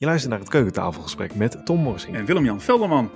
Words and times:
Je 0.00 0.06
luistert 0.06 0.30
naar 0.30 0.40
het 0.40 0.48
keukentafelgesprek 0.48 1.34
met 1.34 1.66
Tom 1.66 1.80
Morsing. 1.80 2.16
En 2.16 2.24
Willem-Jan 2.24 2.60
Velderman. 2.60 3.10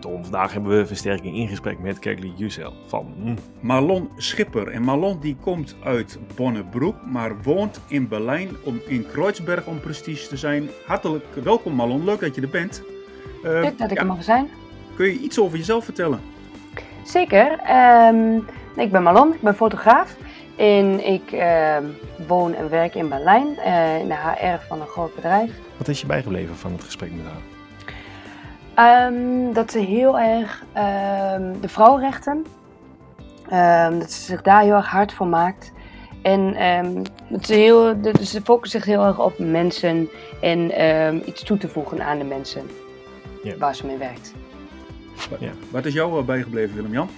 Tom, 0.00 0.22
vandaag 0.22 0.52
hebben 0.52 0.76
we 0.78 0.86
versterking 0.86 1.36
in 1.36 1.48
gesprek 1.48 1.78
met 1.78 1.98
Kegli 1.98 2.32
Jusel 2.36 2.72
van... 2.86 3.14
hm, 3.22 3.36
Marlon 3.60 4.10
Schipper. 4.16 4.68
En 4.68 4.82
Marlon 4.82 5.20
die 5.20 5.36
komt 5.40 5.76
uit 5.84 6.18
Bonnebroek, 6.36 7.06
maar 7.06 7.42
woont 7.42 7.80
in 7.88 8.08
Berlijn 8.08 8.48
om 8.64 8.80
in 8.86 9.06
Kreuzberg 9.06 9.66
om 9.66 9.80
precies 9.80 10.28
te 10.28 10.36
zijn. 10.36 10.68
Hartelijk 10.86 11.24
welkom 11.42 11.74
Marlon, 11.74 12.04
leuk 12.04 12.20
dat 12.20 12.34
je 12.34 12.40
er 12.40 12.48
bent. 12.48 12.82
Eh, 13.44 13.50
Leuk 13.50 13.78
dat 13.78 13.90
ik 13.90 13.96
ja, 13.96 14.00
er 14.02 14.06
mag 14.06 14.24
zijn. 14.24 14.48
Kun 14.96 15.06
je 15.06 15.18
iets 15.18 15.38
over 15.38 15.58
jezelf 15.58 15.84
vertellen? 15.84 16.20
Zeker. 17.04 17.58
Ehm, 17.58 18.36
ik 18.76 18.90
ben 18.90 19.02
Marlon, 19.02 19.34
ik 19.34 19.40
ben 19.40 19.54
fotograaf. 19.54 20.16
En 20.60 21.06
ik 21.06 21.32
ehm, 21.32 21.84
woon 22.26 22.54
en 22.54 22.70
werk 22.70 22.94
in 22.94 23.08
Berlijn, 23.08 23.58
eh, 23.58 23.98
in 23.98 24.08
de 24.08 24.14
HR 24.14 24.66
van 24.68 24.80
een 24.80 24.86
groot 24.86 25.14
bedrijf. 25.14 25.50
Wat 25.76 25.88
is 25.88 26.00
je 26.00 26.06
bijgebleven 26.06 26.56
van 26.56 26.72
het 26.72 26.84
gesprek 26.84 27.10
met 27.12 27.24
haar? 27.26 27.42
Ehm, 28.74 29.52
dat 29.52 29.70
ze 29.70 29.78
heel 29.78 30.18
erg 30.18 30.64
ehm, 30.72 31.52
de 31.60 31.68
vrouwenrechten, 31.68 32.46
ehm, 33.48 33.98
dat 33.98 34.10
ze 34.12 34.20
zich 34.22 34.42
daar 34.42 34.62
heel 34.62 34.74
erg 34.74 34.88
hard 34.90 35.12
voor 35.12 35.26
maakt. 35.26 35.72
En 36.22 36.54
ehm, 36.54 37.02
dat 37.28 37.46
ze, 37.46 37.54
heel, 37.54 38.00
dat 38.00 38.20
ze 38.22 38.40
focust 38.42 38.72
zich 38.72 38.84
heel 38.84 39.04
erg 39.04 39.18
op 39.20 39.38
mensen 39.38 40.08
en 40.40 40.70
ehm, 40.70 41.18
iets 41.24 41.42
toe 41.42 41.58
te 41.58 41.68
voegen 41.68 42.04
aan 42.04 42.18
de 42.18 42.24
mensen 42.24 42.62
Ja. 43.42 43.56
waar 43.58 43.74
ze 43.74 43.86
mee 43.86 43.96
werkt. 43.96 44.34
Ja. 45.38 45.50
Wat 45.70 45.84
is 45.86 45.92
jou 45.94 46.22
bijgebleven 46.24 46.74
Willem-Jan? 46.74 47.08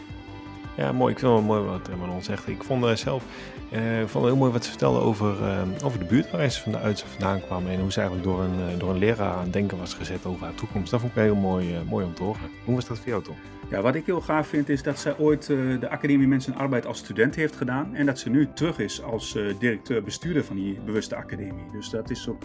Ja, 0.76 0.92
mooi. 0.92 1.12
Ik 1.12 1.18
vind 1.18 1.32
het 1.32 1.46
wel 1.46 1.56
mooi 1.56 1.70
wat 1.70 1.88
eh, 1.88 1.94
Manon 1.96 2.22
zegt. 2.22 2.48
Ik 2.48 2.62
vond 2.62 2.84
eh, 2.84 2.94
zelf 2.94 3.24
eh, 3.70 3.80
vond 3.98 4.12
het 4.12 4.24
heel 4.24 4.36
mooi 4.36 4.52
wat 4.52 4.64
ze 4.64 4.70
vertelde 4.70 4.98
over, 5.00 5.42
eh, 5.44 5.62
over 5.84 5.98
de 5.98 6.04
buurt 6.04 6.30
waar 6.30 6.50
ze 6.50 6.60
van 6.60 6.72
de 6.72 6.78
uit 6.78 7.04
vandaan 7.08 7.40
kwam. 7.40 7.66
En 7.66 7.80
hoe 7.80 7.92
ze 7.92 8.00
eigenlijk 8.00 8.28
door 8.28 8.40
een, 8.42 8.68
eh, 8.72 8.78
door 8.78 8.90
een 8.90 8.98
leraar 8.98 9.32
aan 9.34 9.42
het 9.42 9.52
denken 9.52 9.78
was 9.78 9.94
gezet 9.94 10.26
over 10.26 10.44
haar 10.44 10.54
toekomst. 10.54 10.90
Dat 10.90 11.00
vond 11.00 11.12
ik 11.16 11.22
heel 11.22 11.34
mooi, 11.34 11.74
eh, 11.74 11.80
mooi 11.90 12.04
om 12.06 12.14
te 12.14 12.22
horen. 12.22 12.40
Hoe 12.64 12.74
was 12.74 12.86
dat 12.86 12.98
voor 12.98 13.08
jou, 13.08 13.22
Tom? 13.22 13.36
Ja, 13.70 13.80
wat 13.80 13.94
ik 13.94 14.06
heel 14.06 14.20
gaaf 14.20 14.46
vind 14.46 14.68
is 14.68 14.82
dat 14.82 14.98
zij 14.98 15.18
ooit 15.18 15.50
eh, 15.50 15.56
de 15.80 15.88
Academie 15.88 16.26
Mensen 16.28 16.52
en 16.52 16.58
Arbeid 16.58 16.86
als 16.86 16.98
student 16.98 17.34
heeft 17.34 17.56
gedaan. 17.56 17.94
En 17.94 18.06
dat 18.06 18.18
ze 18.18 18.30
nu 18.30 18.48
terug 18.54 18.78
is 18.78 19.02
als 19.02 19.36
eh, 19.36 19.44
directeur-bestuurder 19.58 20.44
van 20.44 20.56
die 20.56 20.78
bewuste 20.84 21.16
academie. 21.16 21.64
Dus 21.72 21.90
dat 21.90 22.10
is 22.10 22.28
ook 22.28 22.42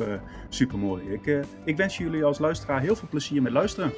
super 0.49 0.77
mooi. 0.77 1.03
Ik, 1.13 1.27
eh, 1.27 1.39
ik 1.65 1.77
wens 1.77 1.97
jullie 1.97 2.23
als 2.23 2.39
luisteraar 2.39 2.81
heel 2.81 2.95
veel 2.95 3.07
plezier 3.09 3.41
met 3.41 3.51
luisteren. 3.51 3.91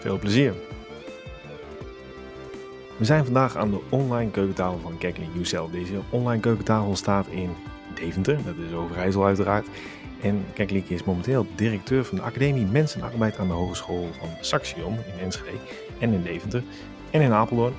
Veel 0.00 0.18
plezier. 0.18 0.52
We 3.02 3.08
zijn 3.08 3.24
vandaag 3.24 3.56
aan 3.56 3.70
de 3.70 3.80
online 3.88 4.30
keukentafel 4.30 4.78
van 4.78 4.98
Kekling 4.98 5.34
Ucel. 5.36 5.70
Deze 5.70 6.00
online 6.10 6.40
keukentafel 6.40 6.96
staat 6.96 7.26
in 7.26 7.50
Deventer, 7.94 8.44
dat 8.44 8.54
is 8.68 8.74
Overijssel 8.74 9.24
uiteraard. 9.24 9.66
En 10.20 10.44
Kekling 10.54 10.88
is 10.88 11.04
momenteel 11.04 11.46
directeur 11.54 12.04
van 12.04 12.16
de 12.16 12.22
Academie 12.22 12.66
Mensen 12.66 13.00
en 13.00 13.06
Arbeid 13.06 13.38
aan 13.38 13.46
de 13.46 13.52
Hogeschool 13.52 14.08
van 14.18 14.28
Saxion 14.40 14.92
in 14.92 15.24
Enschede 15.24 15.56
en 15.98 16.12
in 16.12 16.22
Deventer 16.22 16.62
en 17.10 17.20
in 17.20 17.32
Apeldoorn. 17.32 17.74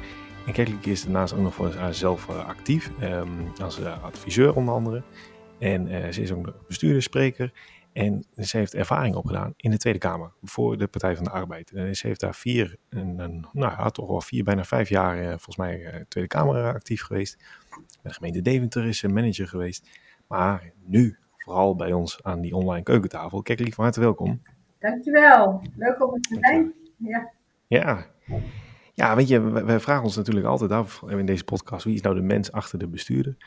En 0.46 0.54
Kekling 0.54 0.86
is 0.86 1.04
daarnaast 1.04 1.34
ook 1.34 1.42
nog 1.42 1.54
voor 1.54 1.72
zichzelf 1.72 2.30
eh, 2.30 2.46
actief 2.46 2.92
ehm, 3.00 3.28
als 3.62 3.80
eh, 3.80 4.04
adviseur 4.04 4.54
onder 4.54 4.74
andere. 4.74 5.02
En 5.60 5.88
eh, 5.88 6.12
ze 6.12 6.22
is 6.22 6.32
ook 6.32 6.54
bestuurder, 6.68 7.02
spreker 7.02 7.52
en 7.94 8.26
ze 8.36 8.58
heeft 8.58 8.74
ervaring 8.74 9.16
opgedaan 9.16 9.54
in 9.56 9.72
de 9.72 9.78
Tweede 9.78 10.00
Kamer 10.00 10.34
voor 10.42 10.78
de 10.78 10.88
Partij 10.88 11.16
van 11.16 11.24
de 11.24 11.30
Arbeid. 11.30 11.72
En 11.72 11.96
ze 11.96 12.08
heeft 12.08 12.20
daar 12.20 12.36
vier, 12.36 12.78
een, 12.90 13.20
een, 13.20 13.48
nou 13.52 13.72
ja, 13.72 13.90
toch 13.90 14.08
wel 14.08 14.22
vier, 14.22 14.44
bijna 14.44 14.64
vijf 14.64 14.90
jaar 14.90 15.18
eh, 15.18 15.28
volgens 15.28 15.58
mij 15.58 15.86
eh, 15.86 16.02
Tweede 16.08 16.30
Kamer 16.30 16.64
eh, 16.64 16.68
actief 16.68 17.04
geweest. 17.04 17.38
Bij 17.70 18.12
de 18.12 18.14
gemeente 18.14 18.42
Deventer 18.42 18.86
is 18.86 18.98
ze 18.98 19.08
manager 19.08 19.48
geweest. 19.48 20.00
Maar 20.28 20.72
nu 20.86 21.18
vooral 21.38 21.76
bij 21.76 21.94
ons 21.94 22.24
aan 22.24 22.42
die 22.42 22.56
online 22.56 22.84
keukentafel. 22.84 23.42
Kijk, 23.42 23.60
lief 23.60 23.76
van 23.76 23.84
harte 23.84 24.00
welkom. 24.00 24.42
Dankjewel. 24.80 25.62
Leuk 25.76 26.08
om 26.08 26.22
te 26.22 26.38
zijn. 26.40 26.74
Ja. 26.98 27.32
Ja. 27.68 28.12
Ja, 28.94 29.16
weet 29.16 29.28
je, 29.28 29.40
wij 29.40 29.66
wij 29.66 29.80
vragen 29.80 30.04
ons 30.04 30.16
natuurlijk 30.16 30.46
altijd 30.46 30.72
af 30.72 31.02
in 31.08 31.26
deze 31.26 31.44
podcast, 31.44 31.86
wie 31.86 31.94
is 31.94 32.02
nou 32.02 32.16
de 32.16 32.22
mens 32.22 32.52
achter 32.52 32.80
de 32.80 32.88
bestuurder? 32.88 33.38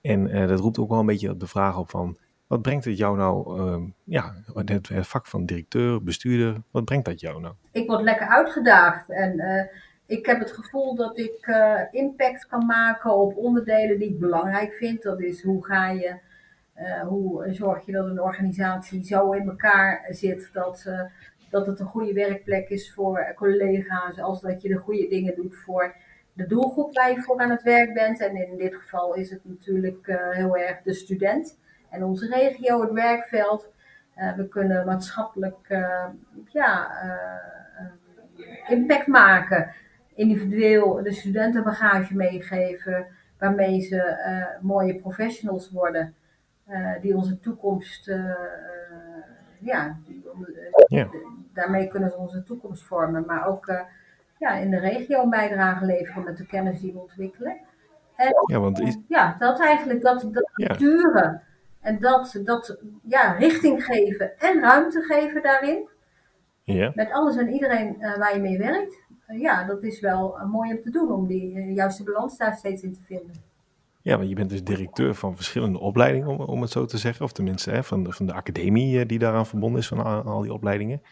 En 0.00 0.28
eh, 0.28 0.48
dat 0.48 0.60
roept 0.60 0.78
ook 0.78 0.88
wel 0.88 0.98
een 0.98 1.06
beetje 1.06 1.30
op 1.30 1.40
de 1.40 1.46
vraag 1.46 1.78
op 1.78 1.90
van, 1.90 2.18
wat 2.46 2.62
brengt 2.62 2.84
het 2.84 2.98
jou 2.98 3.16
nou, 3.16 3.58
ehm, 3.58 3.82
ja, 4.04 4.34
het, 4.54 4.88
vak 4.90 5.26
van 5.26 5.46
directeur, 5.46 6.02
bestuurder, 6.02 6.62
wat 6.70 6.84
brengt 6.84 7.04
dat 7.04 7.20
jou 7.20 7.40
nou? 7.40 7.54
Ik 7.72 7.86
word 7.86 8.02
lekker 8.02 8.26
uitgedaagd 8.26 9.10
en 9.10 9.38
eh, 9.40 9.64
ik 10.06 10.26
heb 10.26 10.38
het 10.38 10.52
gevoel 10.52 10.94
dat 10.94 11.18
ik 11.18 11.38
eh, 11.40 11.80
impact 11.90 12.46
kan 12.46 12.66
maken 12.66 13.14
op 13.14 13.36
onderdelen 13.36 13.98
die 13.98 14.08
ik 14.08 14.18
belangrijk 14.18 14.72
vind. 14.72 15.02
Dat 15.02 15.20
is 15.20 15.42
hoe 15.42 15.64
ga 15.64 15.90
je, 15.90 16.16
eh, 16.74 17.00
hoe 17.00 17.52
zorg 17.52 17.86
je 17.86 17.92
dat 17.92 18.06
een 18.06 18.20
organisatie 18.20 19.04
zo 19.04 19.32
in 19.32 19.48
elkaar 19.48 20.06
zit 20.08 20.50
dat, 20.52 20.88
dat 21.50 21.66
het 21.66 21.80
een 21.80 21.86
goede 21.86 22.12
werkplek 22.12 22.68
is 22.68 22.92
voor 22.92 23.32
collega's, 23.36 24.18
als 24.18 24.40
dat 24.40 24.62
je 24.62 24.68
de 24.68 24.78
goede 24.78 25.08
dingen 25.08 25.34
doet 25.34 25.56
voor 25.56 25.94
de 26.32 26.46
doelgroep 26.46 26.94
waar 26.94 27.10
je 27.10 27.22
voor 27.22 27.38
aan 27.38 27.50
het 27.50 27.62
werk 27.62 27.94
bent. 27.94 28.20
En 28.20 28.36
in 28.36 28.56
dit 28.56 28.74
geval 28.74 29.14
is 29.14 29.30
het 29.30 29.40
natuurlijk 29.42 30.06
heel 30.30 30.56
erg 30.56 30.82
de 30.82 30.94
student 30.94 31.56
en 31.94 32.04
onze 32.04 32.26
regio, 32.26 32.80
het 32.80 32.92
werkveld. 32.92 33.72
Eh, 34.14 34.32
we 34.32 34.48
kunnen 34.48 34.86
maatschappelijk 34.86 35.68
eh, 35.68 36.06
ja, 36.46 36.90
eh, 37.02 38.76
impact 38.76 39.06
maken. 39.06 39.70
Individueel 40.14 41.02
de 41.02 41.12
studentenbagage 41.12 42.16
meegeven, 42.16 43.06
waarmee 43.38 43.80
ze 43.80 44.16
mooie 44.60 44.94
professionals 44.94 45.70
worden. 45.70 46.14
die 47.00 47.16
onze 47.16 47.40
toekomst, 47.40 48.10
ja, 49.58 49.96
die, 50.06 50.24
daarmee 51.52 51.88
kunnen 51.88 52.10
ze 52.10 52.16
onze 52.16 52.42
toekomst 52.42 52.84
vormen. 52.84 53.24
Maar 53.26 53.46
ook 53.46 53.84
ja, 54.38 54.54
in 54.56 54.70
de 54.70 54.78
regio 54.78 55.22
een 55.22 55.30
bijdrage 55.30 55.84
leveren 55.84 56.24
met 56.24 56.36
de 56.36 56.46
kennis 56.46 56.80
die 56.80 56.92
we 56.92 56.98
ontwikkelen. 56.98 57.56
En 58.16 58.34
Ja, 58.46 58.60
want 58.60 58.80
is, 58.80 58.98
ja, 59.08 59.36
dat 59.38 59.60
eigenlijk, 59.60 60.02
dat, 60.02 60.28
dat 60.32 60.50
Ja. 60.54 60.74
sturen 60.74 61.42
en 61.84 61.98
dat, 62.00 62.40
dat 62.44 62.78
ja, 63.08 63.32
richting 63.32 63.84
geven 63.84 64.38
en 64.38 64.60
ruimte 64.60 65.00
geven 65.00 65.42
daarin, 65.42 65.88
ja, 66.62 66.92
met 66.94 67.12
alles 67.12 67.36
en 67.36 67.48
iedereen 67.48 68.00
eh, 68.00 68.18
waar 68.18 68.34
je 68.34 68.40
mee 68.40 68.58
werkt, 68.58 69.02
eh, 69.26 69.40
ja, 69.40 69.64
dat 69.64 69.82
is 69.82 70.00
wel 70.00 70.38
eh, 70.38 70.50
mooi 70.50 70.72
om 70.72 70.82
te 70.82 70.90
doen, 70.90 71.12
om 71.12 71.26
die 71.26 71.72
juiste 71.72 72.04
balans 72.04 72.36
daar 72.36 72.54
steeds 72.54 72.82
in 72.82 72.92
te 72.92 73.02
vinden. 73.02 73.32
ja, 74.02 74.16
want 74.16 74.28
je 74.28 74.34
bent 74.34 74.50
dus 74.50 74.64
directeur 74.64 75.14
van 75.14 75.36
verschillende 75.36 75.78
opleidingen, 75.78 76.28
om, 76.28 76.40
om 76.40 76.60
het 76.60 76.70
zo 76.70 76.84
te 76.84 76.98
zeggen. 76.98 77.24
Of 77.24 77.32
tenminste, 77.32 77.70
hè, 77.70 77.84
van, 77.84 78.02
de, 78.02 78.12
van 78.12 78.26
de 78.26 78.32
academie 78.32 79.06
die 79.06 79.18
daaraan 79.18 79.46
verbonden 79.46 79.80
is, 79.80 79.88
van 79.88 80.04
al, 80.04 80.22
al 80.22 80.40
die 80.40 80.52
opleidingen. 80.52 81.02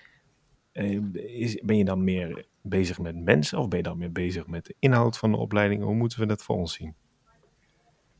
Is, 1.13 1.61
ben 1.61 1.77
je 1.77 1.85
dan 1.85 2.05
meer 2.05 2.47
bezig 2.63 2.99
met 2.99 3.25
mensen 3.25 3.59
of 3.59 3.69
ben 3.69 3.79
je 3.79 3.85
dan 3.85 3.99
meer 3.99 4.13
bezig 4.13 4.47
met 4.47 4.67
de 4.67 4.75
inhoud 4.79 5.19
van 5.19 5.31
de 5.31 5.37
opleidingen? 5.37 5.87
Hoe 5.87 5.95
moeten 5.95 6.21
we 6.21 6.27
dat 6.27 6.43
voor 6.43 6.57
ons 6.57 6.75
zien? 6.75 6.95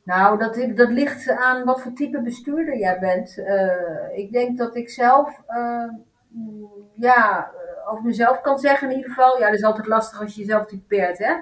Nou, 0.03 0.37
dat, 0.37 0.75
dat 0.75 0.89
ligt 0.89 1.29
aan 1.29 1.63
wat 1.63 1.81
voor 1.81 1.93
type 1.93 2.21
bestuurder 2.21 2.77
jij 2.77 2.99
bent. 2.99 3.37
Eh, 3.37 4.17
ik 4.17 4.31
denk 4.31 4.57
dat 4.57 4.75
ik 4.75 4.89
zelf, 4.89 5.41
eh, 5.47 5.89
mm, 6.27 6.69
ja, 6.95 7.51
eh, 7.51 7.91
over 7.91 8.03
mezelf 8.03 8.41
kan 8.41 8.59
zeggen 8.59 8.89
in 8.89 8.95
ieder 8.95 9.11
geval. 9.11 9.39
Ja, 9.39 9.45
dat 9.45 9.57
is 9.57 9.63
altijd 9.63 9.87
lastig 9.87 10.21
als 10.21 10.35
je 10.35 10.41
jezelf 10.41 10.65
typeert, 10.65 11.17
hè. 11.17 11.33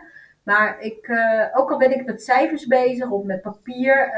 Maar 0.43 0.79
ik, 0.79 1.09
ook 1.53 1.71
al 1.71 1.77
ben 1.77 1.99
ik 1.99 2.05
met 2.05 2.23
cijfers 2.23 2.67
bezig 2.67 3.09
of 3.09 3.23
met 3.23 3.41
papier, 3.41 4.11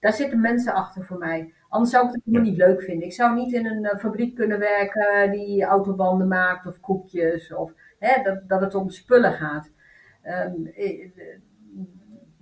daar 0.00 0.12
zitten 0.12 0.40
mensen 0.40 0.72
achter 0.74 1.04
voor 1.04 1.18
mij. 1.18 1.52
Anders 1.68 1.90
zou 1.90 2.06
ik 2.06 2.12
het 2.12 2.22
helemaal 2.24 2.48
niet 2.50 2.58
leuk 2.58 2.82
vinden. 2.82 3.06
Ik 3.06 3.12
zou 3.12 3.34
niet 3.34 3.52
in 3.52 3.66
een 3.66 3.98
fabriek 3.98 4.34
kunnen 4.34 4.58
werken 4.58 5.30
die 5.30 5.64
autobanden 5.64 6.28
maakt 6.28 6.66
of 6.66 6.80
koekjes. 6.80 7.54
Of 7.54 7.72
hè, 7.98 8.22
dat, 8.22 8.48
dat 8.48 8.60
het 8.60 8.74
om 8.74 8.90
spullen 8.90 9.32
gaat. 9.32 9.70
Ehm, 10.22 10.66
eh, 10.74 11.10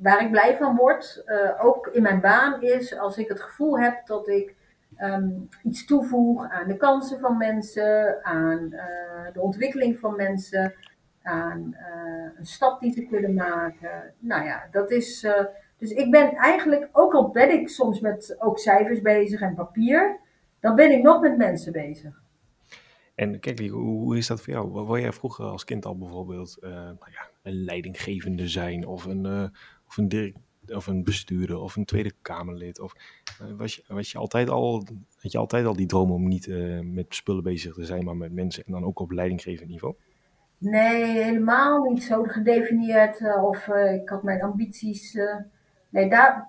waar 0.04 0.22
ik 0.22 0.31
blij 0.31 0.56
van 0.56 0.76
word, 0.76 1.22
eh, 1.26 1.65
ook 1.65 1.87
in 1.87 2.03
mijn 2.03 2.20
baan, 2.20 2.62
is 2.62 2.98
als 2.98 3.19
ik 3.19 3.28
het 3.28 3.41
gevoel 3.41 3.78
heb 3.78 4.06
dat 4.06 4.28
ik 4.28 4.54
ehm, 4.97 5.31
iets 5.62 5.84
toevoeg 5.84 6.48
aan 6.50 6.69
de 6.69 6.76
kansen 6.76 7.19
van 7.19 7.37
mensen, 7.37 8.25
aan 8.25 8.73
eh, 8.73 9.32
de 9.32 9.40
ontwikkeling 9.40 9.99
van 9.99 10.17
mensen, 10.17 10.75
aan 11.23 11.75
eh, 11.75 12.38
een 12.38 12.46
stap 12.46 12.81
die 12.81 12.93
ze 12.93 13.06
kunnen 13.06 13.34
maken. 13.34 14.14
Nou 14.19 14.44
ja, 14.44 14.69
dat 14.70 14.90
is. 14.90 15.26
dus 15.79 15.90
ik 15.90 16.11
ben 16.11 16.34
eigenlijk, 16.34 16.88
ook 16.93 17.14
al 17.14 17.31
ben 17.31 17.52
ik 17.52 17.69
soms 17.69 18.00
met 18.00 18.37
ook 18.38 18.58
cijfers 18.58 19.00
bezig 19.00 19.40
en 19.40 19.55
papier, 19.55 20.20
dan 20.61 20.75
ben 20.75 20.90
ik 20.90 21.02
nog 21.02 21.20
met 21.20 21.37
mensen 21.37 21.73
bezig. 21.73 22.23
En 23.14 23.40
kijk, 23.40 23.69
hoe, 23.69 24.17
is 24.17 24.26
dat 24.26 24.40
voor 24.40 24.52
jou? 24.52 24.73
Wil 24.73 24.99
jij 24.99 25.12
vroeger 25.12 25.44
als 25.44 25.64
kind 25.64 25.84
al 25.84 25.99
bijvoorbeeld 25.99 26.56
nou 26.61 27.11
ja, 27.11 27.29
een 27.43 27.64
leidinggevende 27.64 28.49
zijn 28.49 28.87
of 28.87 29.05
een, 29.05 29.52
of, 29.99 30.05
een 30.05 30.35
of 30.69 30.87
een 30.87 31.05
bestuurder 31.05 31.58
of 31.58 31.76
een 31.76 31.85
Tweede 31.85 32.12
Kamerlid? 32.23 32.81
Of, 32.81 32.94
eh, 33.41 33.56
was, 33.56 33.75
je, 33.75 33.82
was 33.88 34.12
je 34.12 34.19
altijd 34.19 34.50
al, 34.50 34.85
had 35.19 35.32
je 35.32 35.38
altijd 35.38 35.67
al 35.67 35.76
die 35.76 35.87
droom 35.87 36.11
om 36.11 36.29
niet 36.29 36.49
eh, 36.49 36.81
met 36.81 37.14
spullen 37.14 37.43
bezig 37.43 37.75
te 37.75 37.85
zijn, 37.85 38.05
maar 38.05 38.17
met 38.17 38.32
mensen 38.32 38.64
en 38.67 38.73
dan 38.73 38.85
ook 38.85 38.99
op 38.99 39.11
leidinggevend 39.11 39.69
niveau? 39.69 39.94
Nee, 40.58 41.05
helemaal 41.05 41.82
niet 41.82 42.02
zo 42.02 42.23
gedefinieerd. 42.23 43.20
eh, 43.20 43.44
of 43.44 43.69
ik 43.69 44.08
had 44.08 44.23
mijn 44.23 44.43
ambities. 44.43 45.19
nee, 45.88 46.11
daar, 46.11 46.49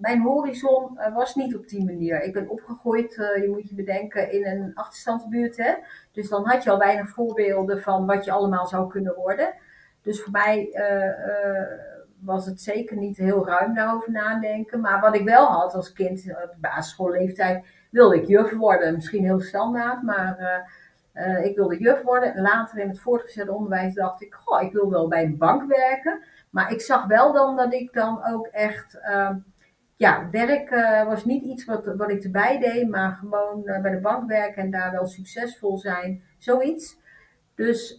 mijn 0.00 0.20
horizon 0.20 0.98
was 1.14 1.34
niet 1.34 1.56
op 1.56 1.68
die 1.68 1.84
manier. 1.84 2.22
Ik 2.22 2.32
ben 2.32 2.48
opgegroeid, 2.48 3.14
je 3.14 3.48
moet 3.50 3.68
je 3.68 3.74
bedenken, 3.74 4.32
in 4.32 4.46
een 4.46 4.74
achterstandsbuurt. 4.74 5.56
Hè? 5.56 5.74
Dus 6.12 6.28
dan 6.28 6.46
had 6.46 6.64
je 6.64 6.70
al 6.70 6.78
weinig 6.78 7.08
voorbeelden 7.08 7.82
van 7.82 8.06
wat 8.06 8.24
je 8.24 8.30
allemaal 8.30 8.66
zou 8.66 8.90
kunnen 8.90 9.14
worden. 9.14 9.54
Dus 10.02 10.22
voor 10.22 10.32
mij 10.32 10.70
was 12.20 12.46
het 12.46 12.60
zeker 12.60 12.96
niet 12.96 13.16
heel 13.16 13.46
ruim 13.46 13.74
daarover 13.74 14.12
nadenken. 14.12 14.80
Maar 14.80 15.00
wat 15.00 15.14
ik 15.14 15.24
wel 15.24 15.46
had 15.46 15.74
als 15.74 15.92
kind, 15.92 16.24
op 16.44 16.54
basisschoolleeftijd, 16.60 17.66
wilde 17.90 18.16
ik 18.16 18.26
juf 18.26 18.52
worden. 18.52 18.94
Misschien 18.94 19.24
heel 19.24 19.40
standaard, 19.40 20.02
maar 20.02 20.66
uh, 21.14 21.44
ik 21.44 21.56
wilde 21.56 21.78
juf 21.78 22.02
worden. 22.02 22.40
Later 22.40 22.78
in 22.78 22.88
het 22.88 23.00
voortgezet 23.00 23.48
onderwijs 23.48 23.94
dacht 23.94 24.22
ik, 24.22 24.34
goh, 24.34 24.62
ik 24.62 24.72
wil 24.72 24.90
wel 24.90 25.08
bij 25.08 25.24
een 25.24 25.38
bank 25.38 25.72
werken. 25.76 26.22
Maar 26.50 26.72
ik 26.72 26.80
zag 26.80 27.06
wel 27.06 27.32
dan 27.32 27.56
dat 27.56 27.72
ik 27.72 27.92
dan 27.92 28.24
ook 28.32 28.46
echt, 28.46 28.98
uh, 29.10 29.30
ja, 29.96 30.28
werk 30.30 30.70
was 31.06 31.24
niet 31.24 31.44
iets 31.44 31.64
wat, 31.64 31.94
wat 31.96 32.10
ik 32.10 32.24
erbij 32.24 32.58
deed, 32.58 32.88
maar 32.88 33.12
gewoon 33.12 33.62
bij 33.62 33.90
de 33.90 34.00
bank 34.00 34.28
werken 34.28 34.62
en 34.62 34.70
daar 34.70 34.92
wel 34.92 35.06
succesvol 35.06 35.78
zijn, 35.78 36.22
zoiets. 36.38 36.98
Dus 37.58 37.98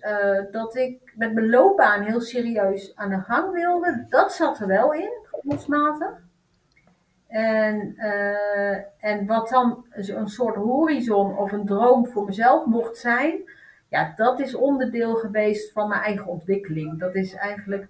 dat 0.52 0.76
ik 0.76 1.14
met 1.16 1.34
mijn 1.34 1.50
loopbaan 1.50 2.04
heel 2.04 2.22
serieus 2.22 2.96
aan 2.96 3.10
de 3.10 3.20
gang 3.20 3.52
wilde, 3.52 4.06
dat 4.10 4.34
zat 4.34 4.60
er 4.60 4.68
wel 4.68 4.94
in, 4.94 5.12
gevoelsmatig. 5.24 6.28
En, 7.28 7.94
uh, 7.98 8.78
en 9.00 9.26
wat 9.26 9.50
dan 9.50 9.86
een 9.90 10.28
soort 10.28 10.56
horizon 10.56 11.38
of 11.38 11.52
een 11.52 11.66
droom 11.66 12.08
voor 12.08 12.26
mezelf 12.26 12.66
mocht 12.66 12.98
zijn, 12.98 13.52
ja, 13.90 14.14
dat 14.16 14.40
is 14.40 14.56
onderdeel 14.56 15.16
geweest 15.16 15.72
van 15.72 15.88
mijn 15.88 16.02
eigen 16.02 16.28
ontwikkeling. 16.28 17.00
Dat 17.00 17.16
is 17.16 17.34
eigenlijk 17.34 17.88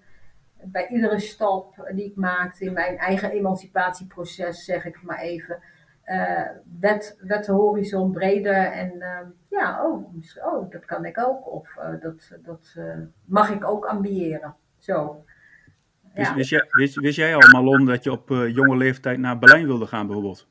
bij 0.61 0.87
iedere 0.87 1.19
stap 1.19 1.89
die 1.93 2.05
ik 2.05 2.15
maakte 2.15 2.65
in 2.65 2.73
mijn 2.73 2.97
eigen 2.97 3.31
emancipatieproces, 3.31 4.65
zeg 4.65 4.85
ik 4.85 5.03
maar 5.03 5.19
even, 5.19 5.59
werd, 6.79 7.15
werd 7.19 7.45
de 7.45 7.51
horizon 7.51 8.11
breder 8.11 8.65
en 8.71 8.93
uh, 8.95 9.19
ja, 9.49 9.85
oh, 9.85 10.13
oh, 10.43 10.71
dat 10.71 10.85
kan 10.85 11.05
ik 11.05 11.17
ook. 11.17 11.51
Of 11.51 11.75
uh, 11.77 12.01
dat, 12.01 12.31
dat 12.43 12.75
mag 13.25 13.49
ik 13.49 13.67
ook 13.67 13.85
ambiëren. 13.85 14.55
Zo. 14.77 15.23
Wist, 16.13 16.33
wist, 16.33 16.49
jij, 16.49 16.65
wist, 16.69 16.95
wist, 16.95 17.15
jij 17.15 17.35
al, 17.35 17.51
Malon, 17.51 17.85
dat 17.85 18.03
je 18.03 18.11
op 18.11 18.29
uh, 18.29 18.55
jonge 18.55 18.77
leeftijd 18.77 19.19
naar 19.19 19.39
Berlijn 19.39 19.65
wilde 19.65 19.87
gaan 19.87 20.05
bijvoorbeeld? 20.05 20.47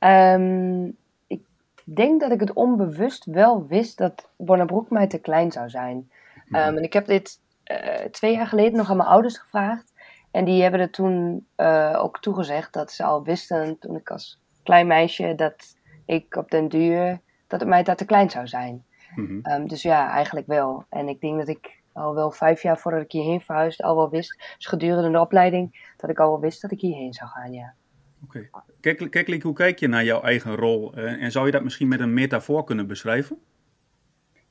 um, 0.00 0.86
ik 1.36 1.42
denk 1.84 2.20
dat 2.20 2.30
ik 2.30 2.40
het 2.40 2.52
onbewust 2.52 3.24
wel 3.24 3.66
wist 3.66 3.98
dat 3.98 4.28
Bonnebroek 4.36 4.90
mij 4.90 5.06
te 5.06 5.18
klein 5.18 5.52
zou 5.52 5.68
zijn. 5.68 6.10
Um, 6.48 6.54
en 6.54 6.82
ik 6.82 6.92
heb 6.92 7.06
dit 7.06 7.40
uh, 7.70 8.04
twee 8.10 8.32
jaar 8.32 8.46
geleden 8.46 8.76
nog 8.76 8.90
aan 8.90 8.96
mijn 8.96 9.08
ouders 9.08 9.38
gevraagd. 9.38 9.92
En 10.36 10.44
die 10.44 10.62
hebben 10.62 10.80
er 10.80 10.90
toen 10.90 11.46
uh, 11.56 11.98
ook 12.02 12.20
toegezegd 12.20 12.72
dat 12.72 12.92
ze 12.92 13.04
al 13.04 13.24
wisten 13.24 13.78
toen 13.78 13.96
ik 13.96 14.10
als 14.10 14.40
klein 14.62 14.86
meisje 14.86 15.34
dat 15.34 15.76
ik 16.06 16.36
op 16.36 16.50
den 16.50 16.68
duur 16.68 17.20
dat 17.46 17.60
het 17.60 17.68
mij 17.68 17.82
daar 17.82 17.96
te 17.96 18.04
klein 18.04 18.30
zou 18.30 18.46
zijn. 18.46 18.84
Mm 19.14 19.26
-hmm. 19.26 19.52
um, 19.52 19.68
dus 19.68 19.82
ja, 19.82 20.10
eigenlijk 20.10 20.46
wel. 20.46 20.84
En 20.88 21.08
ik 21.08 21.20
denk 21.20 21.38
dat 21.38 21.48
ik 21.48 21.82
al 21.92 22.14
wel 22.14 22.30
vijf 22.30 22.62
jaar 22.62 22.78
voordat 22.78 23.02
ik 23.02 23.12
hierheen 23.12 23.40
verhuisde, 23.40 23.82
al 23.82 23.96
wel 23.96 24.10
wist, 24.10 24.54
dus 24.56 24.66
gedurende 24.66 25.10
de 25.10 25.20
opleiding, 25.20 25.92
dat 25.96 26.10
ik 26.10 26.18
al 26.18 26.30
wel 26.30 26.40
wist 26.40 26.62
dat 26.62 26.70
ik 26.70 26.80
hierheen 26.80 27.12
zou 27.12 27.30
gaan, 27.30 27.52
ja. 27.52 27.74
Oké. 28.24 28.48
Okay. 28.50 28.62
Kijk, 28.80 29.10
kijk, 29.10 29.42
hoe 29.42 29.54
kijk 29.54 29.78
je 29.78 29.88
naar 29.88 30.04
jouw 30.04 30.22
eigen 30.22 30.54
rol? 30.54 30.98
Uh, 30.98 31.22
en 31.22 31.30
zou 31.30 31.46
je 31.46 31.52
dat 31.52 31.62
misschien 31.62 31.88
met 31.88 32.00
een 32.00 32.14
metafoor 32.14 32.64
kunnen 32.64 32.86
beschrijven? 32.86 33.38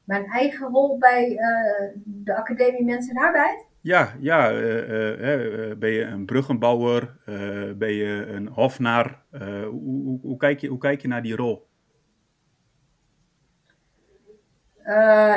Mijn 0.04 0.26
eigen 0.26 0.68
rol 0.68 0.98
bij 0.98 1.30
uh, 1.30 2.02
de 2.04 2.36
Academie 2.36 2.84
Mensen 2.84 3.16
en 3.16 3.24
Arbeid? 3.24 3.66
Ja, 3.86 4.16
ja 4.20 4.52
uh, 4.52 5.76
ben 5.78 5.90
je 5.90 6.04
een 6.04 6.26
bruggenbouwer? 6.26 7.18
ben 7.78 7.94
je 7.94 8.26
een 8.26 8.48
hofnaar? 8.48 9.24
Hoe, 9.30 10.04
hoe, 10.04 10.20
hoe, 10.22 10.38
kijk 10.38 10.60
je, 10.60 10.68
hoe 10.68 10.78
kijk 10.78 11.02
je 11.02 11.08
naar 11.08 11.22
die 11.22 11.36
rol? 11.36 11.68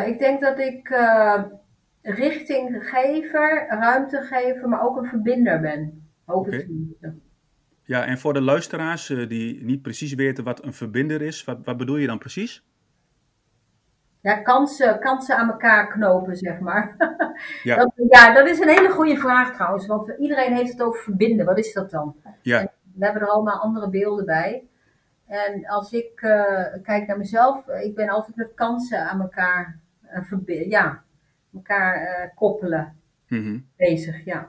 ik 0.06 0.18
denk 0.18 0.40
dat 0.40 0.58
ik 0.58 0.88
richtinggever, 2.02 3.66
ruimtegever, 3.68 4.68
maar 4.68 4.82
ook 4.82 4.96
een 4.96 5.08
verbinder 5.08 5.60
ben. 5.60 6.10
Hoop 6.24 6.46
okay. 6.46 6.68
het 7.00 7.12
Ja, 7.82 8.04
en 8.04 8.18
voor 8.18 8.32
de 8.32 8.40
luisteraars 8.40 9.06
die 9.06 9.64
niet 9.64 9.82
precies 9.82 10.14
weten 10.14 10.44
wat 10.44 10.64
een 10.64 10.72
verbinder 10.74 11.22
is, 11.22 11.44
wat, 11.44 11.58
wat 11.64 11.76
bedoel 11.76 11.96
je 11.96 12.06
dan 12.06 12.18
precies? 12.18 12.67
Ja, 14.28 14.34
kansen, 14.34 15.00
kansen 15.00 15.36
aan 15.36 15.50
elkaar 15.50 15.88
knopen, 15.88 16.36
zeg 16.36 16.58
maar. 16.58 16.94
Ja. 17.62 17.76
Dat, 17.76 17.92
ja, 18.08 18.34
dat 18.34 18.48
is 18.48 18.58
een 18.60 18.68
hele 18.68 18.90
goede 18.90 19.16
vraag 19.16 19.54
trouwens, 19.54 19.86
want 19.86 20.14
iedereen 20.18 20.54
heeft 20.54 20.70
het 20.72 20.82
over 20.82 21.02
verbinden. 21.02 21.46
Wat 21.46 21.58
is 21.58 21.72
dat 21.72 21.90
dan? 21.90 22.16
Ja. 22.42 22.60
En 22.60 22.70
we 22.94 23.04
hebben 23.04 23.22
er 23.22 23.28
allemaal 23.28 23.58
andere 23.58 23.90
beelden 23.90 24.24
bij. 24.24 24.64
En 25.26 25.66
als 25.66 25.92
ik 25.92 26.20
uh, 26.22 26.64
kijk 26.82 27.06
naar 27.06 27.18
mezelf, 27.18 27.68
ik 27.68 27.94
ben 27.94 28.08
altijd 28.08 28.36
met 28.36 28.54
kansen 28.54 29.08
aan 29.08 29.20
elkaar 29.20 29.78
uh, 30.04 30.22
verbinden. 30.22 30.68
Ja, 30.68 31.02
elkaar 31.54 32.02
uh, 32.02 32.34
koppelen 32.34 32.96
mm-hmm. 33.28 33.66
bezig, 33.76 34.24
ja. 34.24 34.48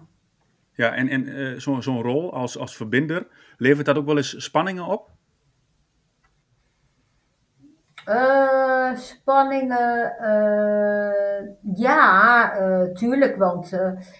Ja, 0.74 0.94
en, 0.94 1.10
en 1.10 1.62
zo'n 1.62 1.84
zo 1.84 2.02
rol 2.02 2.34
als, 2.34 2.58
als 2.58 2.76
verbinder, 2.76 3.28
levert 3.58 3.86
dat 3.86 3.98
ook 3.98 4.06
wel 4.06 4.18
eens 4.18 4.44
spanningen 4.44 4.86
op? 4.86 5.10
Uh, 8.10 8.96
spanningen, 8.96 10.14
ja, 11.76 12.52
tuurlijk. 12.94 13.38
Want 13.38 13.70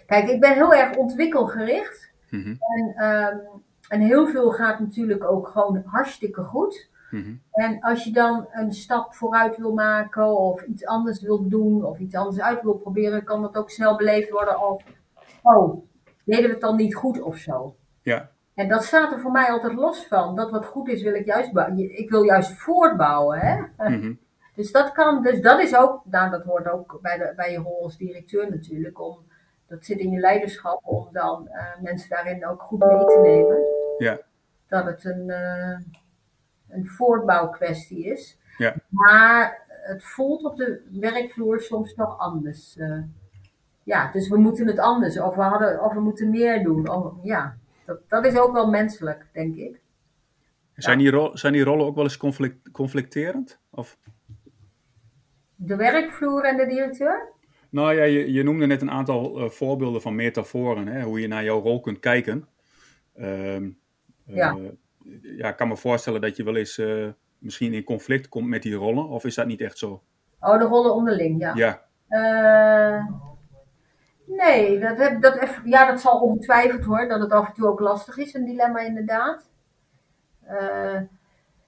kijk, 0.06 0.28
ik 0.28 0.40
ben 0.40 0.54
heel 0.54 0.74
erg 0.74 0.96
ontwikkelgericht. 0.96 2.12
Mm-hmm. 2.30 2.58
En, 2.60 3.06
um, 3.06 3.42
en 3.88 4.02
heel 4.02 4.28
veel 4.28 4.52
gaat 4.52 4.80
natuurlijk 4.80 5.24
ook 5.24 5.48
gewoon 5.48 5.82
hartstikke 5.86 6.42
goed. 6.42 6.90
Mm-hmm. 7.12 7.42
En 7.52 7.80
als 7.82 8.04
je 8.04 8.12
dan 8.12 8.48
een 8.52 8.72
stap 8.72 9.14
vooruit 9.14 9.58
wil 9.58 9.74
maken 9.74 10.38
of 10.38 10.62
iets 10.62 10.86
anders 10.86 11.22
wil 11.22 11.48
doen 11.48 11.86
of 11.86 12.00
iets 12.00 12.16
anders 12.16 12.42
uit 12.42 12.62
wil 12.62 12.74
proberen, 12.74 13.24
kan 13.24 13.42
dat 13.42 13.58
ook 13.58 13.70
snel 13.70 13.98
beleefd 13.98 14.30
worden 14.30 14.56
als, 14.56 14.84
oh, 15.42 15.86
deden 16.26 16.46
we 16.46 16.52
het 16.52 16.62
dan 16.62 16.76
niet 16.76 16.96
goed 16.96 17.22
of 17.22 17.38
zo. 17.38 17.76
Ja. 18.02 18.30
En 18.60 18.68
dat 18.68 18.84
staat 18.84 19.12
er 19.12 19.20
voor 19.20 19.32
mij 19.32 19.50
altijd 19.50 19.74
los 19.74 20.08
van. 20.08 20.36
Dat 20.36 20.52
wat 20.52 20.66
goed 20.66 20.88
is, 20.88 21.04
wil 21.04 21.14
ik 21.14 21.26
juist 21.26 21.52
bouwen. 21.52 21.98
Ik 21.98 22.10
wil 22.10 22.24
juist 22.24 22.54
voortbouwen. 22.58 23.40
Hè? 23.40 23.56
Mm-hmm. 23.90 24.20
Dus 24.56 24.72
dat 24.72 24.92
kan, 24.92 25.24
dus 25.24 25.42
dat 25.42 25.60
is 25.60 25.76
ook, 25.76 26.02
nou 26.06 26.30
dat 26.32 26.44
hoort 26.44 26.70
ook 26.70 27.00
bij, 27.02 27.18
de, 27.18 27.34
bij 27.36 27.52
je 27.52 27.58
rol 27.58 27.84
als 27.84 27.98
directeur 27.98 28.50
natuurlijk, 28.50 29.02
om, 29.02 29.18
dat 29.68 29.86
zit 29.86 30.00
in 30.00 30.12
je 30.12 30.20
leiderschap, 30.20 30.82
om 30.84 31.08
dan 31.12 31.48
uh, 31.52 31.82
mensen 31.82 32.10
daarin 32.10 32.48
ook 32.48 32.62
goed 32.62 32.80
mee 32.80 33.06
te 33.06 33.20
nemen. 33.24 33.58
Ja. 33.98 34.20
Dat 34.68 34.86
het 34.86 35.06
een, 35.06 35.28
uh, 35.28 35.80
een 36.70 36.88
voortbouwkwestie 36.88 38.06
is. 38.06 38.38
Ja. 38.58 38.74
Maar 38.90 39.66
het 39.68 40.04
voelt 40.04 40.44
op 40.44 40.58
de 40.58 40.88
werkvloer 40.92 41.60
soms 41.60 41.96
nog 41.96 42.18
anders. 42.18 42.78
Uh, 42.78 43.04
ja, 43.84 44.12
dus 44.12 44.30
we 44.30 44.38
moeten 44.38 44.68
het 44.68 44.80
anders. 44.80 45.20
Of 45.20 45.36
we, 45.36 45.42
hadden, 45.42 45.84
of 45.84 45.94
we 45.94 46.00
moeten 46.00 46.30
meer 46.30 46.64
doen. 46.64 46.90
Of, 46.90 47.14
ja, 47.24 47.58
dat, 47.90 48.10
dat 48.10 48.26
is 48.26 48.38
ook 48.38 48.54
wel 48.54 48.70
menselijk, 48.70 49.26
denk 49.34 49.56
ik. 49.56 49.80
Zijn, 50.76 50.98
die 50.98 51.12
rol, 51.12 51.38
zijn 51.38 51.54
die 51.54 51.64
rollen 51.64 51.86
ook 51.86 51.96
wel 51.96 52.04
eens 52.04 52.18
conflict, 52.18 52.72
conflicterend? 52.72 53.60
Of? 53.70 53.98
De 55.56 55.76
werkvloer 55.76 56.44
en 56.44 56.58
de 56.58 56.68
directeur? 56.68 57.28
Nou 57.70 57.94
ja, 57.94 58.04
je, 58.04 58.32
je 58.32 58.44
noemde 58.44 58.66
net 58.66 58.82
een 58.82 58.92
aantal 58.92 59.44
uh, 59.44 59.50
voorbeelden 59.50 60.02
van 60.02 60.16
metaforen, 60.16 60.88
hè, 60.88 61.04
hoe 61.04 61.20
je 61.20 61.28
naar 61.28 61.44
jouw 61.44 61.62
rol 61.62 61.80
kunt 61.80 62.00
kijken. 62.00 62.48
Ja. 63.16 63.60
Uh, 64.26 64.70
ja, 65.22 65.50
ik 65.50 65.56
kan 65.56 65.68
me 65.68 65.78
voorstellen 65.78 66.22
dat 66.22 66.36
je 66.36 66.44
wel 66.44 66.56
eens 66.56 66.78
uh, 66.78 67.08
misschien 67.38 67.74
in 67.74 67.84
conflict 67.84 68.30
komt 68.30 68.48
met 68.48 68.62
die 68.62 68.76
rollen, 68.76 69.08
of 69.08 69.26
is 69.26 69.36
dat 69.36 69.48
niet 69.48 69.62
echt 69.62 69.78
zo? 69.78 70.04
Oh, 70.40 70.60
de 70.60 70.66
rollen 70.66 70.94
onderling, 70.94 71.42
ja. 71.42 71.56
Ja. 71.56 71.88
Nee, 74.38 74.80
dat, 74.80 74.98
heb, 74.98 75.22
dat, 75.22 75.60
ja, 75.64 75.86
dat 75.86 76.02
zal 76.02 76.20
ongetwijfeld 76.20 76.84
hoor, 76.84 77.08
dat 77.08 77.20
het 77.20 77.32
af 77.32 77.48
en 77.48 77.54
toe 77.54 77.68
ook 77.68 77.80
lastig 77.80 78.18
is, 78.18 78.34
een 78.34 78.46
dilemma 78.46 78.80
inderdaad. 78.80 79.50
Uh, 80.52 81.02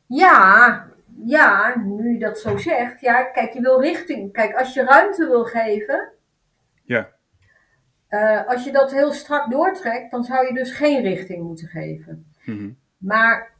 ja, 0.07 0.85
ja, 1.25 1.77
nu 1.77 2.11
je 2.11 2.19
dat 2.19 2.39
zo 2.39 2.57
zegt, 2.57 3.01
ja, 3.01 3.23
kijk, 3.23 3.53
je 3.53 3.61
wil 3.61 3.81
richting. 3.81 4.33
Kijk, 4.33 4.55
als 4.55 4.73
je 4.73 4.83
ruimte 4.83 5.27
wil 5.27 5.43
geven, 5.43 6.11
ja. 6.83 7.09
Uh, 8.09 8.47
als 8.47 8.63
je 8.63 8.71
dat 8.71 8.91
heel 8.91 9.11
strak 9.11 9.51
doortrekt, 9.51 10.11
dan 10.11 10.23
zou 10.23 10.47
je 10.47 10.53
dus 10.53 10.71
geen 10.71 11.01
richting 11.01 11.43
moeten 11.43 11.67
geven. 11.67 12.25
Mm 12.43 12.57
-hmm. 12.57 12.77
Maar 12.97 13.51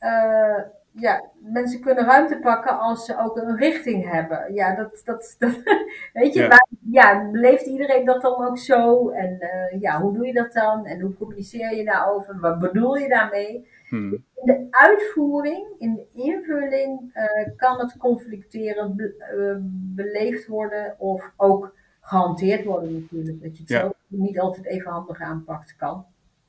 uh, 0.00 0.60
ja, 0.92 1.30
mensen 1.38 1.80
kunnen 1.80 2.04
ruimte 2.04 2.38
pakken 2.38 2.78
als 2.78 3.04
ze 3.04 3.18
ook 3.18 3.36
een 3.36 3.56
richting 3.56 4.10
hebben. 4.10 4.54
Ja, 4.54 4.74
dat, 4.74 5.00
dat, 5.04 5.34
dat 5.38 5.62
weet 6.12 6.34
je, 6.34 6.40
ja. 6.40 6.48
Maar, 6.48 6.66
ja, 6.90 7.30
beleeft 7.30 7.66
iedereen 7.66 8.04
dat 8.04 8.22
dan 8.22 8.46
ook 8.46 8.58
zo? 8.58 9.08
En 9.08 9.38
uh, 9.40 9.80
ja, 9.80 10.00
hoe 10.00 10.12
doe 10.12 10.26
je 10.26 10.32
dat 10.32 10.52
dan? 10.52 10.86
En 10.86 11.00
hoe 11.00 11.14
communiceer 11.14 11.76
je 11.76 11.84
daarover? 11.84 12.40
Wat 12.40 12.58
bedoel 12.58 12.96
je 12.96 13.08
daarmee? 13.08 13.68
Hmm. 13.88 14.12
In 14.12 14.46
de 14.46 14.66
uitvoering, 14.70 15.66
in 15.78 15.94
de 15.94 16.06
invulling, 16.12 17.10
uh, 17.14 17.56
kan 17.56 17.78
het 17.78 17.96
conflicterend 17.96 18.96
be 18.96 19.58
beleefd 19.94 20.46
worden 20.46 20.94
of 20.98 21.32
ook 21.36 21.74
gehanteerd 22.00 22.64
worden 22.64 22.92
natuurlijk. 23.00 23.42
Dat 23.42 23.56
je 23.56 23.62
het 23.62 23.72
ja. 23.72 23.80
zo 23.80 23.92
niet 24.06 24.38
altijd 24.38 24.66
even 24.66 24.90
handig 24.90 25.20
aanpakt 25.20 25.76
kan. 25.76 26.04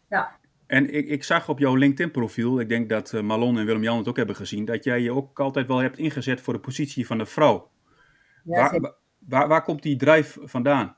Ja. 0.10 0.40
En 0.72 0.94
ik, 0.94 1.08
ik 1.08 1.24
zag 1.24 1.50
op 1.50 1.60
jouw 1.60 1.76
LinkedIn-profiel, 1.76 2.60
ik 2.60 2.70
denk 2.70 2.90
dat 2.90 3.12
uh, 3.12 3.22
Malon 3.22 3.58
en 3.58 3.66
Willem-Jan 3.66 3.98
het 3.98 4.08
ook 4.08 4.18
hebben 4.18 4.36
gezien, 4.36 4.66
dat 4.66 4.84
jij 4.84 5.02
je 5.02 5.14
ook 5.14 5.40
altijd 5.40 5.68
wel 5.68 5.78
hebt 5.78 5.98
ingezet 5.98 6.42
voor 6.42 6.54
de 6.54 6.60
positie 6.60 7.06
van 7.06 7.18
de 7.18 7.26
vrouw. 7.26 7.70
Ja, 8.44 8.80
waar, 8.80 8.94
waar, 9.28 9.48
waar, 9.48 9.64
komt 9.64 9.84
die 9.84 9.96
drijf 9.96 10.38
vandaan? 10.42 10.96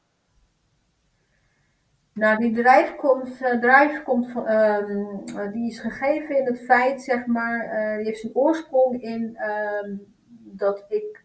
Nou, 2.13 2.37
die 2.37 2.51
drijf 2.51 2.95
komt, 2.95 3.41
uh, 3.41 3.59
drijf 3.59 4.03
komt 4.03 4.31
van, 4.31 4.49
um, 4.49 5.51
die 5.51 5.69
is 5.71 5.79
gegeven 5.79 6.37
in 6.37 6.45
het 6.45 6.65
feit, 6.65 7.01
zeg 7.01 7.25
maar, 7.25 7.65
uh, 7.65 7.97
die 7.97 8.05
heeft 8.05 8.19
zijn 8.19 8.35
oorsprong 8.35 9.01
in 9.01 9.37
um, 9.83 10.01
dat 10.43 10.85
ik, 10.89 11.21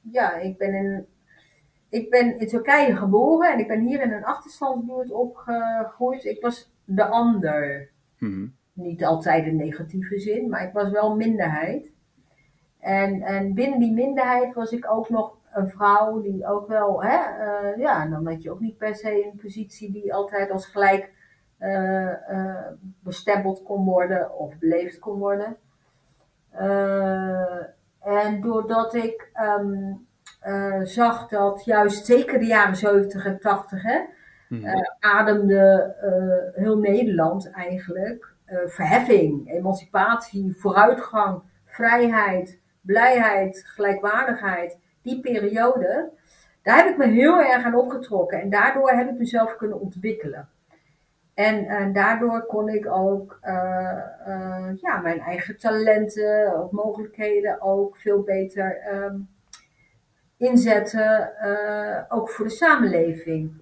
ja, 0.00 0.36
ik 0.36 0.58
ben 0.58 0.74
in 0.74 1.06
ik 1.88 2.10
ben 2.10 2.38
in 2.38 2.48
Turkije 2.48 2.96
geboren 2.96 3.52
en 3.52 3.58
ik 3.58 3.68
ben 3.68 3.80
hier 3.80 4.00
in 4.00 4.12
een 4.12 4.24
achterstandsbuurt 4.24 5.10
opgegroeid. 5.10 6.24
Ik 6.24 6.42
was 6.42 6.71
de 6.84 7.04
ander. 7.04 7.90
Mhm. 8.18 8.46
Niet 8.72 9.04
altijd 9.04 9.46
in 9.46 9.56
negatieve 9.56 10.18
zin, 10.18 10.48
maar 10.48 10.62
ik 10.62 10.72
was 10.72 10.90
wel 10.90 11.16
minderheid. 11.16 11.92
En, 12.80 13.22
en 13.22 13.54
binnen 13.54 13.78
die 13.78 13.92
minderheid 13.92 14.54
was 14.54 14.72
ik 14.72 14.90
ook 14.90 15.08
nog 15.08 15.36
een 15.52 15.68
vrouw 15.68 16.20
die 16.20 16.46
ook 16.46 16.68
wel, 16.68 17.02
hè, 17.02 17.16
uh, 17.16 17.78
ja, 17.78 18.06
dan 18.06 18.26
had 18.26 18.42
je 18.42 18.50
ook 18.50 18.60
niet 18.60 18.76
per 18.76 18.94
se 18.94 19.24
een 19.24 19.38
positie 19.42 19.92
die 19.92 20.14
altijd 20.14 20.50
als 20.50 20.66
gelijk 20.66 21.10
uh, 21.58 22.12
uh, 22.30 22.66
bestempeld 23.00 23.62
kon 23.62 23.84
worden 23.84 24.38
of 24.38 24.58
beleefd 24.58 24.98
kon 24.98 25.18
worden. 25.18 25.56
en 28.00 28.40
doordat 28.40 28.94
ik 28.94 29.30
um, 29.60 30.06
zag 30.82 31.28
dat 31.28 31.64
juist 31.64 32.06
zeker 32.06 32.38
de 32.38 32.46
jaren 32.46 32.76
70 32.76 33.24
en 33.24 33.38
80, 33.40 33.82
hè, 33.82 34.00
uh, 34.52 34.74
ademde 35.00 35.94
uh, 36.04 36.62
heel 36.62 36.78
Nederland 36.78 37.50
eigenlijk 37.50 38.34
uh, 38.46 38.58
verheffing, 38.66 39.50
emancipatie, 39.50 40.54
vooruitgang, 40.56 41.42
vrijheid, 41.64 42.60
blijheid, 42.80 43.62
gelijkwaardigheid. 43.66 44.78
Die 45.02 45.20
periode, 45.20 46.10
daar 46.62 46.76
heb 46.76 46.86
ik 46.86 46.96
me 46.96 47.06
heel 47.06 47.40
erg 47.40 47.64
aan 47.64 47.74
opgetrokken 47.74 48.40
en 48.40 48.50
daardoor 48.50 48.90
heb 48.90 49.08
ik 49.08 49.18
mezelf 49.18 49.56
kunnen 49.56 49.80
ontwikkelen. 49.80 50.48
En, 51.34 51.66
en 51.66 51.92
daardoor 51.92 52.46
kon 52.46 52.68
ik 52.68 52.86
ook 52.86 53.38
ja, 54.80 55.00
mijn 55.02 55.20
eigen 55.20 55.58
talenten, 55.58 56.56
ook 56.56 56.72
mogelijkheden 56.72 57.60
ook 57.60 57.96
veel 57.96 58.22
beter 58.22 58.94
um, 58.94 59.28
inzetten, 60.36 61.32
ook 62.08 62.30
voor 62.30 62.44
de 62.44 62.50
samenleving. 62.50 63.61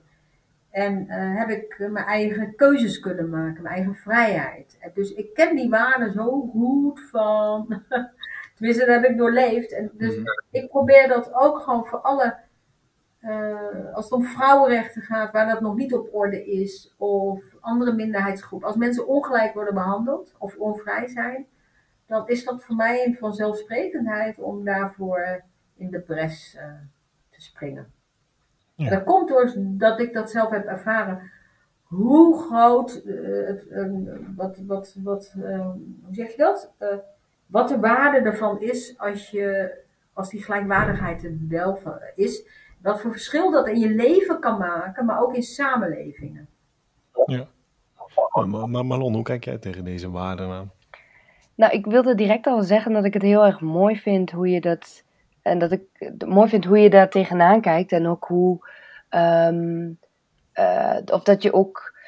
En 0.71 1.07
uh, 1.07 1.39
heb 1.39 1.49
ik 1.49 1.79
mijn 1.79 2.07
eigen 2.07 2.55
keuzes 2.57 3.01
kunnen 3.01 3.31
maken, 3.31 3.63
mijn 3.63 3.75
eigen 3.75 3.95
vrijheid. 3.95 4.77
En 4.81 4.91
dus 4.95 5.13
ik 5.13 5.35
ken 5.35 5.57
die 5.57 5.69
waarden 5.69 6.13
zo 6.13 6.41
goed 6.41 7.01
van. 7.11 7.83
Tenminste, 8.55 8.87
dat 8.87 9.01
heb 9.01 9.11
ik 9.11 9.19
doorleefd. 9.19 9.73
En 9.73 9.91
dus 9.93 10.17
mm 10.17 10.25
ik 10.51 10.69
probeer 10.69 11.09
dat 11.09 11.35
ook 11.35 11.61
gewoon 11.61 11.87
voor 11.87 11.99
alle. 11.99 12.37
Uh, 13.23 13.95
als 13.95 14.05
het 14.05 14.15
om 14.15 14.25
vrouwenrechten 14.25 15.03
gaat, 15.03 15.33
waar 15.33 15.47
dat 15.47 15.61
nog 15.61 15.77
niet 15.77 15.95
op 15.95 16.09
orde 16.15 16.45
is, 16.47 16.95
of 16.99 17.43
andere 17.61 17.93
minderheidsgroepen, 17.93 18.69
als 18.69 18.77
mensen 18.77 19.07
ongelijk 19.07 19.55
worden 19.55 19.75
behandeld 19.75 20.35
of 20.39 20.57
onvrij 20.57 21.07
zijn, 21.07 21.47
dan 22.07 22.29
is 22.29 22.45
dat 22.45 22.65
voor 22.65 22.77
mij 22.77 23.07
een 23.07 23.17
vanzelfsprekendheid 23.17 24.39
om 24.39 24.65
daarvoor 24.65 25.43
in 25.77 25.91
de 25.91 26.01
bres 26.01 26.57
uh, 26.57 26.63
te 27.31 27.41
springen. 27.41 27.93
Ja. 28.81 28.91
Dat 28.91 29.05
komt 29.05 29.29
door 29.29 29.53
dat 29.57 30.01
ik 30.01 30.13
dat 30.13 30.31
zelf 30.31 30.51
heb 30.51 30.67
ervaren. 30.67 31.31
Hoe 31.83 32.43
groot, 32.43 33.03
uh, 33.05 33.47
het, 33.47 33.67
uh, 33.71 34.17
wat, 34.37 34.59
wat, 34.67 34.97
wat, 35.03 35.35
uh, 35.37 35.61
hoe 36.05 36.15
zeg 36.15 36.31
je 36.31 36.37
dat? 36.37 36.73
wat 37.47 37.69
de 37.69 37.79
waarde 37.79 38.19
ervan 38.19 38.61
is 38.61 38.99
als, 38.99 39.31
je, 39.31 39.75
als 40.13 40.31
die 40.31 40.43
gelijkwaardigheid 40.43 41.25
er 41.25 41.37
wel 41.49 41.79
is. 42.15 42.47
Wat 42.83 43.01
voor 43.01 43.11
verschil 43.11 43.51
dat 43.51 43.69
in 43.69 43.79
je 43.79 43.89
leven 43.89 44.41
kan 44.41 44.59
maken, 44.59 45.05
maar 45.05 45.23
ook 45.23 45.35
in 45.35 45.43
samenlevingen. 45.43 46.49
Ja. 47.27 47.47
Oh, 48.33 48.67
maar 48.67 48.87
Marlon, 48.87 49.15
hoe 49.15 49.23
kijk 49.23 49.45
jij 49.45 49.59
tegen 49.59 49.85
deze 49.85 50.11
waarden 50.11 50.51
aan? 50.51 50.71
Nou, 51.55 51.73
ik 51.73 51.87
wilde 51.87 52.15
direct 52.15 52.47
al 52.47 52.63
zeggen 52.63 52.93
dat 52.93 53.05
ik 53.05 53.15
het 53.15 53.23
heel 53.23 53.45
erg 53.45 53.61
mooi 53.61 53.97
vind 53.97 54.31
hoe 54.31 54.49
je 54.49 54.61
dat 54.61 55.05
en 55.43 55.59
dat 55.59 55.73
ik 55.73 55.83
het 55.93 56.27
mooi 56.27 56.49
vind 56.49 56.65
hoe 56.65 56.79
je 56.79 56.91
daar 56.91 57.11
tegenaan 57.11 57.61
kijkt 57.61 57.93
en 57.93 58.07
ook 58.07 58.25
hoe. 58.25 58.69
Um, 59.11 59.99
uh, 60.55 60.97
of 61.07 61.23
dat 61.23 61.43
je 61.43 61.53
ook, 61.53 61.99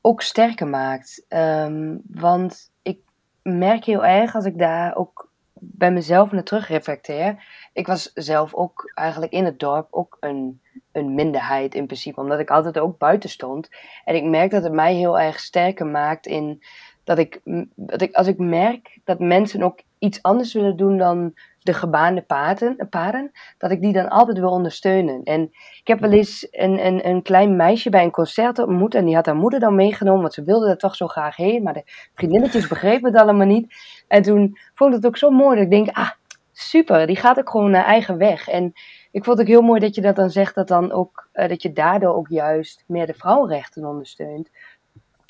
ook 0.00 0.22
sterker 0.22 0.66
maakt. 0.66 1.24
Um, 1.28 2.00
want 2.06 2.70
ik 2.82 2.98
merk 3.42 3.84
heel 3.84 4.04
erg 4.04 4.34
als 4.34 4.44
ik 4.44 4.58
daar 4.58 4.96
ook 4.96 5.28
bij 5.52 5.92
mezelf 5.92 6.32
naar 6.32 6.42
terug 6.42 6.68
reflecteer. 6.68 7.44
Ik 7.72 7.86
was 7.86 8.10
zelf 8.14 8.54
ook 8.54 8.92
eigenlijk 8.94 9.32
in 9.32 9.44
het 9.44 9.58
dorp 9.58 9.86
ook 9.90 10.16
een, 10.20 10.60
een 10.92 11.14
minderheid 11.14 11.74
in 11.74 11.86
principe, 11.86 12.20
omdat 12.20 12.38
ik 12.38 12.50
altijd 12.50 12.78
ook 12.78 12.98
buiten 12.98 13.30
stond. 13.30 13.68
En 14.04 14.14
ik 14.14 14.24
merk 14.24 14.50
dat 14.50 14.62
het 14.62 14.72
mij 14.72 14.94
heel 14.94 15.20
erg 15.20 15.40
sterker 15.40 15.86
maakt 15.86 16.26
in 16.26 16.62
dat 17.04 17.18
ik, 17.18 17.40
dat 17.74 18.00
ik 18.00 18.14
als 18.14 18.26
ik 18.26 18.38
merk 18.38 18.98
dat 19.04 19.18
mensen 19.18 19.62
ook 19.62 19.80
iets 19.98 20.22
anders 20.22 20.52
willen 20.52 20.76
doen 20.76 20.98
dan 20.98 21.34
de 21.62 21.72
gebaande 21.72 22.22
paden, 22.22 22.88
paden, 22.90 23.30
dat 23.58 23.70
ik 23.70 23.80
die 23.80 23.92
dan 23.92 24.08
altijd 24.08 24.38
wil 24.38 24.50
ondersteunen. 24.50 25.22
En 25.22 25.42
ik 25.80 25.86
heb 25.86 26.00
wel 26.00 26.12
eens 26.12 26.46
een, 26.50 26.86
een, 26.86 27.08
een 27.08 27.22
klein 27.22 27.56
meisje 27.56 27.90
bij 27.90 28.04
een 28.04 28.10
concert 28.10 28.58
ontmoet 28.58 28.94
en 28.94 29.04
die 29.04 29.14
had 29.14 29.26
haar 29.26 29.36
moeder 29.36 29.60
dan 29.60 29.74
meegenomen, 29.74 30.20
want 30.20 30.34
ze 30.34 30.44
wilde 30.44 30.68
er 30.68 30.78
toch 30.78 30.96
zo 30.96 31.06
graag 31.06 31.36
heen, 31.36 31.62
maar 31.62 31.74
de 31.74 32.10
vriendinnetjes 32.14 32.68
begrepen 32.68 33.12
het 33.12 33.20
allemaal 33.20 33.46
niet. 33.46 33.74
En 34.08 34.22
toen 34.22 34.58
vond 34.74 34.90
ik 34.90 34.96
het 34.96 35.06
ook 35.06 35.16
zo 35.16 35.30
mooi 35.30 35.54
dat 35.54 35.64
ik 35.64 35.70
denk, 35.70 35.88
ah, 35.96 36.10
super, 36.52 37.06
die 37.06 37.16
gaat 37.16 37.38
ook 37.38 37.50
gewoon 37.50 37.70
naar 37.70 37.84
eigen 37.84 38.16
weg. 38.16 38.48
En 38.48 38.72
ik 39.10 39.24
vond 39.24 39.38
het 39.38 39.46
ook 39.46 39.52
heel 39.52 39.62
mooi 39.62 39.80
dat 39.80 39.94
je 39.94 40.00
dat 40.00 40.16
dan 40.16 40.30
zegt, 40.30 40.54
dat, 40.54 40.68
dan 40.68 40.92
ook, 40.92 41.28
uh, 41.32 41.48
dat 41.48 41.62
je 41.62 41.72
daardoor 41.72 42.14
ook 42.14 42.28
juist 42.28 42.84
meer 42.86 43.06
de 43.06 43.14
vrouwenrechten 43.14 43.84
ondersteunt. 43.84 44.50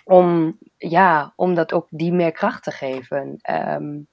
Om, 0.04 0.58
ja, 0.76 1.32
om 1.36 1.54
dat 1.54 1.72
ook 1.72 1.86
die 1.90 2.12
meer 2.12 2.32
kracht 2.32 2.62
te 2.62 2.70
geven. 2.70 3.36
Um, 3.50 4.06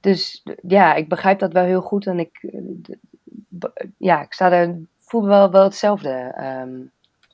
dus 0.00 0.42
ja, 0.62 0.94
ik 0.94 1.08
begrijp 1.08 1.38
dat 1.38 1.52
wel 1.52 1.64
heel 1.64 1.82
goed 1.82 2.06
en 2.06 2.18
ik, 2.18 2.38
eh, 2.42 3.86
ja, 3.96 4.22
ik 4.22 4.32
sta 4.32 4.52
er, 4.52 4.78
voel 4.98 5.26
wel, 5.26 5.50
wel 5.50 5.64
hetzelfde. 5.64 6.34
Um, 6.62 6.90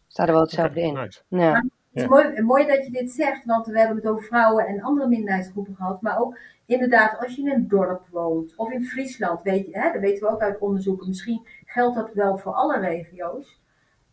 sta 0.06 0.26
er 0.26 0.32
wel 0.32 0.40
hetzelfde 0.40 0.80
in. 0.80 1.10
Ja. 1.28 1.64
Het 1.92 2.02
is 2.02 2.08
mooi, 2.08 2.42
mooi 2.42 2.66
dat 2.66 2.84
je 2.84 2.92
dit 2.92 3.10
zegt, 3.10 3.44
want 3.44 3.66
we 3.66 3.78
hebben 3.78 3.96
het 3.96 4.06
over 4.06 4.22
vrouwen 4.22 4.66
en 4.66 4.82
andere 4.82 5.08
minderheidsgroepen 5.08 5.76
gehad. 5.76 6.02
Maar 6.02 6.20
ook 6.20 6.38
inderdaad, 6.66 7.18
als 7.18 7.34
je 7.34 7.42
in 7.42 7.50
een 7.50 7.68
dorp 7.68 8.06
woont 8.10 8.56
of 8.56 8.70
in 8.70 8.84
Friesland, 8.84 9.42
weet 9.42 9.66
je, 9.66 9.78
hè, 9.78 9.92
dat 9.92 10.00
weten 10.00 10.26
we 10.26 10.32
ook 10.32 10.40
uit 10.40 10.58
onderzoeken, 10.58 11.08
misschien 11.08 11.46
geldt 11.64 11.96
dat 11.96 12.12
wel 12.12 12.38
voor 12.38 12.52
alle 12.52 12.78
regio's. 12.78 13.60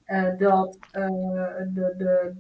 Uh, 0.07 0.37
dat 0.37 0.77
uh, 0.97 1.07
de, 1.73 1.93
de, 1.97 2.33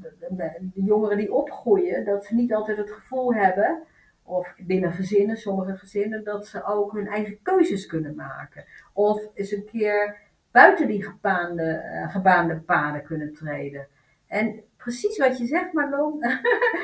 de, 0.00 0.14
de, 0.30 0.82
jongeren 0.82 1.16
die 1.16 1.34
opgroeien, 1.34 2.04
dat 2.04 2.24
ze 2.24 2.34
niet 2.34 2.54
altijd 2.54 2.76
het 2.76 2.90
gevoel 2.90 3.34
hebben 3.34 3.82
of 4.28 4.54
binnen 4.58 4.92
gezinnen, 4.92 5.36
sommige 5.36 5.76
gezinnen, 5.76 6.24
dat 6.24 6.46
ze 6.46 6.64
ook 6.64 6.92
hun 6.92 7.06
eigen 7.06 7.38
keuzes 7.42 7.86
kunnen 7.86 8.14
maken. 8.14 8.64
Of 8.92 9.22
eens 9.34 9.52
een 9.52 9.64
keer 9.64 10.16
buiten 10.50 10.86
die 10.86 11.02
gebaande, 11.02 11.82
uh, 11.92 12.12
gebaande 12.12 12.56
paden 12.56 13.02
kunnen 13.02 13.32
treden. 13.34 13.86
En 14.26 14.60
precies 14.76 15.18
wat 15.18 15.38
je 15.38 15.46
zegt, 15.46 15.72
Marlon. 15.72 16.24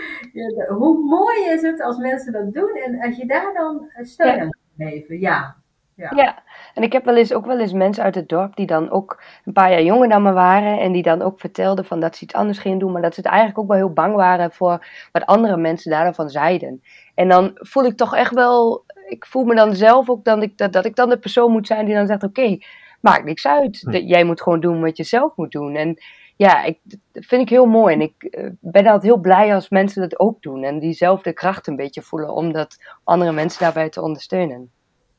hoe 0.79 1.05
mooi 1.05 1.45
is 1.45 1.63
het 1.63 1.81
als 1.81 1.97
mensen 1.97 2.33
dat 2.33 2.53
doen 2.53 2.77
en 2.77 3.01
als 3.01 3.17
je 3.17 3.27
daar 3.27 3.53
dan 3.55 3.91
steun 4.03 4.41
aan 4.41 4.59
geven. 4.77 5.21
Ja, 5.21 5.57
ja. 5.97 6.13
ja, 6.17 6.43
en 6.75 6.83
ik 6.83 6.93
heb 6.93 7.05
wel 7.05 7.17
eens 7.17 7.33
ook 7.33 7.47
wel 7.47 7.61
eens 7.61 7.73
mensen 7.73 8.05
uit 8.05 8.15
het 8.15 8.29
dorp 8.29 8.57
die 8.57 8.67
dan 8.67 8.91
ook 8.91 9.23
een 9.45 9.53
paar 9.53 9.71
jaar 9.71 9.83
jonger 9.83 10.09
dan 10.09 10.23
me 10.23 10.33
waren. 10.33 10.81
En 10.81 10.93
die 10.93 11.03
dan 11.03 11.23
ook 11.23 11.41
vertelden 11.41 11.85
van 11.85 12.01
dat 12.01 12.17
ze 12.17 12.25
iets 12.25 12.35
anders 12.35 12.59
gingen 12.59 12.79
doen. 12.79 12.93
Maar 12.93 13.03
dat 13.03 13.15
ze 13.15 13.21
het 13.21 13.29
eigenlijk 13.29 13.59
ook 13.59 13.69
wel 13.69 13.77
heel 13.77 13.93
bang 13.93 14.15
waren 14.15 14.53
voor 14.53 14.87
wat 15.13 15.27
andere 15.27 15.57
mensen 15.57 15.91
daarvan 15.91 16.31
zeiden. 16.31 16.83
En 17.15 17.29
dan 17.29 17.51
voel 17.55 17.85
ik 17.85 17.97
toch 17.97 18.17
echt 18.17 18.35
wel, 18.35 18.85
ik 19.09 19.27
voel 19.27 19.45
me 19.45 19.55
dan 19.55 19.77
zelf 19.77 20.11
ook 20.11 20.25
dan 20.25 20.43
ik, 20.43 20.59
dat, 20.59 20.73
dat 20.73 20.85
ik 20.85 20.97
dan 20.97 21.09
de 21.09 21.19
persoon 21.19 21.53
moet 21.53 21.67
zijn 21.67 21.87
die 21.87 21.95
dan 21.95 22.07
zegt: 22.07 22.23
Oké, 22.23 22.41
okay, 22.41 22.63
maakt 23.01 23.25
niks 23.25 23.47
uit. 23.47 23.81
Hm. 23.81 23.91
Jij 23.91 24.25
moet 24.25 24.43
gewoon 24.43 24.61
doen 24.61 24.81
wat 24.81 24.97
je 24.97 25.05
zelf 25.05 25.37
moet 25.37 25.53
doen. 25.53 25.75
En 25.75 25.99
ja, 26.37 26.65
ik, 26.65 26.79
dat 26.85 27.25
vind 27.25 27.43
ik 27.43 27.49
heel 27.49 27.67
mooi. 27.67 27.95
En 27.95 28.01
ik 28.01 28.15
uh, 28.31 28.51
ben 28.61 28.85
altijd 28.85 29.03
heel 29.03 29.21
blij 29.21 29.55
als 29.55 29.69
mensen 29.69 30.03
dat 30.03 30.19
ook 30.19 30.43
doen. 30.43 30.65
En 30.65 30.79
diezelfde 30.79 31.33
kracht 31.33 31.67
een 31.67 31.77
beetje 31.77 32.03
voelen 32.03 32.35
om 32.35 32.53
dat 32.53 32.77
andere 33.05 33.33
mensen 33.33 33.61
daarbij 33.61 33.89
te 33.89 34.03
ondersteunen. 34.03 34.71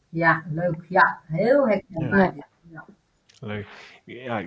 Ja, 0.09 0.43
leuk. 0.49 0.85
Ja, 0.89 1.19
heel 1.27 1.67
herkenbaar. 1.67 2.35
Ja. 2.35 2.47
ja. 2.71 2.85
Leuk. 3.39 3.67
Ja, 4.05 4.43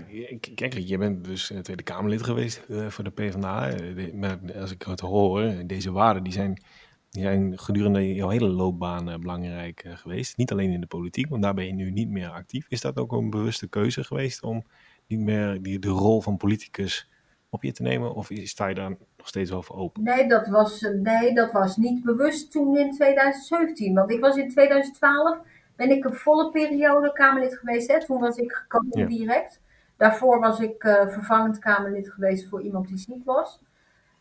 kijk, 0.54 0.78
je 0.78 0.98
bent 0.98 1.24
dus 1.24 1.50
eh, 1.50 1.58
Tweede 1.58 1.82
Kamerlid 1.82 2.22
geweest 2.22 2.64
uh, 2.68 2.86
voor 2.86 3.04
de 3.04 3.10
PvdA. 3.10 3.74
Maar 4.14 4.38
als 4.60 4.70
ik 4.70 4.82
het 4.82 5.00
hoor, 5.00 5.52
deze 5.66 5.92
waarden 5.92 6.22
die 6.22 6.32
zijn 6.32 6.62
die 7.10 7.22
zijn 7.22 7.58
gedurende 7.58 8.14
jouw 8.14 8.28
hele 8.28 8.48
loopbaan 8.48 9.20
belangrijk 9.20 9.84
geweest. 9.88 10.36
Niet 10.36 10.52
alleen 10.52 10.70
in 10.70 10.80
de 10.80 10.86
politiek, 10.86 11.28
want 11.28 11.42
daar 11.42 11.54
ben 11.54 11.66
je 11.66 11.72
nu 11.72 11.90
niet 11.90 12.08
meer 12.08 12.28
actief. 12.28 12.66
Is 12.68 12.80
dat 12.80 12.96
ook 12.96 13.12
een 13.12 13.30
bewuste 13.30 13.68
keuze 13.68 14.04
geweest 14.04 14.42
om 14.42 14.64
niet 15.06 15.20
meer 15.20 15.62
die, 15.62 15.78
de 15.78 15.88
rol 15.88 16.20
van 16.20 16.36
politicus 16.36 17.08
op 17.50 17.62
je 17.62 17.72
te 17.72 17.82
nemen? 17.82 18.14
Of 18.14 18.28
sta 18.32 18.66
je 18.66 18.74
daar 18.74 18.90
nog 18.90 19.28
steeds 19.28 19.50
wel 19.50 19.62
voor 19.62 19.76
open? 19.76 20.02
Nee, 20.02 20.28
dat 20.28 20.48
was, 20.48 20.80
nee, 20.80 21.34
dat 21.34 21.52
was 21.52 21.76
niet 21.76 22.04
bewust 22.04 22.50
toen 22.50 22.76
in 22.76 22.92
2017. 22.92 23.94
Want 23.94 24.10
ik 24.10 24.20
was 24.20 24.36
in 24.36 24.50
2012, 24.50 25.38
ben 25.76 25.90
ik 25.90 26.04
een 26.04 26.14
volle 26.14 26.50
periode 26.50 27.12
Kamerlid 27.12 27.58
geweest. 27.58 27.92
Hè? 27.92 28.04
Toen 28.04 28.20
was 28.20 28.36
ik 28.36 28.52
gekomen 28.52 29.08
direct. 29.08 29.60
Daarvoor 29.96 30.40
was 30.40 30.60
ik 30.60 30.84
uh, 30.84 31.08
vervangend 31.08 31.58
Kamerlid 31.58 32.12
geweest 32.12 32.48
voor 32.48 32.62
iemand 32.62 32.88
die 32.88 32.98
ziek 32.98 33.24
was. 33.24 33.60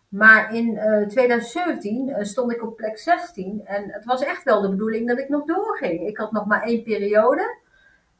Maar 0.09 0.53
in 0.53 0.67
uh, 0.73 1.01
eh, 1.01 1.07
2017 1.07 2.07
uh, 2.07 2.15
stond 2.21 2.51
ik 2.51 2.63
op 2.63 2.75
plek 2.75 2.97
16 2.97 3.61
en 3.65 3.91
het 3.91 4.05
was 4.05 4.23
echt 4.23 4.43
wel 4.43 4.61
de 4.61 4.69
bedoeling 4.69 5.07
dat 5.07 5.19
ik 5.19 5.29
nog 5.29 5.45
doorging. 5.45 6.07
Ik 6.07 6.17
had 6.17 6.31
nog 6.31 6.45
maar 6.45 6.61
één 6.61 6.83
periode. 6.83 7.57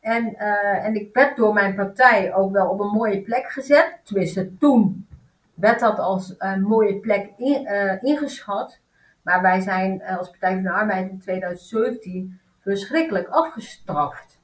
En, 0.08 0.34
uh, 0.34 0.86
en 0.86 0.96
ik 0.96 1.14
werd 1.14 1.38
door 1.38 1.54
mijn 1.54 1.76
partij 1.76 2.34
ook 2.34 2.52
wel 2.52 2.70
op 2.70 2.80
een 2.80 2.92
mooie 2.92 3.22
plek 3.22 3.52
gezet. 3.52 4.00
Tenminste, 4.04 4.58
toen 4.58 5.08
werd 5.54 5.80
dat 5.80 6.00
als 6.00 6.36
een 6.38 6.62
mooie 6.62 7.00
plek 7.00 7.32
uh, 7.38 8.04
ingeschat. 8.04 8.80
Maar 9.22 9.42
wij 9.42 9.62
zijn 9.62 10.04
als 10.04 10.30
Partij 10.30 10.54
van 10.54 10.64
de 10.64 10.72
Arbeid 10.72 11.10
in 11.10 11.20
2017 11.20 12.40
verschrikkelijk 12.60 13.28
afgestraft. 13.28 14.40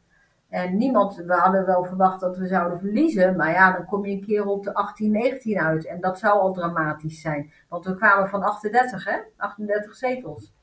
En 0.49 0.77
niemand, 0.77 1.15
we 1.15 1.33
hadden 1.33 1.65
wel 1.65 1.83
verwacht 1.83 2.19
dat 2.19 2.37
we 2.37 2.47
zouden 2.47 2.79
verliezen. 2.79 3.35
Maar 3.35 3.51
ja, 3.51 3.71
dan 3.71 3.85
kom 3.85 4.05
je 4.05 4.11
een 4.11 4.25
keer 4.25 4.45
op 4.45 4.63
de 4.63 4.73
18, 4.73 5.11
19 5.11 5.59
uit. 5.59 5.85
En 5.85 6.01
dat 6.01 6.19
zou 6.19 6.39
al 6.39 6.53
dramatisch 6.53 7.21
zijn. 7.21 7.51
Want 7.69 7.85
we 7.85 7.95
kwamen 7.95 8.29
van 8.29 8.43
38, 8.43 9.05
hè? 9.05 9.17
38 9.37 9.95
zetels. 9.95 10.53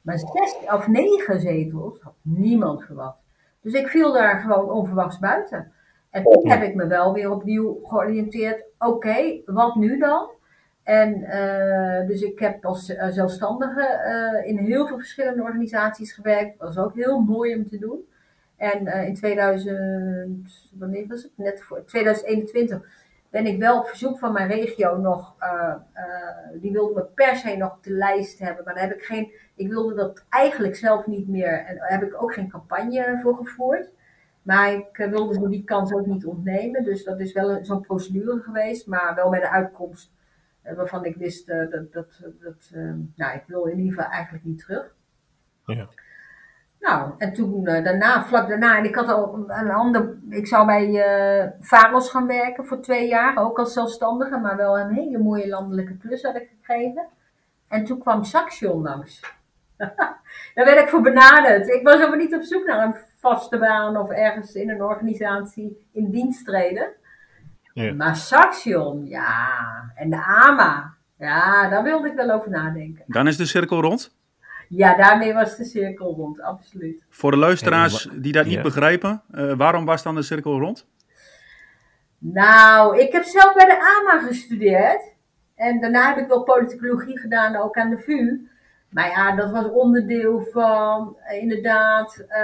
Maar 0.00 0.18
6 0.18 0.56
of 0.66 0.86
9 0.86 1.40
zetels 1.40 2.00
had 2.00 2.14
niemand 2.22 2.84
verwacht. 2.84 3.21
Dus 3.62 3.72
ik 3.72 3.88
viel 3.88 4.12
daar 4.12 4.40
gewoon 4.40 4.70
onverwachts 4.70 5.18
buiten. 5.18 5.72
En 6.10 6.22
toen 6.22 6.48
heb 6.48 6.62
ik 6.62 6.74
me 6.74 6.86
wel 6.86 7.12
weer 7.12 7.30
opnieuw 7.30 7.80
georiënteerd. 7.82 8.64
Oké, 8.78 9.40
wat 9.44 9.74
nu 9.74 9.98
dan? 9.98 10.30
En 10.82 11.18
uh, 11.18 12.06
dus 12.06 12.22
ik 12.22 12.38
heb 12.38 12.64
als 12.64 12.90
uh, 12.90 13.06
zelfstandige 13.08 14.02
uh, 14.06 14.48
in 14.48 14.58
heel 14.58 14.86
veel 14.86 14.98
verschillende 14.98 15.42
organisaties 15.42 16.12
gewerkt. 16.12 16.58
Dat 16.58 16.74
was 16.74 16.84
ook 16.84 16.94
heel 16.94 17.20
mooi 17.20 17.54
om 17.54 17.66
te 17.66 17.78
doen. 17.78 18.06
En 18.56 18.86
in 19.06 19.14
2000, 19.14 20.70
wanneer 20.78 21.06
was 21.06 21.22
het? 21.22 21.32
Net 21.36 21.62
voor 21.62 21.84
2021 21.84 23.01
ben 23.32 23.46
ik 23.46 23.58
wel 23.58 23.78
op 23.78 23.86
verzoek 23.86 24.18
van 24.18 24.32
mijn 24.32 24.48
regio 24.48 24.96
nog, 24.96 25.36
die 26.60 26.72
wilde 26.72 26.94
me 26.94 27.04
per 27.04 27.36
se 27.36 27.56
nog 27.56 27.72
op 27.72 27.82
de 27.82 27.92
lijst 27.92 28.38
hebben. 28.38 28.64
Maar 28.64 28.74
daar 28.74 28.88
heb 28.88 28.94
ik 28.94 29.02
geen, 29.02 29.32
ik 29.54 29.68
wilde 29.68 29.94
dat 29.94 30.24
eigenlijk 30.28 30.76
zelf 30.76 31.06
niet 31.06 31.28
meer 31.28 31.64
en 31.64 31.76
daar 31.76 31.90
heb 31.90 32.02
ik 32.02 32.22
ook 32.22 32.34
geen 32.34 32.48
campagne 32.48 33.18
voor 33.22 33.36
gevoerd. 33.36 33.90
Maar 34.42 34.72
ik 34.72 35.06
wilde 35.10 35.34
ze 35.34 35.48
die 35.48 35.64
kans 35.64 35.92
ook 35.92 36.06
niet 36.06 36.26
ontnemen. 36.26 36.84
Dus 36.84 37.04
dat 37.04 37.20
is 37.20 37.32
wel 37.32 37.64
zo'n 37.64 37.80
procedure 37.80 38.40
geweest, 38.40 38.86
maar 38.86 39.14
wel 39.14 39.30
met 39.30 39.40
de 39.40 39.50
uitkomst 39.50 40.12
eh, 40.62 40.74
waarvan 40.76 41.04
ik 41.04 41.16
wist 41.16 41.46
dat, 41.46 41.70
dat, 41.70 42.20
dat 42.40 42.70
uh, 42.74 42.92
nou, 43.14 43.36
ik 43.36 43.42
wil 43.46 43.64
in 43.64 43.78
ieder 43.78 43.94
geval 43.94 44.10
eigenlijk 44.10 44.44
niet 44.44 44.58
terug. 44.58 44.94
Ja. 45.66 45.88
Nou, 46.82 47.12
en 47.18 47.32
toen 47.32 47.64
daarna, 47.64 48.24
vlak 48.24 48.48
daarna, 48.48 48.76
en 48.76 48.84
ik 48.84 48.94
had 48.94 49.08
al 49.08 49.44
een 49.48 49.70
ander, 49.70 50.16
ik 50.30 50.46
zou 50.46 50.66
bij 50.66 50.88
uh, 50.88 51.50
Varos 51.60 52.10
gaan 52.10 52.26
werken 52.26 52.66
voor 52.66 52.80
twee 52.80 53.08
jaar, 53.08 53.36
ook 53.36 53.58
als 53.58 53.72
zelfstandige, 53.72 54.38
maar 54.38 54.56
wel 54.56 54.78
een 54.78 54.94
hele 54.94 55.18
mooie 55.18 55.48
landelijke 55.48 55.92
plus 55.92 56.22
had 56.22 56.34
ik 56.34 56.48
gekregen. 56.48 57.06
En 57.68 57.84
toen 57.84 57.98
kwam 57.98 58.24
Saxion 58.24 58.82
langs. 58.82 59.20
Daar 60.54 60.64
werd 60.64 60.80
ik 60.80 60.88
voor 60.88 61.00
benaderd. 61.00 61.68
Ik 61.68 61.82
was 61.82 61.94
helemaal 61.94 62.16
niet 62.16 62.34
op 62.34 62.42
zoek 62.42 62.66
naar 62.66 62.86
een 62.86 62.96
vaste 63.16 63.58
baan 63.58 63.96
of 63.96 64.10
ergens 64.10 64.54
in 64.54 64.70
een 64.70 64.82
organisatie 64.82 65.88
in 65.92 66.10
dienst 66.10 66.44
treden. 66.44 66.88
Ja. 67.72 67.92
Maar 67.92 68.16
Saxion, 68.16 69.06
ja. 69.06 69.58
En 69.94 70.10
de 70.10 70.24
AMA. 70.24 70.94
Ja, 71.18 71.68
daar 71.68 71.82
wilde 71.82 72.08
ik 72.08 72.14
wel 72.14 72.30
over 72.30 72.50
nadenken. 72.50 73.04
Dan 73.06 73.26
is 73.26 73.36
de 73.36 73.46
cirkel 73.46 73.80
rond? 73.80 74.14
Ja, 74.76 74.96
daarmee 74.96 75.32
was 75.32 75.56
de 75.56 75.64
cirkel 75.64 76.14
rond, 76.14 76.40
absoluut. 76.40 77.04
Voor 77.08 77.30
de 77.30 77.36
luisteraars 77.36 78.08
die 78.12 78.32
dat 78.32 78.46
niet 78.46 78.62
begrijpen, 78.62 79.22
uh, 79.34 79.52
waarom 79.56 79.84
was 79.84 80.02
dan 80.02 80.14
de 80.14 80.22
cirkel 80.22 80.58
rond? 80.58 80.86
Nou, 82.18 82.98
ik 82.98 83.12
heb 83.12 83.24
zelf 83.24 83.54
bij 83.54 83.66
de 83.66 83.80
AMA 83.80 84.26
gestudeerd. 84.26 85.12
En 85.54 85.80
daarna 85.80 86.08
heb 86.08 86.18
ik 86.18 86.28
wel 86.28 86.42
politicologie 86.42 87.18
gedaan, 87.18 87.56
ook 87.56 87.76
aan 87.76 87.90
de 87.90 87.98
VU. 87.98 88.46
Maar 88.90 89.08
ja, 89.08 89.36
dat 89.36 89.50
was 89.50 89.70
onderdeel 89.70 90.48
van 90.52 91.16
uh, 91.30 91.42
inderdaad 91.42 92.18
uh, 92.18 92.34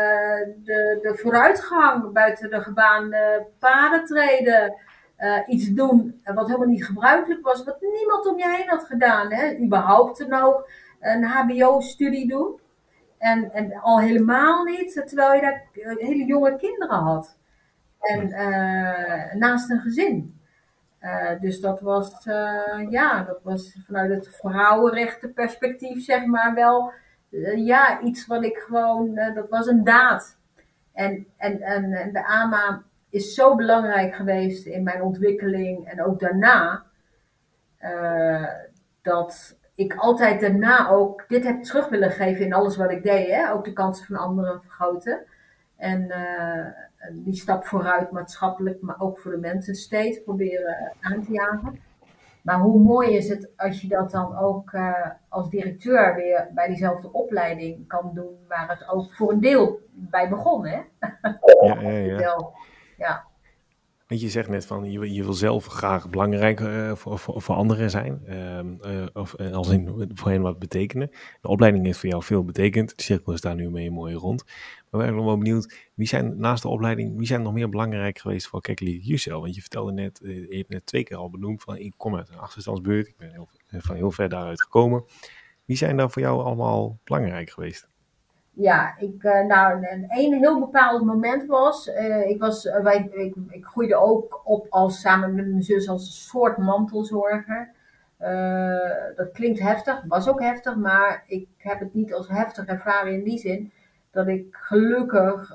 de, 0.65 0.99
de 1.03 1.13
vooruitgang 1.17 2.13
buiten 2.13 2.51
de 2.51 2.61
gebaande 2.61 3.47
paden 3.59 4.05
treden 4.05 4.75
uh, 5.19 5.39
iets 5.47 5.69
doen 5.69 6.21
wat 6.35 6.47
helemaal 6.47 6.69
niet 6.69 6.87
gebruikelijk 6.87 7.45
was, 7.45 7.65
wat 7.65 7.81
niemand 7.81 8.27
om 8.27 8.39
je 8.39 8.57
heen 8.57 8.69
had 8.69 8.85
gedaan. 8.85 9.33
Hè? 9.33 9.57
Überhaupt 9.65 10.27
nog 10.29 10.65
een 11.01 11.25
HBO-studie 11.25 12.29
doen. 12.29 12.61
En, 13.19 13.53
en 13.53 13.81
al 13.81 14.01
helemaal 14.01 14.65
niet, 14.65 15.03
terwijl 15.07 15.35
je 15.35 15.41
daar 15.41 15.69
hele 15.99 16.25
jonge 16.25 16.57
kinderen 16.57 16.99
had. 16.99 17.37
En 18.01 18.29
uh, 18.29 19.35
naast 19.35 19.71
een 19.71 19.81
gezin. 19.81 20.41
Uh, 21.01 21.41
dus 21.41 21.61
dat 21.61 21.81
was, 21.81 22.25
ja, 22.89 23.23
dat 23.23 23.41
was 23.43 23.77
vanuit 23.87 24.11
het 24.11 24.37
vrouwenrechtenperspectief, 24.37 26.05
zeg 26.05 26.25
maar, 26.25 26.55
wel 26.55 26.93
ja, 27.57 28.01
iets 28.01 28.27
wat 28.27 28.45
ik 28.45 28.57
gewoon, 28.57 29.15
dat 29.15 29.49
was 29.49 29.67
een 29.67 29.85
daad. 29.85 30.37
En, 30.93 31.27
en, 31.37 31.61
en, 31.61 31.93
en 31.93 32.13
de 32.13 32.27
AMA 32.27 32.83
is 33.11 33.35
zo 33.35 33.55
belangrijk 33.55 34.15
geweest 34.15 34.67
in 34.67 34.83
mijn 34.83 35.03
ontwikkeling 35.03 35.89
en 35.89 36.05
ook 36.05 36.21
daarna. 36.21 36.85
Uh, 37.81 38.49
dat 39.03 39.57
ik 39.79 39.95
altijd 39.95 40.41
daarna 40.41 40.89
ook 40.89 41.25
dit 41.29 41.45
heb 41.45 41.63
terug 41.63 41.89
willen 41.89 42.11
geven 42.11 42.45
in 42.45 42.53
alles 42.53 42.77
wat 42.77 42.91
ik 42.91 43.03
deed. 43.03 43.31
Hè? 43.31 43.53
Ook 43.53 43.65
de 43.65 43.73
kansen 43.73 44.07
van 44.07 44.17
anderen 44.17 44.61
vergroten. 44.61 45.25
En 45.77 46.03
uh, 46.03 46.67
die 47.13 47.35
stap 47.35 47.65
vooruit 47.65 48.11
maatschappelijk, 48.11 48.83
maar 48.83 49.01
ook 49.01 49.19
voor 49.19 49.31
de 49.31 49.37
mensen 49.37 49.75
steeds 49.75 50.23
proberen 50.23 50.93
aan 51.01 51.25
te 51.25 51.33
jagen. 51.33 51.81
Maar 52.43 52.59
hoe 52.59 52.81
mooi 52.81 53.17
is 53.17 53.29
het 53.29 53.51
als 53.57 53.81
je 53.81 53.89
dat 53.89 54.11
dan 54.11 54.39
ook 54.39 54.73
uh, 54.73 55.07
als 55.29 55.51
directeur 55.51 56.15
weer 56.15 56.49
bij 56.55 56.69
diezelfde 56.69 57.13
opleiding 57.13 57.87
kan 57.87 58.11
doen, 58.15 58.37
waar 58.49 58.69
het 58.69 58.89
ook 58.89 59.15
voor 59.15 59.33
een 59.33 59.41
deel 59.41 59.81
bij 59.91 60.29
begon, 60.29 60.67
hè? 60.67 60.81
Ja, 61.61 61.81
ja, 61.81 61.91
ja. 61.91 62.37
ja. 63.07 63.25
Want 64.09 64.21
je 64.21 64.29
zegt 64.29 64.49
net 64.49 64.67
van 64.67 64.91
je, 64.91 65.13
je 65.13 65.23
wil 65.23 65.33
zelf 65.33 65.67
graag 65.67 66.11
belangrijk 66.11 66.61
uh, 66.61 66.95
voor, 66.95 67.19
voor, 67.19 67.43
voor, 67.43 67.55
anderen 67.55 67.91
zijn. 67.91 68.23
Uh, 68.29 69.07
of 69.13 69.37
als 69.37 69.69
in 69.69 70.11
voor 70.15 70.31
hen 70.31 70.43
wat 70.43 70.59
betekenen. 70.59 71.11
De 71.41 71.49
opleiding 71.49 71.85
heeft 71.85 71.99
voor 71.99 72.09
jou 72.09 72.23
veel 72.23 72.45
betekend. 72.45 72.97
De 72.97 73.03
cirkel 73.03 73.33
is 73.33 73.41
daar 73.41 73.55
nu 73.55 73.71
mee 73.71 73.91
mooi 73.91 74.15
rond. 74.15 74.45
Maar 74.91 75.01
we 75.01 75.07
zijn 75.07 75.25
wel 75.25 75.39
benieuwd, 75.39 75.91
wie 75.95 76.07
zijn 76.07 76.39
naast 76.39 76.63
de 76.63 76.69
opleiding, 76.69 77.17
wie 77.17 77.27
zijn 77.27 77.43
nog 77.43 77.53
meer 77.53 77.69
belangrijk 77.69 78.19
geweest 78.19 78.47
voor 78.47 78.61
Kekli 78.61 78.99
Jusel? 78.99 79.41
Want 79.41 79.55
je 79.55 79.61
vertelde 79.61 79.93
net, 79.93 80.21
je 80.23 80.57
hebt 80.57 80.69
net 80.69 80.87
twee 80.87 81.03
keer 81.03 81.17
al 81.17 81.31
benoemd 81.31 81.63
van 81.63 81.77
ik 81.77 81.95
kom 81.97 82.17
uit 82.17 82.29
een 82.29 82.39
achterstandsbeurt. 82.39 83.07
Ik 83.07 83.17
ben 83.17 83.31
heel, 83.31 83.49
van 83.67 83.97
heel 83.97 84.11
ver 84.11 84.29
daaruit 84.29 84.63
gekomen. 84.63 85.05
Wie 85.65 85.77
zijn 85.77 85.97
daar 85.97 86.11
voor 86.11 86.23
jou 86.23 86.43
allemaal 86.43 86.99
belangrijk 87.05 87.51
geweest? 87.51 87.89
Ja, 88.59 88.95
ik, 88.99 89.23
uh, 89.23 89.41
nou, 89.41 89.87
een, 89.87 90.07
een 90.09 90.33
heel 90.33 90.61
bepaald 90.61 91.05
moment 91.05 91.47
was, 91.47 91.89
uh, 91.89 92.29
ik, 92.29 92.41
was 92.41 92.65
uh, 92.65 92.81
wij, 92.81 93.09
ik, 93.13 93.35
ik, 93.49 93.65
groeide 93.65 93.97
ook 93.97 94.41
op 94.45 94.67
als, 94.71 95.01
samen 95.01 95.35
met 95.35 95.47
mijn 95.47 95.63
zus 95.63 95.89
als 95.89 96.07
een 96.07 96.13
soort 96.13 96.57
mantelzorger. 96.57 97.71
dat 99.17 99.33
klinkt 99.33 99.61
heftig, 99.61 100.03
was 100.09 100.29
ook 100.29 100.41
heftig, 100.41 100.77
maar 100.77 101.25
ik 101.27 101.49
heb 101.57 101.81
het 101.81 101.95
niet 101.95 102.15
als 102.15 102.29
heftig 102.29 102.67
ervaren 102.67 103.13
in 103.13 103.25
die 103.25 103.39
zin 103.39 103.73
dat 104.11 104.29
ik 104.29 104.47
gelukkig 104.51 105.55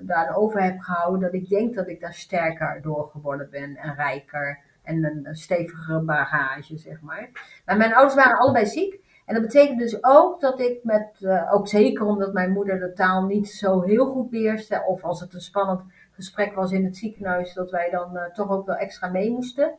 daar 0.00 0.36
over 0.36 0.62
heb 0.62 0.80
gehouden 0.80 1.20
dat 1.20 1.34
ik 1.34 1.48
denk 1.48 1.74
dat 1.74 1.88
ik 1.88 2.00
daar 2.00 2.14
sterker 2.14 2.78
door 2.82 3.08
geworden 3.12 3.48
ben 3.50 3.76
en 3.76 3.94
rijker 3.94 4.58
en 4.82 5.04
een, 5.04 5.20
een 5.26 5.36
stevigere 5.36 6.00
bagage, 6.00 6.78
zeg 6.78 7.00
maar. 7.00 7.30
Maar 7.64 7.76
mijn 7.76 7.94
ouders 7.94 8.14
waren 8.14 8.38
allebei 8.38 8.66
ziek. 8.66 9.06
En 9.28 9.34
dat 9.34 9.42
betekent 9.42 9.78
dus 9.78 10.04
ook 10.04 10.40
dat 10.40 10.60
ik 10.60 10.84
met, 10.84 11.18
uh, 11.20 11.54
ook 11.54 11.68
zeker 11.68 12.06
omdat 12.06 12.32
mijn 12.32 12.52
moeder 12.52 12.78
de 12.78 12.92
taal 12.92 13.24
niet 13.24 13.48
zo 13.48 13.80
heel 13.80 14.06
goed 14.06 14.30
beheerste, 14.30 14.84
of 14.86 15.04
als 15.04 15.20
het 15.20 15.34
een 15.34 15.40
spannend 15.40 15.80
gesprek 16.12 16.54
was 16.54 16.72
in 16.72 16.84
het 16.84 16.96
ziekenhuis, 16.96 17.54
dat 17.54 17.70
wij 17.70 17.90
dan 17.90 18.16
uh, 18.16 18.24
toch 18.24 18.50
ook 18.50 18.66
wel 18.66 18.76
extra 18.76 19.08
mee 19.08 19.30
moesten. 19.30 19.74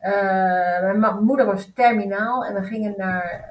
Uh, 0.00 0.92
mijn 0.92 1.24
moeder 1.24 1.46
was 1.46 1.72
terminaal 1.74 2.44
en 2.44 2.54
we 2.54 2.62
gingen 2.62 2.94
naar 2.96 3.44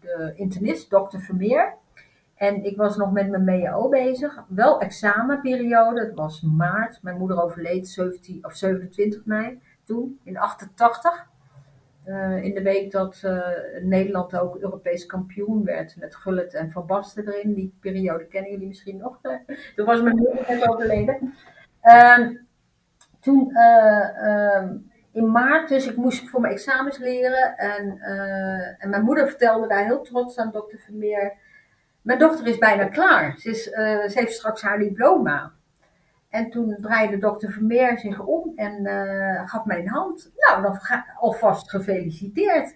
de 0.00 0.32
internist, 0.34 0.90
dokter 0.90 1.20
Vermeer. 1.20 1.74
En 2.34 2.64
ik 2.64 2.76
was 2.76 2.96
nog 2.96 3.12
met 3.12 3.30
mijn 3.30 3.44
MEO 3.44 3.88
bezig. 3.88 4.44
Wel 4.48 4.80
examenperiode, 4.80 6.00
het 6.00 6.14
was 6.14 6.40
maart. 6.40 7.02
Mijn 7.02 7.18
moeder 7.18 7.42
overleed 7.42 7.88
17 7.88 8.44
of 8.44 8.54
27 8.54 9.24
mei 9.24 9.60
toen, 9.84 10.20
in 10.24 10.38
88. 10.38 11.32
Uh, 12.06 12.44
in 12.44 12.54
de 12.54 12.62
week 12.62 12.90
dat 12.90 13.22
uh, 13.24 13.48
Nederland 13.82 14.38
ook 14.38 14.56
Europees 14.56 15.06
kampioen 15.06 15.64
werd 15.64 15.96
met 15.96 16.16
Gullit 16.16 16.54
en 16.54 16.70
Van 16.70 16.86
Basten 16.86 17.28
erin. 17.28 17.54
Die 17.54 17.74
periode 17.80 18.26
kennen 18.26 18.50
jullie 18.50 18.66
misschien 18.66 18.96
nog. 18.96 19.20
Toen 19.76 19.86
was 19.86 20.02
mijn 20.02 20.16
moeder 20.16 20.44
net 20.48 20.68
overleden. 20.68 21.34
Uh, 21.82 22.28
toen 23.20 23.54
ehm, 23.54 24.76
in 25.12 25.30
maart, 25.30 25.68
dus 25.68 25.86
ik 25.86 25.96
moest 25.96 26.28
voor 26.28 26.40
mijn 26.40 26.52
examens 26.52 26.98
leren. 26.98 27.56
En, 27.56 27.98
en 28.78 28.90
mijn 28.90 29.02
moeder 29.02 29.28
vertelde 29.28 29.68
daar 29.68 29.84
heel 29.84 30.02
trots 30.02 30.38
aan 30.38 30.50
dokter 30.52 30.78
Vermeer. 30.78 31.32
Mijn 32.02 32.18
dochter 32.18 32.46
is 32.46 32.58
bijna 32.58 32.84
klaar. 32.84 33.38
Ze, 33.38 33.50
is, 33.50 33.62
ze 33.62 34.12
heeft 34.14 34.32
straks 34.32 34.62
haar 34.62 34.78
diploma. 34.78 35.52
En 36.34 36.50
toen 36.50 36.76
draaide 36.80 37.18
dokter 37.18 37.52
Vermeer 37.52 37.98
zich 37.98 38.20
om 38.20 38.52
en 38.56 38.86
uh, 38.86 39.48
gaf 39.48 39.64
mij 39.64 39.78
een 39.78 39.88
hand. 39.88 40.32
Nou, 40.36 40.62
dan 40.62 40.78
alvast 41.18 41.70
gefeliciteerd. 41.70 42.74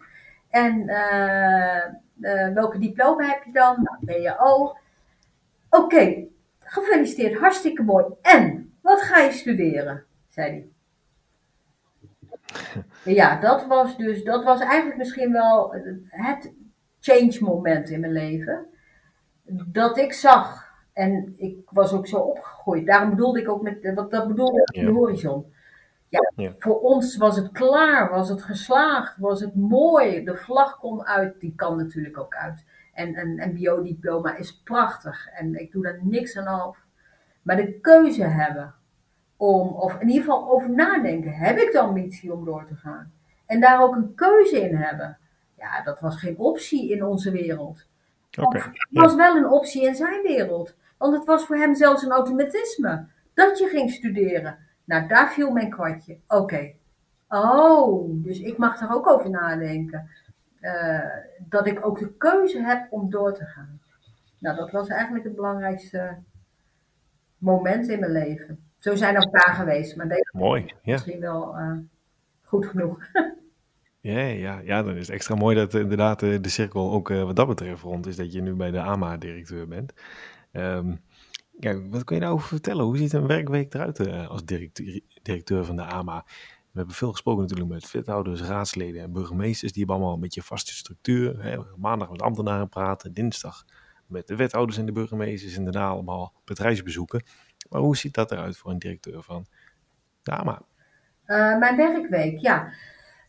En 0.50 0.88
uh, 0.88 1.84
uh, 2.20 2.54
welke 2.54 2.78
diploma 2.78 3.26
heb 3.26 3.44
je 3.44 3.52
dan? 3.52 3.76
Nou, 3.82 3.96
BAO. 4.00 4.76
Oké, 5.70 5.84
okay, 5.84 6.28
gefeliciteerd, 6.58 7.38
hartstikke 7.38 7.82
mooi. 7.82 8.04
En, 8.22 8.72
wat 8.80 9.00
ga 9.00 9.18
je 9.18 9.32
studeren? 9.32 10.04
zei 10.28 10.50
hij. 10.50 10.68
Ja, 13.14 13.40
dat 13.40 13.66
was 13.66 13.96
dus, 13.96 14.24
dat 14.24 14.44
was 14.44 14.60
eigenlijk 14.60 14.96
misschien 14.96 15.32
wel 15.32 15.74
het 16.08 16.52
change 17.00 17.38
moment 17.40 17.90
in 17.90 18.00
mijn 18.00 18.12
leven. 18.12 18.66
Dat 19.66 19.98
ik 19.98 20.12
zag 20.12 20.67
en 20.98 21.34
ik 21.36 21.58
was 21.70 21.92
ook 21.92 22.06
zo 22.06 22.16
opgegroeid. 22.16 22.86
Daarom 22.86 23.10
bedoelde 23.10 23.40
ik 23.40 23.48
ook 23.48 23.62
met, 23.62 23.92
wat 23.94 24.10
dat 24.10 24.28
bedoelde 24.28 24.60
ik 24.60 24.84
de 24.84 24.90
horizon. 24.90 25.52
Ja, 26.08 26.32
ja, 26.36 26.54
voor 26.58 26.80
ons 26.80 27.16
was 27.16 27.36
het 27.36 27.52
klaar, 27.52 28.10
was 28.10 28.28
het 28.28 28.42
geslaagd, 28.42 29.16
was 29.18 29.40
het 29.40 29.54
mooi. 29.54 30.24
De 30.24 30.36
vlag 30.36 30.78
kon 30.78 31.04
uit, 31.04 31.40
die 31.40 31.52
kan 31.56 31.76
natuurlijk 31.76 32.18
ook 32.18 32.34
uit. 32.34 32.64
En 32.92 33.18
een 33.18 33.52
MBO-diploma 33.52 34.36
is 34.36 34.60
prachtig 34.62 35.28
en 35.28 35.60
ik 35.60 35.72
doe 35.72 35.82
daar 35.82 35.98
niks 36.02 36.36
aan 36.36 36.46
af. 36.46 36.78
Maar 37.42 37.56
de 37.56 37.80
keuze 37.80 38.24
hebben 38.24 38.74
om, 39.36 39.68
of 39.68 40.00
in 40.00 40.08
ieder 40.08 40.24
geval 40.24 40.50
over 40.50 40.70
nadenken, 40.70 41.32
heb 41.32 41.58
ik 41.58 41.72
de 41.72 41.80
ambitie 41.80 42.32
om 42.32 42.44
door 42.44 42.66
te 42.66 42.74
gaan? 42.74 43.12
En 43.46 43.60
daar 43.60 43.82
ook 43.82 43.94
een 43.94 44.14
keuze 44.14 44.60
in 44.60 44.76
hebben. 44.76 45.18
Ja, 45.56 45.82
dat 45.82 46.00
was 46.00 46.16
geen 46.16 46.38
optie 46.38 46.90
in 46.90 47.04
onze 47.04 47.30
wereld. 47.30 47.86
Okay, 48.38 48.62
het 48.62 48.86
was 48.90 49.14
wel 49.14 49.36
een 49.36 49.48
optie 49.48 49.84
in 49.84 49.94
zijn 49.94 50.22
wereld. 50.22 50.74
Want 50.98 51.16
het 51.16 51.24
was 51.24 51.46
voor 51.46 51.56
hem 51.56 51.74
zelfs 51.74 52.02
een 52.02 52.10
automatisme. 52.10 53.06
Dat 53.34 53.58
je 53.58 53.66
ging 53.66 53.90
studeren. 53.90 54.58
Nou, 54.84 55.08
daar 55.08 55.32
viel 55.32 55.50
mijn 55.50 55.70
kwartje. 55.70 56.18
Oké. 56.28 56.72
Oh, 57.28 58.24
dus 58.24 58.40
ik 58.40 58.58
mag 58.58 58.80
er 58.80 58.94
ook 58.94 59.06
over 59.06 59.30
nadenken. 59.30 60.10
Uh, 60.60 61.00
dat 61.38 61.66
ik 61.66 61.86
ook 61.86 61.98
de 61.98 62.12
keuze 62.16 62.62
heb 62.62 62.86
om 62.90 63.10
door 63.10 63.34
te 63.34 63.44
gaan. 63.44 63.80
Nou, 64.38 64.56
dat 64.56 64.70
was 64.70 64.88
eigenlijk 64.88 65.24
het 65.24 65.34
belangrijkste 65.34 66.16
moment 67.38 67.88
in 67.88 68.00
mijn 68.00 68.12
leven. 68.12 68.62
Zo 68.78 68.94
zijn 68.94 69.14
er 69.14 69.30
paar 69.30 69.54
geweest, 69.54 69.96
maar 69.96 70.08
deze 70.08 70.30
Mooi, 70.32 70.64
ja. 70.64 70.92
misschien 70.92 71.20
wel 71.20 71.58
uh, 71.58 71.78
goed 72.42 72.66
genoeg. 72.66 72.98
Ja, 74.00 74.18
ja, 74.18 74.60
ja, 74.64 74.82
dan 74.82 74.94
is 74.94 75.06
het 75.06 75.16
extra 75.16 75.34
mooi 75.34 75.56
dat 75.56 75.74
inderdaad 75.74 76.20
de 76.20 76.48
cirkel 76.48 76.92
ook 76.92 77.10
uh, 77.10 77.22
wat 77.22 77.36
dat 77.36 77.46
betreft 77.46 77.82
rond 77.82 78.06
is. 78.06 78.16
Dat 78.16 78.32
je 78.32 78.42
nu 78.42 78.54
bij 78.54 78.70
de 78.70 78.80
AMA-directeur 78.80 79.68
bent. 79.68 79.92
Um, 80.58 81.00
ja, 81.58 81.88
wat 81.88 82.04
kun 82.04 82.16
je 82.16 82.22
daarover 82.22 82.48
vertellen? 82.48 82.84
Hoe 82.84 82.96
ziet 82.96 83.12
een 83.12 83.26
werkweek 83.26 83.74
eruit 83.74 83.98
uh, 83.98 84.28
als 84.28 84.44
directeur, 84.44 85.00
directeur 85.22 85.64
van 85.64 85.76
de 85.76 85.82
AMA? 85.82 86.24
We 86.78 86.84
hebben 86.84 86.94
veel 86.94 87.10
gesproken 87.10 87.42
natuurlijk 87.42 87.70
met 87.70 87.90
wethouders, 87.90 88.42
raadsleden 88.42 89.02
en 89.02 89.12
burgemeesters. 89.12 89.72
Die 89.72 89.80
hebben 89.80 89.96
allemaal 89.96 90.14
een 90.14 90.20
beetje 90.22 90.42
vaste 90.42 90.74
structuur. 90.74 91.58
Maandag 91.76 92.10
met 92.10 92.22
ambtenaren 92.22 92.68
praten, 92.68 93.14
dinsdag 93.14 93.64
met 94.06 94.26
de 94.26 94.36
wethouders 94.36 94.78
en 94.78 94.86
de 94.86 94.92
burgemeesters 94.92 95.56
en 95.56 95.64
daarna 95.64 95.88
allemaal 95.88 96.32
bedrijfsbezoeken. 96.44 97.22
Maar 97.70 97.80
hoe 97.80 97.96
ziet 97.96 98.14
dat 98.14 98.32
eruit 98.32 98.56
voor 98.56 98.70
een 98.70 98.78
directeur 98.78 99.22
van 99.22 99.46
de 100.22 100.30
AMA? 100.30 100.62
Uh, 101.26 101.58
mijn 101.58 101.76
werkweek, 101.76 102.38
ja. 102.40 102.72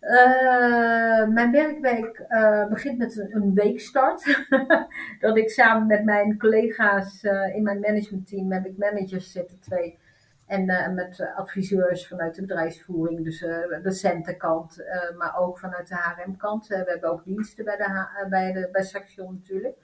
Uh, 0.01 1.27
mijn 1.27 1.51
werkweek 1.51 2.25
uh, 2.29 2.67
begint 2.67 2.97
met 2.97 3.27
een, 3.29 3.53
weekstart. 3.53 4.45
dat 5.19 5.37
ik 5.37 5.49
samen 5.49 5.87
met 5.87 6.03
mijn 6.03 6.37
collega's 6.37 7.23
uh, 7.23 7.55
in 7.55 7.63
mijn 7.63 7.79
managementteam, 7.79 8.51
heb 8.51 8.65
ik 8.65 8.77
managers 8.77 9.31
zitten, 9.31 9.59
twee. 9.59 9.97
En 10.45 10.93
met 10.93 11.31
adviseurs 11.35 12.07
vanuit 12.07 12.35
de 12.35 12.41
bedrijfsvoering, 12.41 13.23
dus 13.23 13.39
de 13.39 13.79
docentenkant, 13.83 14.83
maar 15.17 15.37
ook 15.37 15.59
vanuit 15.59 15.87
de 15.87 15.95
HRM-kant. 15.95 16.67
we 16.67 16.75
hebben 16.75 17.09
ook 17.09 17.23
diensten 17.25 17.65
bij, 17.65 17.77
de, 17.77 18.25
bij, 18.29 18.53
de, 18.53 18.69
bij 18.71 18.83
Saxion 18.83 19.33
natuurlijk. 19.33 19.75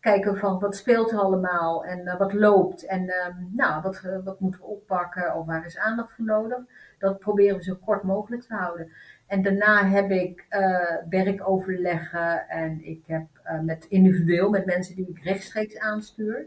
Kijken 0.00 0.36
van 0.36 0.58
wat 0.58 0.76
speelt 0.76 1.10
er 1.10 1.18
allemaal 1.18 1.84
en 1.84 2.18
wat 2.18 2.32
loopt 2.32 2.86
en 2.86 3.12
nou, 3.52 3.82
wat, 3.82 4.02
wat 4.24 4.40
moeten 4.40 4.60
we 4.60 4.66
oppakken 4.66 5.34
of 5.34 5.46
waar 5.46 5.64
is 5.64 5.78
aandacht 5.78 6.12
voor 6.12 6.24
nodig. 6.24 6.58
Dat 6.98 7.18
proberen 7.18 7.56
we 7.56 7.62
zo 7.62 7.74
kort 7.84 8.02
mogelijk 8.02 8.42
te 8.42 8.54
houden. 8.54 8.92
En 9.28 9.42
daarna 9.42 9.86
heb 9.86 10.10
ik 10.10 10.46
uh, 10.50 10.96
werkoverleggen 11.08 12.48
en 12.48 12.84
ik 12.84 13.02
heb 13.06 13.26
uh, 13.44 13.60
met 13.60 13.86
individueel 13.88 14.50
met 14.50 14.66
mensen 14.66 14.96
die 14.96 15.08
ik 15.08 15.22
rechtstreeks 15.22 15.78
aanstuur. 15.78 16.46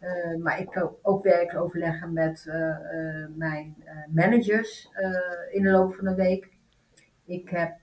Uh, 0.00 0.42
maar 0.42 0.60
ik 0.60 0.68
heb 0.70 0.92
ook 1.02 1.22
werkoverleggen 1.22 2.12
met 2.12 2.46
mijn 3.36 3.76
managers 4.08 4.90
in 5.50 5.62
de 5.62 5.70
loop 5.70 5.94
van 5.94 6.04
de 6.04 6.14
week. 6.14 6.52
Ik 7.24 7.48
heb 7.48 7.74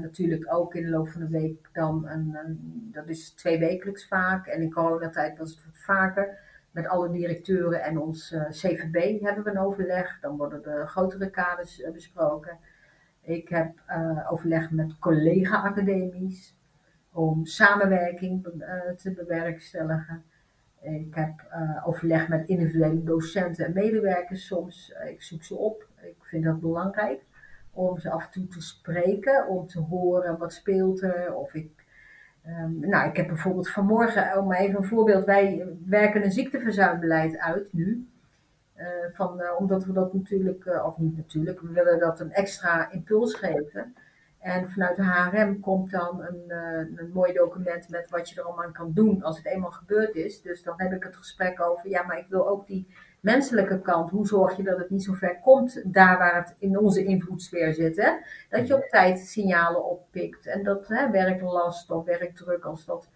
natuurlijk 0.00 0.54
ook 0.54 0.74
in 0.74 0.82
de 0.82 0.90
loop 0.90 1.08
van 1.08 1.20
de 1.20 1.28
week 1.28 1.68
dan 1.72 2.08
een, 2.08 2.38
een, 2.44 2.88
dat 2.92 3.08
is 3.08 3.30
twee 3.30 3.58
wekelijks 3.58 4.08
vaak. 4.08 4.46
En 4.46 4.62
in 4.62 4.72
coronatijd 4.72 5.38
was 5.38 5.50
het 5.50 5.64
wat 5.64 5.78
vaker. 5.78 6.38
Met 6.70 6.86
alle 6.86 7.10
directeuren 7.10 7.82
en 7.82 7.98
ons 7.98 8.34
CVB 8.50 9.20
hebben 9.20 9.44
we 9.44 9.50
een 9.50 9.58
overleg. 9.58 10.20
Dan 10.20 10.36
worden 10.36 10.62
de 10.62 10.82
grotere 10.86 11.30
kaders 11.30 11.82
besproken. 11.92 12.58
Ik 13.30 13.48
heb 13.48 13.72
uh, 13.88 14.32
overleg 14.32 14.70
met 14.70 14.98
collega-academies 14.98 16.56
om 17.12 17.44
samenwerking 17.46 18.46
uh, 18.46 18.90
te 18.96 19.12
bewerkstelligen. 19.12 20.22
Ik 20.80 21.14
heb 21.14 21.46
uh, 21.52 21.88
overleg 21.88 22.28
met 22.28 22.48
individuele 22.48 23.02
docenten 23.02 23.66
en 23.66 23.72
medewerkers 23.72 24.46
soms. 24.46 24.92
ik 25.08 25.22
zoek 25.22 25.42
ze 25.42 25.56
op. 25.56 25.88
Ik 26.02 26.24
vind 26.24 26.44
dat 26.44 26.60
belangrijk 26.60 27.22
om 27.72 27.98
ze 27.98 28.10
af 28.10 28.24
en 28.24 28.30
toe 28.30 28.46
te 28.46 28.60
spreken, 28.60 29.48
om 29.48 29.66
te 29.66 29.80
horen 29.80 30.38
wat 30.38 30.52
speelt 30.52 31.02
er. 31.02 31.34
Of 31.34 31.54
ik, 31.54 31.84
um, 32.46 32.78
nou, 32.78 33.08
ik 33.08 33.16
heb 33.16 33.26
bijvoorbeeld 33.26 33.70
vanmorgen, 33.70 34.38
om 34.38 34.52
even 34.52 34.76
een 34.76 34.88
voorbeeld, 34.88 35.24
wij 35.24 35.66
werken 35.86 36.24
een 36.24 36.32
ziekteverzuimbeleid 36.32 37.38
uit 37.38 37.72
nu. 37.72 38.08
Uh, 38.80 38.86
van, 39.12 39.40
uh, 39.40 39.58
omdat 39.58 39.84
we 39.84 39.92
dat 39.92 40.14
natuurlijk, 40.14 40.64
uh, 40.64 40.84
of 40.86 40.98
niet 40.98 41.16
natuurlijk, 41.16 41.60
we 41.60 41.72
willen 41.72 41.98
dat 41.98 42.20
een 42.20 42.32
extra 42.32 42.90
impuls 42.90 43.34
geven. 43.34 43.94
En 44.38 44.70
vanuit 44.70 44.96
de 44.96 45.04
HRM 45.04 45.60
komt 45.60 45.90
dan 45.90 46.22
een, 46.22 46.52
een 46.96 47.10
mooi 47.12 47.32
document 47.32 47.88
met 47.88 48.10
wat 48.10 48.28
je 48.28 48.40
er 48.40 48.46
allemaal 48.46 48.64
aan 48.64 48.72
kan 48.72 48.92
doen 48.92 49.22
als 49.22 49.36
het 49.36 49.46
eenmaal 49.46 49.70
gebeurd 49.70 50.14
is. 50.14 50.42
Dus 50.42 50.62
dan 50.62 50.74
heb 50.76 50.92
ik 50.92 51.02
het 51.02 51.16
gesprek 51.16 51.60
over, 51.60 51.88
ja, 51.88 52.02
maar 52.02 52.18
ik 52.18 52.26
wil 52.28 52.48
ook 52.48 52.66
die 52.66 52.86
menselijke 53.20 53.80
kant. 53.80 54.10
Hoe 54.10 54.26
zorg 54.26 54.56
je 54.56 54.62
dat 54.62 54.78
het 54.78 54.90
niet 54.90 55.04
zo 55.04 55.12
ver 55.12 55.40
komt 55.40 55.82
daar 55.94 56.18
waar 56.18 56.34
het 56.34 56.54
in 56.58 56.78
onze 56.78 57.04
invloedssfeer 57.04 57.74
zit? 57.74 57.96
Hè? 57.96 58.10
Dat 58.48 58.66
je 58.66 58.74
op 58.74 58.88
tijd 58.88 59.18
signalen 59.18 59.84
oppikt 59.84 60.46
en 60.46 60.62
dat 60.62 60.88
hè, 60.88 61.10
werklast 61.10 61.90
of 61.90 62.04
werkdruk, 62.04 62.64
als 62.64 62.84
dat 62.84 63.08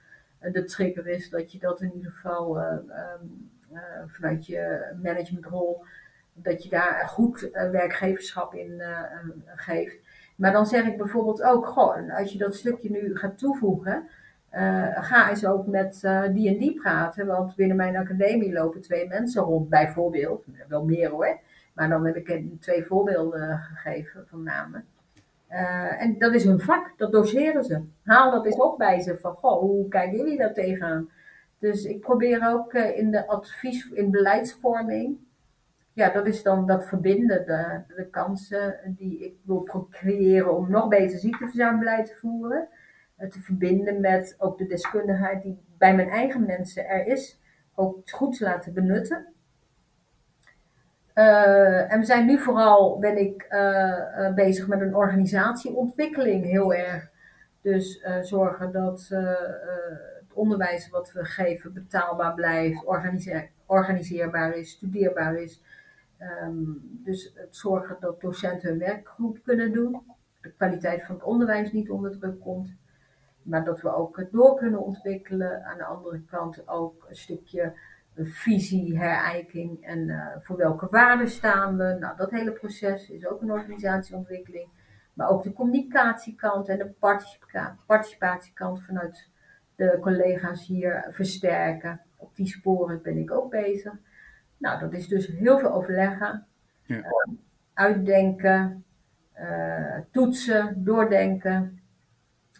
de 0.53 0.65
trigger 0.65 1.07
is, 1.07 1.31
dat 1.31 1.53
je 1.53 1.59
dat 1.59 1.81
in 1.81 1.93
ieder 1.95 2.11
geval 2.11 2.59
uh, 2.59 2.77
vanuit 4.07 4.47
je 4.47 4.93
managementrol, 5.03 5.85
dat 6.33 6.63
je 6.63 6.69
daar 6.69 7.07
goed 7.09 7.43
uh, 7.53 7.71
werkgeverschap 7.71 8.55
in 8.55 8.71
uh, 8.71 9.01
geeft. 9.55 9.97
Maar 10.37 10.53
dan 10.53 10.67
zeg 10.67 10.85
ik 10.87 10.97
bijvoorbeeld 10.97 11.43
ook, 11.43 11.67
goh, 11.67 12.17
als 12.19 12.33
je 12.33 12.39
dat 12.39 12.55
stukje 12.55 12.91
nu 12.91 13.17
gaat 13.17 13.39
toevoegen, 13.39 14.09
ga 14.95 15.31
eens 15.31 15.47
ook 15.47 15.67
met 15.67 16.01
die 16.33 16.49
en 16.49 16.59
die 16.59 16.75
praten. 16.75 17.27
Want 17.27 17.57
binnen 17.57 17.77
mijn 17.77 17.97
academie 17.97 18.53
lopen 18.53 18.81
twee 18.81 19.09
mensen 19.09 19.43
rond, 19.43 19.69
bijvoorbeeld. 19.69 20.45
Wel 20.69 20.85
meer 20.85 21.11
hoor. 21.11 21.39
Maar 21.73 21.89
dan 21.89 22.07
heb 22.07 22.17
ik 22.17 22.43
twee 22.61 22.85
voorbeelden 22.85 23.59
gegeven 23.59 24.27
van 24.27 24.43
namen. 24.43 24.85
En 25.99 26.19
dat 26.19 26.35
is 26.35 26.45
hun 26.45 26.61
vak, 26.61 26.93
dat 26.97 27.13
doseren 27.13 27.65
ze. 27.65 27.83
Haal 28.05 28.31
dat 28.31 28.47
eens 28.47 28.61
op 28.61 28.79
bij 28.79 29.01
ze 29.01 29.19
van, 29.19 29.35
goh, 29.35 29.61
hoe 29.61 29.89
kijken 29.89 30.19
jullie 30.19 30.39
daar 30.39 30.55
tegenaan? 30.55 31.11
Dus 31.65 31.85
ik 31.85 32.01
probeer 32.01 32.49
ook 32.49 32.73
uh, 32.73 32.99
in 32.99 33.11
de 33.11 33.27
advies, 33.27 33.91
in 33.91 34.11
beleidsvorming, 34.11 35.19
ja, 35.93 36.11
dat 36.11 36.27
is 36.27 36.43
dan 36.43 36.67
dat 36.67 36.89
verbinden, 36.89 37.47
de, 37.47 37.95
de 37.95 38.07
kansen 38.11 38.95
die 38.97 39.25
ik 39.25 39.35
wil 39.45 39.89
creëren 39.91 40.57
om 40.57 40.71
nog 40.71 40.89
beter 40.89 41.19
ziekteverzuimbeleid 41.19 42.07
te 42.07 42.15
voeren. 42.15 42.69
Uh, 43.19 43.29
te 43.29 43.41
verbinden 43.41 44.01
met 44.01 44.35
ook 44.39 44.59
de 44.59 44.67
deskundigheid 44.67 45.43
die 45.43 45.59
bij 45.79 45.95
mijn 45.95 46.09
eigen 46.09 46.47
mensen 46.47 46.89
er 46.89 47.07
is, 47.07 47.41
ook 47.75 48.11
goed 48.11 48.37
te 48.37 48.45
laten 48.45 48.73
benutten. 48.73 49.27
Uh, 51.15 51.93
en 51.93 51.99
we 51.99 52.05
zijn 52.05 52.27
nu 52.27 52.39
vooral, 52.39 52.99
ben 52.99 53.17
ik 53.17 53.47
bezig 54.35 54.69
met 54.69 54.81
een 54.81 54.97
organisatieontwikkeling 54.97 56.45
heel 56.45 56.75
erg. 56.75 57.11
Dus 57.61 58.05
zorgen 58.21 58.73
dat 58.73 59.09
onderwijs 60.35 60.91
wat 60.91 61.13
we 61.13 61.25
geven 61.25 61.73
betaalbaar 61.73 62.35
blijft, 62.35 62.85
organiseer, 62.85 63.51
organiseerbaar 63.67 64.57
is, 64.57 64.71
studeerbaar 64.71 65.35
is. 65.35 65.63
Ehm, 66.19 66.63
dus 66.81 67.33
het 67.35 67.57
zorgen 67.57 67.97
dat 68.01 68.21
docenten 68.21 68.69
hun 68.69 68.79
werk 68.79 69.09
goed 69.09 69.43
kunnen 69.43 69.73
doen, 69.73 70.03
de 70.41 70.53
kwaliteit 70.53 71.05
van 71.05 71.15
het 71.15 71.25
onderwijs 71.25 71.73
niet 71.73 71.91
onder 71.91 72.19
druk 72.19 72.41
komt, 72.41 72.77
maar 73.43 73.65
dat 73.65 73.81
we 73.81 73.95
ook 73.95 74.17
het 74.17 74.33
door 74.33 74.57
kunnen 74.57 74.81
ontwikkelen. 74.81 75.65
Aan 75.65 75.79
de 75.79 75.85
andere 75.85 76.23
kant 76.23 76.69
ook 76.69 77.07
een 77.09 77.17
stukje 77.17 77.73
visie, 78.17 78.99
herijking 78.99 79.85
en 79.85 80.09
uh, 80.09 80.27
voor 80.39 80.57
welke 80.57 80.87
waarden 80.87 81.29
staan 81.29 81.77
we. 81.77 81.97
Nou, 82.01 82.17
dat 82.17 82.31
hele 82.31 82.53
proces 82.53 83.11
is 83.11 83.27
ook 83.27 83.43
een 83.43 83.53
organisatieontwikkeling. 83.53 84.69
Maar 85.15 85.29
ook 85.29 85.43
de 85.43 85.53
communicatiekant 85.53 86.69
en 86.69 86.79
de 86.79 86.87
participa 86.99 87.77
participatiekant 87.87 88.83
vanuit 88.83 89.29
de 89.77 89.99
collega's 90.01 90.67
hier 90.67 91.07
versterken. 91.11 92.01
Op 92.17 92.37
die 92.37 92.47
sporen 92.47 93.03
ben 93.03 93.19
ik 93.19 93.31
ook 93.31 93.51
bezig. 93.51 93.93
Nou, 94.57 94.81
dat 94.81 94.93
is 94.93 95.09
dus 95.09 95.27
heel 95.27 95.59
veel 95.59 95.73
overleggen, 95.73 96.47
ja. 96.83 96.97
uh, 96.97 97.05
uitdenken, 97.75 98.85
uh, 99.41 99.99
toetsen, 100.11 100.85
doordenken, 100.85 101.81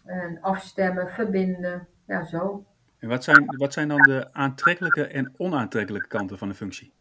en 0.05 0.37
afstemmen, 0.41 1.09
verbinden. 1.09 1.87
Ja, 2.07 2.23
zo. 2.23 2.65
En 2.99 3.09
wat 3.09 3.23
zijn, 3.23 3.45
wat 3.57 3.73
zijn 3.73 3.87
dan 3.87 4.01
de 4.01 4.33
aantrekkelijke 4.33 5.07
en 5.07 5.33
onaantrekkelijke 5.37 6.07
kanten 6.07 6.37
van 6.37 6.47
de 6.47 6.53
functie? 6.53 6.93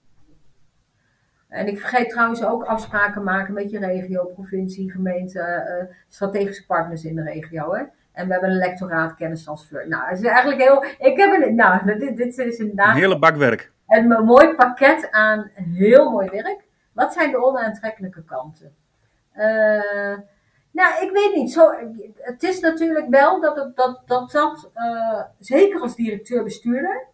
En 1.48 1.66
ik 1.66 1.78
vergeet 1.78 2.10
trouwens 2.10 2.44
ook 2.44 2.64
afspraken 2.64 3.22
maken 3.22 3.54
met 3.54 3.70
je 3.70 3.78
regio, 3.78 4.24
provincie, 4.24 4.90
gemeente, 4.90 5.38
uh, 5.38 5.94
strategische 6.08 6.66
partners 6.66 7.04
in 7.04 7.14
de 7.14 7.22
regio. 7.22 7.74
Hè? 7.74 7.84
En 8.14 8.26
we 8.26 8.32
hebben 8.32 8.50
een 8.50 8.56
lectoraat 8.56 9.14
kennistransfer. 9.14 9.88
Nou, 9.88 10.08
het 10.08 10.18
is 10.18 10.26
eigenlijk 10.26 10.60
heel. 10.60 10.84
Ik 10.84 11.16
heb 11.16 11.42
een. 11.42 11.54
Nou, 11.54 11.98
dit, 11.98 12.16
dit 12.16 12.38
is 12.38 12.58
inderdaad. 12.58 12.94
Een 12.94 13.00
hele 13.00 13.18
bakwerk. 13.18 13.72
Een 13.86 14.24
mooi 14.24 14.54
pakket 14.54 15.10
aan 15.10 15.50
heel 15.54 16.10
mooi 16.10 16.30
werk. 16.30 16.64
Wat 16.92 17.12
zijn 17.12 17.30
de 17.30 17.44
onaantrekkelijke 17.44 18.24
kanten? 18.24 18.74
Uh, 19.36 20.18
nou, 20.70 21.04
ik 21.04 21.10
weet 21.12 21.34
niet. 21.34 21.52
Zo, 21.52 21.72
het 22.16 22.42
is 22.42 22.60
natuurlijk 22.60 23.08
wel 23.08 23.40
dat 23.40 23.56
het, 23.56 23.76
dat, 23.76 24.02
dat, 24.06 24.30
dat 24.30 24.70
uh, 24.76 25.22
zeker 25.38 25.80
als 25.80 25.96
directeur-bestuurder, 25.96 27.06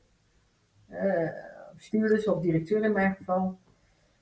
uh, 0.90 1.28
bestuurders 1.74 2.26
of 2.26 2.40
directeur 2.40 2.82
in 2.82 2.92
mijn 2.92 3.14
geval. 3.14 3.58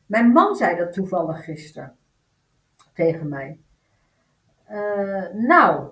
Mijn 0.06 0.28
man 0.28 0.56
zei 0.56 0.76
dat 0.76 0.92
toevallig 0.92 1.44
gisteren 1.44 1.96
tegen 2.92 3.28
mij. 3.28 3.58
Nou, 5.32 5.88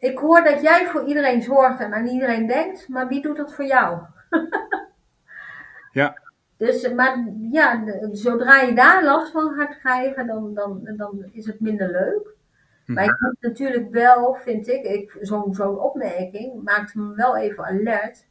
ik 0.00 0.18
hoor 0.18 0.44
dat 0.44 0.62
jij 0.62 0.86
voor 0.86 1.04
iedereen 1.04 1.42
zorgt 1.42 1.80
en 1.80 1.94
aan 1.94 2.06
iedereen 2.06 2.46
denkt, 2.46 2.88
maar 2.88 3.08
wie 3.08 3.22
doet 3.22 3.36
dat 3.36 3.54
voor 3.54 3.64
jou? 3.64 3.98
ja. 5.92 6.18
Dus, 6.56 6.92
maar 6.92 7.24
ja, 7.50 7.84
zodra 8.12 8.60
je 8.60 8.74
daar 8.74 9.04
last 9.04 9.32
van 9.32 9.54
gaat 9.54 9.78
krijgen, 9.78 10.26
dan, 10.26 10.54
dan, 10.54 10.92
dan 10.96 11.28
is 11.32 11.46
het 11.46 11.60
minder 11.60 11.90
leuk. 11.90 12.38
Maar 12.86 13.04
ik 13.04 13.20
moet 13.20 13.36
natuurlijk 13.40 13.90
wel, 13.90 14.34
vind 14.34 14.68
ik, 14.68 14.84
ik 14.84 15.18
zo'n 15.20 15.54
zo'n 15.54 15.78
opmerking 15.78 16.62
maakt 16.62 16.94
me 16.94 17.14
wel 17.14 17.36
even 17.36 17.64
alert. 17.64 18.26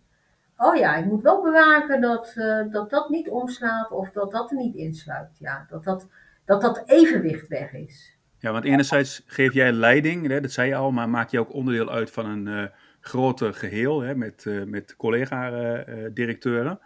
Oh 0.58 0.76
ja, 0.76 0.96
ik 0.96 1.06
moet 1.06 1.22
wel 1.22 1.42
bewaken 1.42 2.02
dat, 2.02 2.34
uh, 2.38 2.72
dat 2.72 2.90
dat 2.90 3.10
niet 3.10 3.30
omslaat 3.30 3.92
of 3.92 4.12
dat 4.12 4.32
dat 4.32 4.52
er 4.52 4.58
niet 4.58 4.76
insluit. 4.76 5.38
Ja, 5.38 5.66
dat 5.70 5.84
dat, 5.84 6.08
dat, 6.46 6.62
dat 6.62 6.82
evenwicht 6.86 7.48
weg 7.48 7.74
is. 7.74 8.19
Ja, 8.40 8.52
want 8.52 8.66
enerzijds 8.66 9.24
geef 9.26 9.54
jij 9.54 9.72
leiding, 9.72 10.28
hè, 10.28 10.42
dat 10.42 10.52
zei 10.52 10.68
je 10.68 10.76
al, 10.76 10.92
maar 10.92 11.10
maak 11.10 11.30
je 11.30 11.40
ook 11.40 11.54
onderdeel 11.54 11.92
uit 11.92 12.12
van 12.12 12.26
een 12.26 12.48
uh, 12.48 12.64
groter 13.00 13.54
geheel 13.54 14.02
hè, 14.02 14.16
met, 14.16 14.46
uh, 14.46 14.64
met 14.64 14.96
collega-directeuren. 14.96 16.80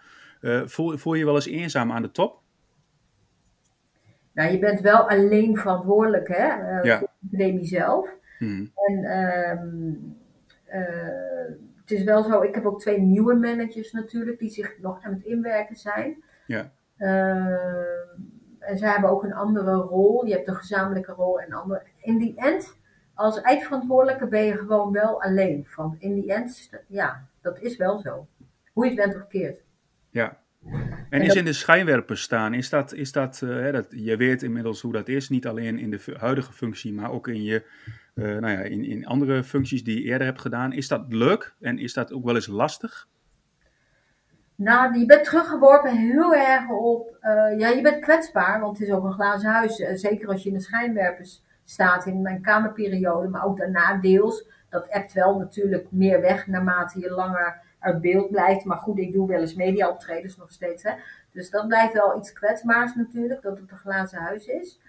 voel, 0.65 0.97
voel 0.97 1.13
je 1.13 1.25
wel 1.25 1.35
eens 1.35 1.47
eenzaam 1.47 1.91
aan 1.91 2.01
de 2.01 2.11
top? 2.11 2.41
Nou, 4.33 4.51
je 4.51 4.59
bent 4.59 4.79
wel 4.79 5.09
alleen 5.09 5.57
verantwoordelijk 5.57 6.27
hè, 6.27 6.79
ja. 6.81 6.97
voor 6.97 7.09
de 7.19 7.27
academie 7.27 7.65
zelf. 7.65 8.09
Hmm. 8.37 8.71
En 8.75 9.17
um, 9.59 10.17
uh, 10.73 11.55
het 11.81 11.91
is 11.91 12.03
wel 12.03 12.23
zo, 12.23 12.41
ik 12.41 12.55
heb 12.55 12.65
ook 12.65 12.79
twee 12.79 12.99
nieuwe 12.99 13.35
managers 13.35 13.91
natuurlijk, 13.91 14.39
die 14.39 14.49
zich 14.49 14.79
nog 14.81 15.03
aan 15.03 15.13
het 15.13 15.23
inwerken 15.23 15.75
zijn. 15.75 16.23
Ja. 16.47 16.71
Uh, 16.97 18.17
en 18.65 18.77
zij 18.77 18.91
hebben 18.91 19.09
ook 19.09 19.23
een 19.23 19.33
andere 19.33 19.75
rol. 19.75 20.25
Je 20.25 20.33
hebt 20.33 20.47
een 20.47 20.55
gezamenlijke 20.55 21.11
rol 21.11 21.39
en 21.39 21.53
andere. 21.53 21.81
In 22.01 22.17
die 22.17 22.33
end, 22.35 22.77
als 23.13 23.41
eindverantwoordelijke 23.41 24.27
ben 24.27 24.43
je 24.43 24.57
gewoon 24.57 24.91
wel 24.91 25.21
alleen. 25.21 25.67
Want 25.75 26.01
in 26.01 26.13
die 26.13 26.33
end, 26.33 26.69
ja, 26.87 27.27
dat 27.41 27.59
is 27.59 27.77
wel 27.77 27.99
zo. 27.99 28.27
Hoe 28.73 28.85
je 28.85 28.91
het 28.91 28.99
bent 28.99 29.15
of 29.15 29.27
keert. 29.27 29.63
Ja, 30.09 30.37
en 31.09 31.21
is 31.21 31.35
in 31.35 31.45
de 31.45 31.53
schijnwerpers 31.53 32.21
staan, 32.21 32.53
is 32.53 32.69
dat, 32.69 32.93
is 32.93 33.11
dat, 33.11 33.41
uh, 33.43 33.71
dat, 33.71 33.87
je 33.89 34.17
weet 34.17 34.43
inmiddels 34.43 34.81
hoe 34.81 34.91
dat 34.91 35.07
is, 35.07 35.29
niet 35.29 35.47
alleen 35.47 35.79
in 35.79 35.91
de 35.91 36.15
huidige 36.17 36.53
functie, 36.53 36.93
maar 36.93 37.11
ook 37.11 37.27
in, 37.27 37.43
je, 37.43 37.63
uh, 38.15 38.25
nou 38.25 38.51
ja, 38.51 38.59
in, 38.59 38.85
in 38.85 39.05
andere 39.05 39.43
functies 39.43 39.83
die 39.83 39.97
je 39.97 40.03
eerder 40.03 40.27
hebt 40.27 40.41
gedaan. 40.41 40.73
Is 40.73 40.87
dat 40.87 41.13
leuk 41.13 41.55
en 41.59 41.77
is 41.77 41.93
dat 41.93 42.13
ook 42.13 42.25
wel 42.25 42.35
eens 42.35 42.47
lastig? 42.47 43.07
Nou, 44.63 44.99
je 44.99 45.05
bent 45.05 45.23
teruggeworpen 45.23 45.97
heel 45.97 46.35
erg 46.35 46.69
op, 46.69 47.17
uh, 47.21 47.59
ja, 47.59 47.67
je 47.67 47.81
bent 47.81 47.99
kwetsbaar, 47.99 48.59
want 48.59 48.77
het 48.77 48.87
is 48.87 48.93
ook 48.93 49.03
een 49.03 49.13
glazen 49.13 49.49
huis. 49.49 49.75
zeker 49.75 50.27
als 50.27 50.43
je 50.43 50.49
in 50.49 50.55
de 50.55 50.61
schijnwerpers 50.61 51.43
staat 51.63 52.05
in 52.05 52.21
mijn 52.21 52.41
kamerperiode, 52.41 53.27
maar 53.27 53.45
ook 53.45 53.57
daarna 53.57 53.97
deels. 53.97 54.47
Dat 54.69 54.91
appt 54.91 55.13
wel 55.13 55.37
natuurlijk 55.37 55.87
meer 55.91 56.21
weg 56.21 56.47
naarmate 56.47 56.99
je 56.99 57.11
langer 57.11 57.61
uit 57.79 58.01
beeld 58.01 58.31
blijft. 58.31 58.65
Maar 58.65 58.77
goed, 58.77 58.97
ik 58.97 59.13
doe 59.13 59.27
wel 59.27 59.39
eens 59.39 59.55
mediaoptredens 59.55 60.37
nog 60.37 60.51
steeds. 60.51 60.83
Hè? 60.83 60.91
Dus 61.31 61.49
dat 61.49 61.67
blijft 61.67 61.93
wel 61.93 62.17
iets 62.17 62.33
kwetsbaars 62.33 62.95
natuurlijk, 62.95 63.41
dat 63.41 63.57
het 63.57 63.71
een 63.71 63.77
glazen 63.77 64.19
huis 64.19 64.45
is. 64.45 64.79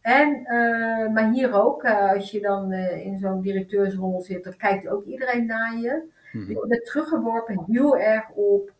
En, 0.00 0.40
uh, 0.40 1.12
maar 1.12 1.30
hier 1.32 1.52
ook, 1.52 1.84
uh, 1.84 2.12
als 2.12 2.30
je 2.30 2.40
dan 2.40 2.72
uh, 2.72 3.06
in 3.06 3.18
zo'n 3.18 3.40
directeursrol 3.40 4.20
zit, 4.20 4.44
dan 4.44 4.56
kijkt 4.56 4.88
ook 4.88 5.04
iedereen 5.04 5.46
naar 5.46 5.76
je. 5.76 6.02
Mm-hmm. 6.32 6.50
Je 6.50 6.66
bent 6.68 6.84
teruggeworpen 6.84 7.64
heel 7.66 7.98
erg 7.98 8.30
op 8.30 8.74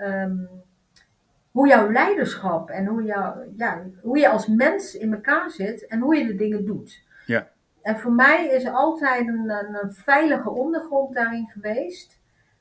um, 0.00 0.48
hoe 1.54 1.68
jouw 1.68 1.90
leiderschap 1.90 2.70
en 2.70 2.86
hoe, 2.86 3.02
jou, 3.02 3.52
ja, 3.56 3.82
hoe 4.02 4.18
je 4.18 4.28
als 4.28 4.46
mens 4.46 4.94
in 4.94 5.14
elkaar 5.14 5.50
zit 5.50 5.86
en 5.86 6.00
hoe 6.00 6.16
je 6.16 6.26
de 6.26 6.34
dingen 6.34 6.64
doet. 6.64 7.02
Ja. 7.26 7.48
En 7.82 7.98
voor 7.98 8.12
mij 8.12 8.46
is 8.46 8.66
altijd 8.66 9.28
een, 9.28 9.50
een, 9.50 9.92
veilige 9.92 10.50
ondergrond 10.50 11.14
daarin 11.14 11.48
geweest 11.48 12.20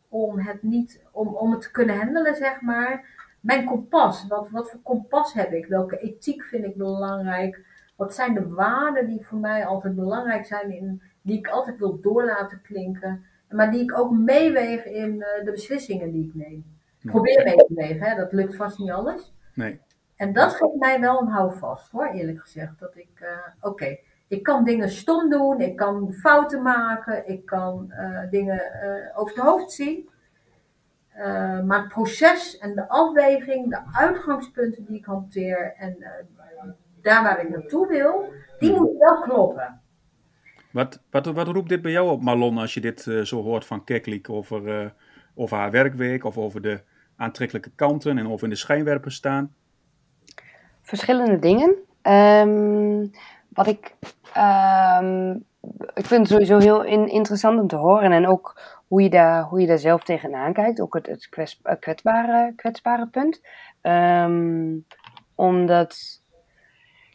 om 0.10 0.40
het 0.40 0.64
niet, 0.64 1.02
om, 1.12 1.28
om 1.28 1.52
het 1.52 1.62
te 1.62 1.72
kunnen 1.72 1.98
handelen, 1.98 2.36
zeg 2.36 2.62
maar. 2.62 3.06
Mijn 3.40 3.66
kompas, 3.66 4.28
wat, 4.28 4.50
wat 4.50 4.70
voor 4.72 4.80
kompas 4.82 5.34
heb 5.34 5.52
ik? 5.52 5.66
Welke 5.66 6.00
ethiek 6.00 6.44
vind 6.44 6.66
ik 6.66 6.76
belangrijk? 6.76 7.66
Wat 7.96 8.14
zijn 8.16 8.34
de 8.34 8.48
waarden 8.48 9.08
die 9.08 9.26
voor 9.26 9.40
mij 9.40 9.66
altijd 9.66 9.96
belangrijk 9.96 10.46
zijn, 10.46 10.72
in, 10.72 11.02
die 11.22 11.38
ik 11.38 11.48
altijd 11.48 11.78
wil 11.78 12.02
doorlaten 12.02 12.62
klinken, 12.62 13.26
maar 13.50 13.72
die 13.72 13.82
ik 13.82 13.98
ook 13.98 14.12
meeweeg 14.12 14.86
in 14.86 15.14
uh, 15.14 15.46
de 15.46 15.52
beslissingen 15.52 16.12
die 16.12 16.28
ik 16.28 16.36
neem. 16.36 16.73
Probeer 17.04 17.44
mee 17.44 17.56
te 17.56 17.74
wegen, 17.74 18.02
hè? 18.02 18.16
dat 18.16 18.32
lukt 18.32 18.56
vast 18.56 18.78
niet 18.78 18.92
alles. 18.92 19.34
Nee. 19.54 19.82
En 20.16 20.34
dat 20.34 20.54
geeft 20.54 20.76
mij 20.76 21.00
wel 21.00 21.22
een 21.22 21.28
houvast 21.28 21.92
hoor, 21.92 22.08
eerlijk 22.08 22.40
gezegd. 22.40 22.80
Dat 22.80 22.96
ik, 22.96 23.20
uh, 23.22 23.30
oké, 23.62 23.68
okay, 23.68 24.04
ik 24.28 24.44
kan 24.44 24.64
dingen 24.64 24.90
stom 24.90 25.30
doen, 25.30 25.62
ik 25.62 25.76
kan 25.76 26.14
fouten 26.14 26.62
maken, 26.62 27.28
ik 27.28 27.46
kan 27.46 27.94
uh, 28.00 28.20
dingen 28.30 28.62
uh, 28.84 29.20
over 29.20 29.36
het 29.36 29.44
hoofd 29.44 29.72
zien. 29.72 30.12
Maar 31.66 31.80
het 31.80 31.88
proces 31.88 32.58
en 32.58 32.76
de 32.76 32.90
afweging, 32.90 33.70
de 33.70 33.82
uitgangspunten 33.92 34.86
die 34.86 34.98
ik 34.98 35.06
hanteer 35.06 35.74
en 35.78 35.98
daar 37.02 37.24
waar 37.24 37.42
ik 37.42 37.50
naartoe 37.50 37.88
wil, 37.88 38.34
die 38.60 38.70
hmm. 38.70 38.80
moeten 38.80 38.98
wel 39.00 39.22
kloppen. 39.22 39.82
Wat, 40.72 41.02
wat, 41.10 41.26
wat 41.26 41.48
roept 41.48 41.70
dit 41.70 41.82
bij 41.82 41.92
jou 41.92 42.10
op, 42.12 42.22
Marlon, 42.22 42.58
als 42.58 42.74
je 42.74 42.82
dit 42.82 43.02
zo 43.24 43.42
hoort 43.42 43.66
van 43.66 43.84
Keklik 43.84 44.30
over, 44.30 44.94
over 45.36 45.58
haar 45.58 45.72
werkweek 45.72 46.24
of 46.24 46.38
over 46.38 46.62
de 46.62 46.82
aantrekkelijke 47.16 47.72
kanten 47.76 48.18
en 48.18 48.28
over 48.28 48.44
in 48.44 48.50
de 48.50 48.56
schijnwerpers 48.56 49.16
staan? 49.16 49.54
Verschillende 50.82 51.40
dingen. 51.40 51.76
Um, 52.02 53.12
wat 53.50 53.68
ik, 53.68 53.96
um, 54.38 55.46
ik 55.94 56.06
vind 56.06 56.20
het 56.20 56.28
sowieso 56.28 56.58
heel 56.58 56.84
in, 56.84 57.08
interessant 57.08 57.60
om 57.60 57.68
te 57.68 57.76
horen. 57.76 58.12
En 58.12 58.28
ook 58.28 58.62
hoe 58.88 59.02
je 59.02 59.10
daar, 59.10 59.44
hoe 59.44 59.62
je 59.62 59.68
daar 59.68 59.78
zelf 59.78 60.04
tegenaan 60.04 60.54
kijkt. 60.54 60.82
Ook 60.82 60.94
het, 60.94 61.08
het 61.08 61.30
kwetsbare, 61.80 62.54
kwetsbare 62.56 63.08
punt. 63.08 63.42
Um, 63.82 64.86
omdat 65.36 66.22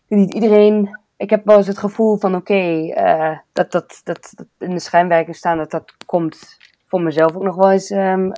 niet 0.09 0.35
iedereen. 0.35 0.99
Ik 1.17 1.31
heb 1.31 1.45
wel 1.45 1.57
eens 1.57 1.67
het 1.67 1.79
gevoel 1.79 2.17
van 2.17 2.35
oké, 2.35 2.55
uh, 2.55 3.39
dat, 3.53 3.73
dat, 3.73 4.01
dat, 4.05 4.33
dat 4.35 4.47
in 4.59 4.71
de 4.71 4.79
schijnwerken 4.79 5.35
staan, 5.35 5.57
dat 5.57 5.71
dat 5.71 5.95
komt 6.07 6.57
voor 6.89 7.03
mezelf 7.03 7.37
ook 7.37 7.43
nog 7.43 7.57
wel 7.57 7.71
eens, 7.71 7.91
um, 7.91 8.33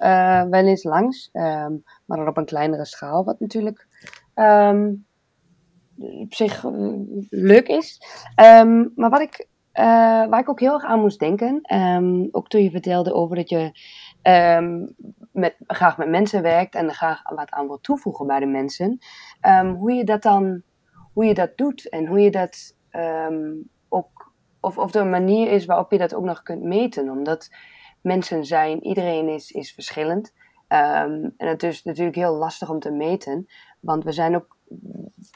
wel 0.50 0.66
eens 0.66 0.82
langs. 0.82 1.28
Um, 1.32 1.82
maar 2.06 2.18
dan 2.18 2.28
op 2.28 2.36
een 2.36 2.44
kleinere 2.44 2.84
schaal, 2.84 3.24
wat 3.24 3.40
natuurlijk 3.40 3.86
um, 4.34 5.06
op 5.96 6.34
zich 6.34 6.64
uh, 6.64 6.72
leuk 7.28 7.68
is. 7.68 8.02
Maar 8.94 9.10
wat 9.10 9.20
ik, 9.20 9.46
uh, 9.74 9.84
waar 10.26 10.40
ik 10.40 10.48
ook 10.48 10.60
heel 10.60 10.72
erg 10.72 10.84
aan 10.84 11.00
moest 11.00 11.18
denken, 11.18 11.60
ook 12.30 12.48
toen 12.48 12.62
je 12.62 12.70
vertelde 12.70 13.14
over 13.14 13.36
dat 13.36 13.48
je 13.48 13.72
ehm, 14.22 14.86
met, 15.32 15.56
graag 15.66 15.96
met 15.96 16.08
mensen 16.08 16.42
werkt 16.42 16.74
en 16.74 16.88
er 16.88 16.94
graag 16.94 17.22
wat 17.34 17.50
aan 17.50 17.66
wil 17.66 17.80
toevoegen 17.80 18.26
bij 18.26 18.40
de 18.40 18.46
mensen, 18.46 18.98
ehm, 19.40 19.74
hoe 19.74 19.92
je 19.92 20.04
dat 20.04 20.22
dan 20.22 20.62
hoe 21.12 21.24
je 21.24 21.34
dat 21.34 21.56
doet 21.56 21.88
en 21.88 22.06
hoe 22.06 22.20
je 22.20 22.30
dat 22.30 22.76
of, 24.60 24.78
of 24.78 24.94
er 24.94 25.00
een 25.00 25.10
manier 25.10 25.50
is 25.50 25.64
waarop 25.64 25.90
je 25.90 25.98
dat 25.98 26.14
ook 26.14 26.24
nog 26.24 26.42
kunt 26.42 26.62
meten. 26.62 27.10
Omdat 27.10 27.50
mensen 28.00 28.44
zijn, 28.44 28.84
iedereen 28.84 29.28
is, 29.28 29.50
is 29.50 29.72
verschillend. 29.72 30.32
en 30.68 31.34
het 31.36 31.62
is 31.62 31.82
natuurlijk 31.82 32.16
heel 32.16 32.34
lastig 32.34 32.70
om 32.70 32.80
te 32.80 32.90
meten, 32.90 33.48
want 33.80 34.04
we 34.04 34.12
zijn 34.12 34.34
ook, 34.36 34.56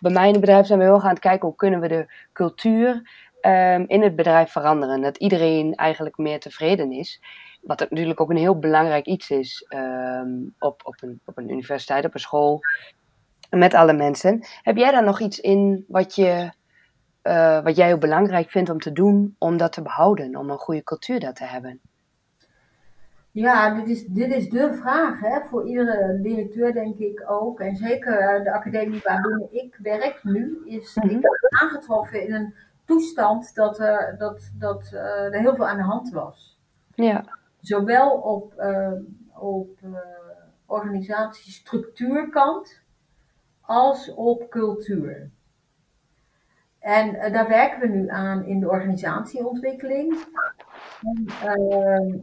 bij 0.01 0.13
mij 0.13 0.27
in 0.27 0.33
het 0.33 0.41
bedrijf 0.41 0.67
zijn 0.67 0.79
we 0.79 0.85
heel 0.85 1.01
gaan 1.01 1.19
kijken 1.19 1.49
hoe 1.49 1.57
kunnen 1.57 1.81
we 1.81 1.89
de 1.89 2.13
cultuur 2.33 3.03
um, 3.47 3.85
in 3.87 4.03
het 4.03 4.17
bedrijf 4.17 4.51
veranderen. 4.51 5.03
Dat 5.03 5.17
iedereen 5.17 5.75
eigenlijk 5.75 6.17
meer 6.17 6.41
tevreden 6.41 6.93
is. 6.93 7.23
Wat 7.63 7.91
natuurlijk 7.91 8.21
ook 8.21 8.31
een 8.31 8.37
heel 8.37 8.59
belangrijk 8.59 9.07
iets 9.07 9.31
is 9.31 9.67
um, 9.69 10.55
op, 10.59 10.81
op, 10.85 10.95
een, 11.01 11.21
op 11.25 11.39
een 11.39 11.51
universiteit, 11.51 12.05
op 12.05 12.15
een 12.15 12.21
school, 12.21 12.61
met 13.51 13.75
alle 13.75 13.93
mensen. 13.93 14.47
Heb 14.63 14.77
jij 14.77 14.91
daar 14.91 15.05
nog 15.05 15.21
iets 15.21 15.41
in 15.41 15.85
wat, 15.89 16.15
je, 16.15 16.53
uh, 17.25 17.63
wat 17.63 17.77
jij 17.77 17.93
ook 17.93 18.01
belangrijk 18.01 18.51
vindt 18.51 18.71
om 18.71 18.81
te 18.81 18.93
doen, 18.93 19.37
om 19.39 19.57
dat 19.57 19.73
te 19.73 19.83
behouden, 19.83 20.37
om 20.37 20.51
een 20.51 20.59
goede 20.59 20.83
cultuur 20.83 21.21
daar 21.21 21.35
te 21.35 21.45
hebben? 21.45 21.81
Ja, 23.31 23.75
dit 23.75 23.89
is, 23.89 24.07
dit 24.07 24.35
is 24.35 24.49
de 24.49 24.75
vraag 24.75 25.21
hè, 25.21 25.41
voor 25.41 25.67
iedere 25.67 26.19
directeur, 26.23 26.73
denk 26.73 26.99
ik 26.99 27.25
ook. 27.27 27.61
En 27.61 27.77
zeker 27.77 28.45
de 28.45 28.53
academie 28.53 29.01
waarbinnen 29.05 29.49
ik 29.51 29.79
werk 29.83 30.21
nu, 30.23 30.63
is 30.65 30.95
mm 30.95 31.09
-hmm. 31.09 31.19
ik 31.19 31.63
aangetroffen 31.63 32.27
in 32.27 32.35
een 32.35 32.55
toestand 32.85 33.55
dat 33.55 33.79
er, 33.79 34.15
dat, 34.19 34.51
dat, 34.59 34.91
uh, 34.93 35.35
er 35.35 35.41
heel 35.41 35.55
veel 35.55 35.69
aan 35.69 35.77
de 35.77 35.83
hand 35.83 36.11
was. 36.11 36.59
Ja. 36.95 37.25
Zowel 37.61 38.11
op, 38.11 38.55
uh, 38.59 38.93
op 39.33 39.79
uh, 39.85 39.99
organisatiestructuurkant 40.67 42.81
als 43.61 44.15
op 44.15 44.51
cultuur. 44.51 45.31
En 46.85 47.33
daar 47.33 47.49
werken 47.49 47.81
we 47.81 47.87
nu 47.87 48.09
aan 48.09 48.45
in 48.45 48.61
de 48.61 48.69
organisatieontwikkeling. 48.69 50.25
En, 51.03 51.27
ehm, 51.43 52.17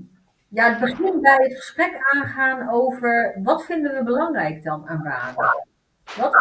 ja, 0.48 0.70
het 0.70 0.80
begint 0.80 1.22
bij 1.22 1.38
het 1.38 1.56
gesprek 1.56 1.98
aangaan 2.14 2.70
over 2.70 3.40
wat 3.44 3.66
vinden 3.66 3.94
we 3.94 4.04
belangrijk 4.04 4.64
dan 4.64 4.88
aan 4.88 5.04
waarden. 5.04 5.68
Wat, 6.18 6.34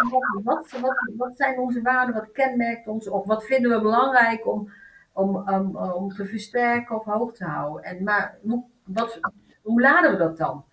wat, 0.44 0.70
wat, 0.80 0.96
wat, 1.16 1.36
zijn 1.36 1.58
onze 1.58 1.82
waarden, 1.82 2.14
wat 2.14 2.32
kenmerkt 2.32 2.86
ons, 2.86 3.08
of 3.08 3.26
wat 3.26 3.44
vinden 3.44 3.70
we 3.70 3.80
belangrijk 3.80 4.46
om, 4.46 4.70
om, 5.12 5.36
om, 5.36 5.76
om 5.76 6.08
te 6.08 6.26
versterken 6.26 6.96
of 6.96 7.04
hoog 7.04 7.32
te 7.32 7.44
houden? 7.44 7.82
En, 7.82 8.02
maar 8.02 8.38
hoe, 8.42 8.64
wat, 8.84 9.20
hoe 9.62 9.80
laden 9.80 10.10
we 10.10 10.16
dat 10.16 10.36
dan? 10.36 10.64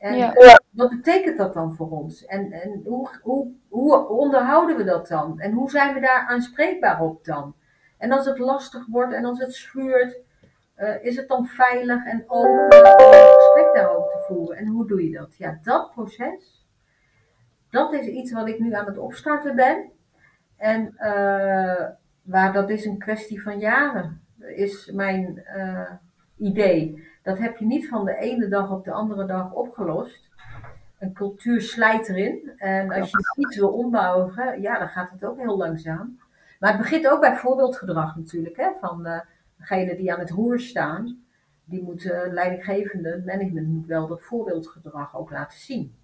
En 0.00 0.16
ja. 0.16 0.32
wat 0.70 0.90
betekent 0.90 1.36
dat 1.36 1.54
dan 1.54 1.74
voor 1.74 1.90
ons? 1.90 2.24
En, 2.24 2.52
en 2.52 2.82
hoe, 2.84 3.10
hoe, 3.22 3.52
hoe 3.68 4.08
onderhouden 4.08 4.76
we 4.76 4.84
dat 4.84 5.08
dan? 5.08 5.40
En 5.40 5.52
hoe 5.52 5.70
zijn 5.70 5.94
we 5.94 6.00
daar 6.00 6.26
aanspreekbaar 6.28 7.00
op 7.00 7.24
dan? 7.24 7.54
En 7.98 8.12
als 8.12 8.26
het 8.26 8.38
lastig 8.38 8.86
wordt 8.86 9.12
en 9.12 9.24
als 9.24 9.38
het 9.38 9.54
schuurt, 9.54 10.18
uh, 10.76 11.04
is 11.04 11.16
het 11.16 11.28
dan 11.28 11.46
veilig 11.46 12.04
en 12.04 12.24
open 12.26 12.62
om 12.62 13.12
een 13.12 13.34
gesprek 13.36 13.74
daarover 13.74 14.10
te 14.10 14.24
voeren? 14.28 14.56
En 14.56 14.66
hoe 14.66 14.86
doe 14.86 15.04
je 15.04 15.18
dat? 15.18 15.36
Ja, 15.36 15.58
dat 15.62 15.90
proces 15.90 16.60
dat 17.70 17.92
is 17.92 18.06
iets 18.06 18.32
wat 18.32 18.48
ik 18.48 18.58
nu 18.58 18.74
aan 18.74 18.86
het 18.86 18.98
opstarten 18.98 19.56
ben. 19.56 19.90
En 20.56 20.94
uh, 20.96 21.86
waar 22.22 22.52
dat 22.52 22.70
is 22.70 22.84
een 22.84 22.98
kwestie 22.98 23.42
van 23.42 23.58
jaren, 23.58 24.20
is 24.38 24.90
mijn 24.90 25.42
uh, 25.56 25.92
idee. 26.38 27.08
Dat 27.22 27.38
heb 27.38 27.56
je 27.56 27.66
niet 27.66 27.88
van 27.88 28.04
de 28.04 28.16
ene 28.16 28.48
dag 28.48 28.70
op 28.70 28.84
de 28.84 28.92
andere 28.92 29.26
dag 29.26 29.52
opgelost. 29.52 30.28
Een 30.98 31.12
cultuur 31.12 31.60
slijt 31.60 32.08
erin. 32.08 32.52
En 32.56 32.90
als 32.92 33.10
je 33.10 33.34
iets 33.36 33.56
wil 33.56 33.72
ombouwen, 33.72 34.60
ja, 34.60 34.78
dan 34.78 34.88
gaat 34.88 35.10
het 35.10 35.24
ook 35.24 35.38
heel 35.38 35.56
langzaam. 35.56 36.20
Maar 36.58 36.70
het 36.70 36.80
begint 36.80 37.08
ook 37.08 37.20
bij 37.20 37.36
voorbeeldgedrag 37.36 38.16
natuurlijk. 38.16 38.56
Hè, 38.56 38.70
van 38.80 39.06
uh, 39.06 39.20
degene 39.56 39.96
die 39.96 40.12
aan 40.12 40.18
het 40.18 40.30
roer 40.30 40.60
staan. 40.60 41.24
Die 41.64 41.82
moet 41.82 42.04
leidinggevende, 42.30 43.22
management 43.26 43.68
moet 43.68 43.86
wel 43.86 44.06
dat 44.06 44.22
voorbeeldgedrag 44.22 45.16
ook 45.16 45.30
laten 45.30 45.58
zien. 45.58 45.94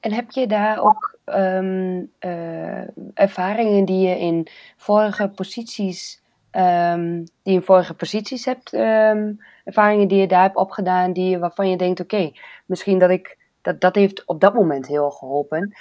En 0.00 0.12
heb 0.12 0.30
je 0.30 0.46
daar 0.46 0.82
ook 0.82 1.18
um, 1.24 2.10
uh, 2.20 3.18
ervaringen 3.18 3.84
die 3.84 4.08
je 4.08 4.18
in 4.18 4.46
vorige 4.76 5.28
posities, 5.28 6.21
um, 6.56 7.14
die 7.16 7.32
je 7.42 7.52
in 7.52 7.62
vorige 7.62 7.94
posities 7.94 8.44
hebt, 8.44 8.72
um, 8.72 9.40
ervaringen 9.64 10.08
die 10.08 10.20
je 10.20 10.26
daar 10.26 10.42
hebt 10.42 10.56
opgedaan, 10.56 11.12
die, 11.12 11.38
waarvan 11.38 11.70
je 11.70 11.76
denkt, 11.76 12.00
oké, 12.00 12.14
okay, 12.14 12.36
misschien 12.66 12.98
dat 12.98 13.10
ik, 13.10 13.38
dat, 13.62 13.80
dat 13.80 13.94
heeft 13.94 14.26
op 14.26 14.40
dat 14.40 14.54
moment 14.54 14.86
heel 14.86 15.10
geholpen, 15.10 15.74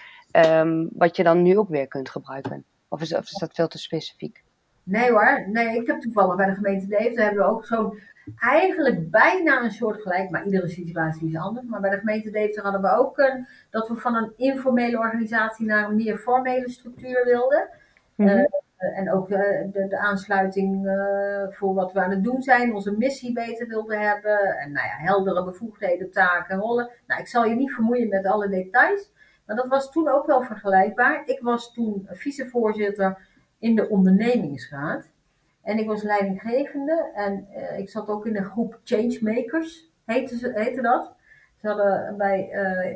wat 0.92 1.16
je 1.16 1.24
dan 1.24 1.42
nu 1.42 1.58
ook 1.58 1.70
weer 1.70 1.88
kunt 1.88 2.10
gebruiken? 2.10 2.64
Of 2.88 3.02
is, 3.02 3.16
of 3.16 3.24
is 3.24 3.38
dat 3.40 3.54
veel 3.54 3.68
te 3.68 3.78
specifiek? 3.78 4.44
Nee 4.84 5.12
hoor, 5.12 5.48
nee, 5.52 5.76
ik 5.76 5.88
heb 5.88 6.02
toevallig 6.02 6.36
bij 6.36 6.46
de 6.46 6.54
gemeente 6.54 6.88
Deventer 6.88 7.24
hebben 7.24 7.44
we 7.44 7.50
ook 7.50 7.66
zo'n 7.66 8.00
eigenlijk 8.40 9.12
bijna 9.12 9.64
een 9.64 9.72
soort 9.72 10.02
gelijk, 10.02 10.30
maar 10.30 10.46
iedere 10.46 10.68
situatie 10.68 11.28
is 11.28 11.36
anders. 11.36 11.68
Maar 11.68 11.82
bij 11.82 11.90
de 11.90 11.98
gemeente 11.98 12.30
Deventer 12.30 12.64
hadden 12.64 12.82
we 12.82 12.98
ook 12.98 13.18
een, 13.18 13.48
dat 13.70 13.88
we 13.88 13.96
van 13.96 14.16
een 14.16 14.34
informele 14.38 14.98
organisatie 14.98 15.66
naar 15.66 15.90
een 15.90 15.96
meer 15.96 16.18
formele 16.18 16.70
structuur 16.70 17.26
wilden. 17.26 17.70
Mm 18.16 18.28
-hmm. 18.28 18.38
uh, 18.38 18.46
en 18.82 19.12
ook 19.12 19.30
uh, 19.30 19.38
de, 19.72 19.88
de, 19.90 19.98
aansluiting 19.98 20.86
uh, 20.86 21.44
voor 21.50 21.74
wat 21.74 21.94
we 21.94 22.02
aan 22.02 22.10
het 22.10 22.24
doen 22.24 22.42
zijn, 22.42 22.74
onze 22.74 22.98
missie 22.98 23.34
beter 23.34 23.68
wilden 23.68 24.00
hebben. 24.00 24.40
En 24.58 24.72
nou 24.72 24.88
ja, 24.88 24.96
heldere 24.98 25.44
bevoegdheden, 25.44 26.12
taken, 26.12 26.58
rollen. 26.58 26.90
Nou, 27.08 27.22
ik 27.22 27.28
zal 27.28 27.46
je 27.46 27.56
niet 27.56 27.74
vermoeien 27.74 28.10
met 28.10 28.26
alle 28.26 28.50
details. 28.50 29.12
Maar 29.46 29.56
dat 29.56 29.68
was 29.68 29.92
toen 29.92 30.10
ook 30.10 30.26
wel 30.26 30.42
vergelijkbaar. 30.42 31.22
Ik 31.26 31.42
was 31.42 31.74
toen 31.74 32.08
vicevoorzitter 32.12 33.18
in 33.60 33.76
de 33.76 33.90
ondernemingsraad. 33.90 35.10
En 35.64 35.78
ik 35.78 35.88
was 35.88 36.04
leidinggevende 36.04 37.12
en 37.16 37.48
ik 37.78 37.90
zat 37.90 38.08
ook 38.08 38.26
in 38.26 38.36
een 38.36 38.46
groep 38.46 38.80
changemakers, 38.84 39.92
heette, 40.06 40.52
heette 40.54 40.82
dat. 40.82 41.14
Ze 41.56 41.68
hadden 41.68 42.18
bij, 42.18 42.50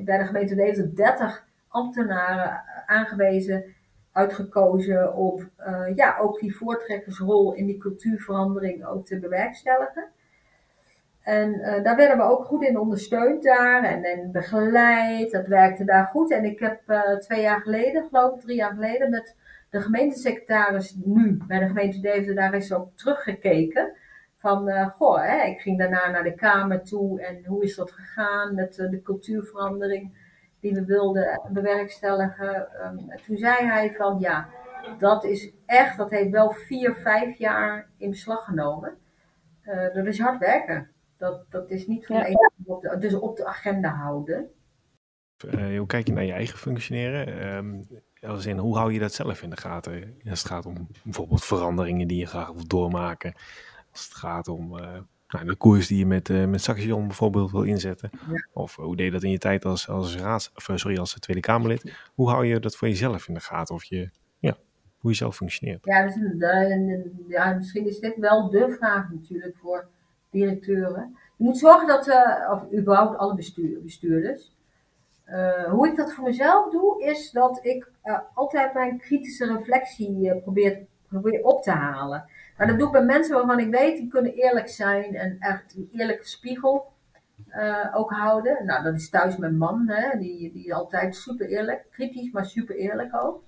bij 0.06 0.18
de 0.18 0.26
gemeente 0.26 0.56
Deventer 0.56 0.96
30 0.96 1.46
ambtenaren 1.68 2.64
aangewezen, 2.86 3.75
uitgekozen 4.16 5.16
om 5.16 5.50
uh, 5.60 5.96
ja, 5.96 6.18
ook 6.18 6.40
die 6.40 6.56
voortrekkersrol 6.56 7.54
in 7.54 7.66
die 7.66 7.78
cultuurverandering 7.78 8.86
ook 8.86 9.06
te 9.06 9.20
bewerkstelligen. 9.20 10.08
En 11.22 11.82
daar 11.84 11.96
werden 11.96 12.18
we 12.18 12.24
ook 12.24 12.46
goed 12.46 12.64
in 12.64 12.80
ondersteund 12.80 13.44
daar 13.44 13.84
en, 13.84 14.04
en 14.04 14.32
begeleid. 14.32 15.32
Dat 15.32 15.48
werkte 15.48 15.84
daar 15.84 16.06
goed. 16.06 16.32
En 16.32 16.44
ik 16.46 16.60
heb 16.60 16.82
twee 17.20 17.42
jaar 17.42 17.62
geleden, 17.62 18.08
geloof 18.08 18.36
ik, 18.36 18.42
drie 18.42 18.56
jaar 18.56 18.74
geleden, 18.74 19.10
met 19.10 19.36
de 19.70 19.82
gemeentesecretaris 19.82 20.96
nu 21.06 21.44
bij 21.48 21.60
de 21.60 21.68
gemeente 21.68 22.00
Deventer, 22.00 22.36
daar 22.36 22.54
is 22.54 22.74
ook 22.74 22.90
teruggekeken. 22.96 23.94
Van, 24.38 24.90
goh, 24.90 25.22
hè, 25.22 25.46
ik 25.46 25.60
ging 25.60 25.78
daarna 25.78 26.10
naar 26.10 26.24
de 26.24 26.36
Kamer 26.36 26.84
toe 26.84 27.22
en 27.22 27.46
hoe 27.46 27.64
is 27.64 27.76
dat 27.76 27.92
gegaan 27.92 28.56
met 28.56 28.76
de 28.76 29.02
cultuurverandering 29.04 30.25
die 30.66 30.74
we 30.74 30.86
wilden 30.86 31.42
bewerkstelligen. 31.50 32.68
Um, 32.86 33.20
toen 33.26 33.38
zei 33.38 33.68
hij 33.68 33.94
van, 33.94 34.20
ja, 34.20 34.50
dat 34.98 35.24
is 35.24 35.52
echt, 35.66 35.98
dat 35.98 36.10
heeft 36.10 36.32
wel 36.32 36.52
vier, 36.52 36.96
vijf 36.96 37.38
jaar 37.38 37.90
in 37.98 38.10
beslag 38.10 38.46
genomen. 38.46 38.98
Uh, 39.64 39.94
dat 39.94 40.06
is 40.06 40.20
hard 40.20 40.40
werken. 40.40 40.90
Dat, 41.18 41.46
dat 41.50 41.70
is 41.70 41.88
niet 41.88 42.06
van 42.06 42.16
ja. 42.16 42.24
de 42.24 42.52
op 42.66 42.82
de, 42.82 42.98
dus 42.98 43.14
op 43.14 43.38
de 43.38 43.46
agenda 43.46 43.90
houden. 43.90 44.50
hoe 45.78 45.86
kijk 45.88 46.08
je 46.08 46.14
naar 46.14 46.24
je 46.24 46.32
eigen 46.32 46.58
functioneren? 46.58 47.56
Um, 47.56 47.88
als 48.22 48.46
in, 48.46 48.58
hoe 48.58 48.78
hou 48.78 48.94
je 48.94 49.00
dat 49.00 49.14
zelf 49.14 49.42
in 49.42 49.50
de 49.50 49.58
gaten? 49.58 50.18
Als 50.30 50.40
het 50.40 50.52
gaat 50.52 50.66
om 50.66 50.88
bijvoorbeeld 51.04 51.46
veranderingen 51.46 52.08
die 52.08 52.20
je 52.20 52.26
graag 52.26 52.52
wilt 52.52 52.70
doormaken. 52.70 53.34
Als 53.92 54.04
het 54.04 54.14
gaat 54.14 54.48
om 54.48 54.78
uh, 54.78 55.00
nou, 55.36 55.48
de 55.48 55.56
koers 55.56 55.88
die 55.88 55.98
je 55.98 56.06
met, 56.06 56.30
uh, 56.30 56.46
met 56.46 56.62
Saxion 56.62 57.08
bijvoorbeeld 57.08 57.52
wil 57.52 57.64
inzetten. 57.64 58.10
Ja. 58.12 58.48
Of 58.54 58.76
hoe 58.76 58.96
deed 58.96 59.06
je 59.06 59.12
dat 59.12 59.24
in 59.24 59.32
je 59.32 59.38
tijd 59.38 59.66
als, 59.66 59.90
als, 59.90 60.18
raads, 60.18 60.52
of, 60.56 60.70
eh, 60.70 60.76
sorry, 60.76 60.98
als 60.98 61.14
Tweede 61.14 61.42
Kamerlid? 61.42 61.94
Hoe 62.16 62.30
hou 62.30 62.46
je 62.46 62.60
dat 62.60 62.76
voor 62.76 62.88
jezelf 62.88 63.28
in 63.28 63.34
de 63.34 63.40
gaten? 63.40 63.76
Of 63.76 63.84
je, 63.84 64.10
ja, 64.40 64.58
hoe 64.98 65.12
je 65.12 65.18
zelf 65.18 65.36
functioneert? 65.36 65.86
Ja, 65.86 66.04
dus, 66.06 66.16
ja, 67.28 67.54
misschien 67.54 67.88
is 67.88 68.00
dit 68.00 68.16
wel 68.18 68.50
de 68.50 68.76
vraag 68.80 69.10
natuurlijk 69.10 69.56
voor 69.58 69.88
directeuren. 70.30 71.18
Je 71.38 71.44
moet 71.44 71.58
zorgen 71.58 71.88
dat, 71.88 72.08
uh, 72.08 72.52
of 72.52 72.80
überhaupt 72.80 73.18
alle 73.18 73.36
bestuur, 73.36 73.82
bestuurders, 73.82 74.54
hoe 75.70 75.88
ik 75.88 75.96
dat 75.96 76.14
voor 76.14 76.24
mezelf 76.24 76.72
doe, 76.72 77.04
is 77.04 77.32
dat 77.32 77.60
ik 77.62 77.92
altijd 78.34 78.74
mijn 78.74 78.98
kritische 78.98 79.58
reflectie 79.58 80.36
probeer, 80.36 80.86
probeer 81.08 81.44
op 81.44 81.64
te 81.64 81.72
halen. 81.72 82.30
Maar 82.58 82.68
dat 82.68 82.78
doe 82.78 82.88
ik 82.88 82.94
bij 82.94 83.04
mensen 83.04 83.36
waarvan 83.36 83.60
ik 83.60 83.72
weet, 83.72 83.98
die 83.98 84.08
kunnen 84.08 84.34
eerlijk 84.34 84.70
zijn 84.70 85.16
en 85.16 85.38
echt 85.40 85.76
een 85.76 85.90
eerlijke 85.92 86.28
spiegel 86.28 86.94
ook 87.94 88.12
houden. 88.12 88.66
Nou, 88.66 88.84
dat 88.84 88.94
is 88.94 89.10
thuis 89.10 89.38
mijn 89.38 89.58
man, 89.58 89.88
hè, 89.88 90.20
die, 90.20 90.52
die 90.52 90.66
is 90.66 90.72
altijd 90.72 91.16
super 91.16 91.48
eerlijk, 91.48 91.86
kritisch, 91.92 92.32
maar 92.32 92.46
super 92.46 92.76
eerlijk 92.76 93.16
ook. 93.16 93.44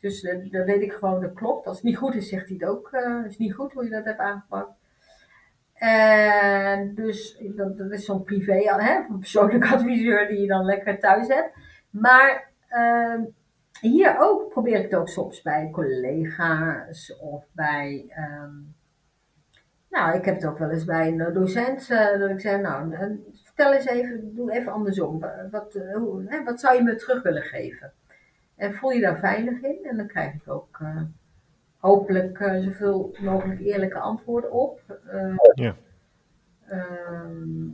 Dus 0.00 0.20
dan 0.50 0.64
weet 0.64 0.82
ik 0.82 0.92
gewoon, 0.92 1.20
dat 1.20 1.32
klopt. 1.32 1.66
Als 1.66 1.76
het 1.76 1.84
niet 1.84 1.96
goed 1.96 2.14
is, 2.14 2.28
zegt 2.28 2.48
hij 2.48 2.56
het 2.60 2.68
ook. 2.68 2.88
het 2.92 3.30
is 3.30 3.38
niet 3.38 3.54
goed 3.54 3.72
hoe 3.72 3.84
je 3.84 3.90
dat 3.90 4.04
hebt 4.04 4.18
aangepakt. 4.18 4.72
En 5.74 6.94
dus 6.94 7.42
dat, 7.56 7.90
is 7.90 8.04
zo'n 8.04 8.24
privé, 8.24 8.62
hè, 8.80 8.96
een 9.08 9.18
persoonlijke 9.18 9.68
adviseur 9.76 10.28
die 10.28 10.40
je 10.40 10.46
dan 10.46 10.64
lekker 10.64 10.98
thuis 10.98 11.28
hebt. 11.28 11.56
Maar 11.90 12.50
ehm, 12.68 13.22
hier 13.82 14.16
ook 14.18 14.48
probeer 14.48 14.76
ik 14.76 14.82
het 14.90 14.94
ook 14.94 15.08
soms 15.08 15.42
bij 15.42 15.68
collega's 15.72 17.16
of 17.20 17.44
bij. 17.52 18.04
ehm, 18.08 18.50
nou, 19.90 20.16
ik 20.16 20.24
heb 20.24 20.34
het 20.34 20.46
ook 20.46 20.58
wel 20.58 20.70
eens 20.70 20.84
bij 20.84 21.08
een 21.08 21.32
docent 21.32 21.90
eh, 21.90 22.18
dat 22.18 22.30
ik 22.30 22.40
zeg, 22.40 22.60
nou, 22.60 22.92
eh, 22.94 23.10
vertel 23.42 23.72
eens 23.72 23.86
even, 23.86 24.34
doe 24.34 24.52
even 24.52 24.72
andersom. 24.72 25.18
Wa- 25.20 25.48
Wat, 25.50 25.74
eh, 25.74 25.94
hoe, 25.96 26.24
hè, 26.26 26.44
wat 26.44 26.60
zou 26.60 26.76
je 26.76 26.82
me 26.82 26.94
terug 26.96 27.22
willen 27.22 27.42
geven? 27.42 27.92
En 28.56 28.74
voel 28.74 28.90
je 28.90 29.00
daar 29.00 29.18
veilig 29.18 29.60
in? 29.62 29.78
En 29.84 29.96
dan 29.96 30.06
krijg 30.06 30.34
ik 30.34 30.48
ook 30.50 30.78
hopelijk 31.78 32.38
zoveel 32.60 33.16
mogelijk 33.20 33.60
eerlijke 33.60 33.98
antwoorden 33.98 34.52
op. 34.52 34.80
Ja. 35.54 35.74
Ehm, 36.66 37.68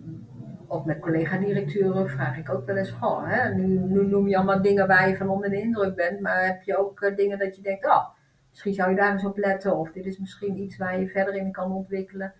of 0.68 0.84
met 0.84 0.98
collega-directeuren 1.00 2.08
vraag 2.08 2.38
ik 2.38 2.50
ook 2.50 2.66
wel 2.66 2.76
eens, 2.76 2.90
goh, 2.90 3.22
hè, 3.26 3.54
nu, 3.54 3.66
nu 3.66 4.06
noem 4.06 4.28
je 4.28 4.36
allemaal 4.36 4.62
dingen 4.62 4.86
waar 4.86 5.08
je 5.08 5.16
van 5.16 5.28
onder 5.28 5.50
de 5.50 5.60
indruk 5.60 5.94
bent, 5.94 6.20
maar 6.20 6.44
heb 6.44 6.62
je 6.62 6.78
ook 6.78 7.00
eh, 7.00 7.16
dingen 7.16 7.38
dat 7.38 7.56
je 7.56 7.62
denkt, 7.62 7.86
oh, 7.86 8.04
misschien 8.50 8.74
zou 8.74 8.90
je 8.90 8.96
daar 8.96 9.12
eens 9.12 9.24
op 9.24 9.38
letten, 9.38 9.76
of 9.76 9.90
dit 9.92 10.06
is 10.06 10.18
misschien 10.18 10.58
iets 10.58 10.76
waar 10.76 11.00
je 11.00 11.08
verder 11.08 11.34
in 11.34 11.52
kan 11.52 11.72
ontwikkelen. 11.72 12.34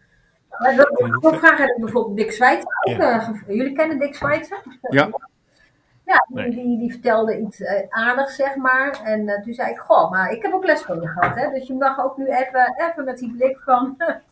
Maar 0.59 0.77
dat, 1.21 1.37
vraag 1.37 1.59
heb 1.59 1.69
ik 1.69 1.81
bijvoorbeeld 1.81 2.17
Dick 2.17 2.33
ook. 2.33 2.97
Ja. 2.97 3.21
eh, 3.21 3.57
jullie 3.57 3.73
kennen 3.73 3.99
Dick 3.99 4.15
Schweitzer? 4.15 4.63
Ja. 4.81 5.09
Ja, 6.05 6.25
die, 6.29 6.37
Nee. 6.37 6.51
die, 6.51 6.79
die 6.79 6.91
vertelde 6.91 7.39
iets 7.39 7.61
eh, 7.61 7.87
aardigs, 7.89 8.37
zeg 8.37 8.57
maar. 8.57 9.01
En 9.05 9.43
toen 9.43 9.55
zei 9.55 9.71
ik, 9.71 9.79
goh, 9.79 10.11
maar 10.11 10.33
ik 10.33 10.43
heb 10.43 10.53
ook 10.53 10.65
les 10.65 10.83
van 10.83 11.01
je 11.01 11.09
gehad, 11.09 11.37
hè. 11.37 11.51
Dus 11.51 11.67
je 11.67 11.75
mag 11.75 12.05
ook 12.05 12.17
nu 12.17 12.27
even, 12.27 12.75
even 12.77 13.05
met 13.05 13.19
die 13.19 13.33
blik 13.37 13.59
van... 13.59 13.97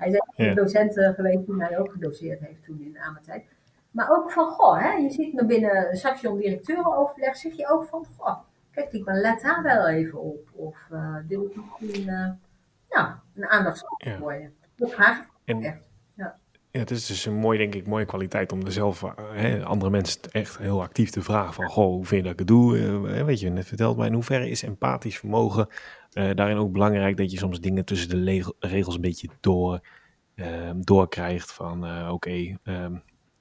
Hij 0.00 0.10
Ja. 0.10 0.48
de 0.48 0.54
docent 0.54 0.96
eh, 0.96 1.08
geweest 1.08 1.46
die 1.46 1.54
mij 1.54 1.78
ook 1.78 1.92
gedoseerd 1.92 2.40
heeft 2.40 2.64
toen 2.64 2.80
in 2.80 2.92
de 2.92 3.20
tijd. 3.22 3.44
Maar 3.90 4.10
ook 4.10 4.30
van, 4.30 4.50
goh, 4.50 4.80
hè, 4.80 4.92
je 4.92 5.10
ziet 5.10 5.34
me 5.34 5.44
binnen 5.44 5.96
Saxion 5.96 6.38
directeurenoverleg, 6.38 7.36
zeg 7.36 7.52
je 7.52 7.68
ook 7.68 7.84
van, 7.84 8.06
goh, 8.16 8.38
kijk, 8.70 8.92
ik 8.92 9.04
ben 9.04 9.20
let 9.20 9.40
daar 9.42 9.62
wel 9.62 9.88
even 9.88 10.20
op. 10.20 10.48
Of 10.52 10.76
eh, 10.90 11.16
dit 11.26 11.38
is 11.40 11.54
misschien, 11.80 12.08
eh, 12.08 12.30
nou, 12.90 13.14
een 13.34 13.48
voor 14.18 14.34
je. 14.34 14.50
Dat 14.76 14.92
vraag 14.92 15.26
ik 15.44 15.62
echt. 15.62 15.89
Ja, 16.72 16.80
het 16.80 16.90
is 16.90 17.06
dus 17.06 17.26
een 17.26 17.34
mooi, 17.34 17.58
denk 17.58 17.74
ik, 17.74 17.86
mooie 17.86 18.04
kwaliteit 18.04 18.52
om 18.52 18.64
er 18.64 18.72
zelf 18.72 19.02
eh, 19.02 19.12
hè, 19.32 19.64
andere 19.64 19.90
mensen 19.90 20.20
echt 20.30 20.58
heel 20.58 20.82
actief 20.82 21.10
te 21.10 21.22
vragen 21.22 21.54
van, 21.54 21.68
goh, 21.68 21.86
hoe 21.86 22.04
vind 22.04 22.20
je 22.20 22.22
dat 22.22 22.32
ik 22.32 22.38
het 22.38 22.48
doe? 22.48 22.78
Eh, 23.08 23.24
weet 23.24 23.40
je, 23.40 23.50
net 23.50 23.66
verteld, 23.66 23.96
maar 23.96 24.06
in 24.06 24.12
hoeverre 24.12 24.50
is 24.50 24.62
empathisch 24.62 25.18
vermogen 25.18 25.68
eh, 26.12 26.30
daarin 26.34 26.56
ook 26.56 26.72
belangrijk 26.72 27.16
dat 27.16 27.30
je 27.30 27.38
soms 27.38 27.60
dingen 27.60 27.84
tussen 27.84 28.08
de 28.08 28.52
regels 28.58 28.94
een 28.94 29.00
beetje 29.00 29.28
door, 29.40 29.80
eh, 30.34 30.70
doorkrijgt 30.76 31.52
van, 31.52 32.08
oké, 32.10 32.56
ehm, 32.62 32.96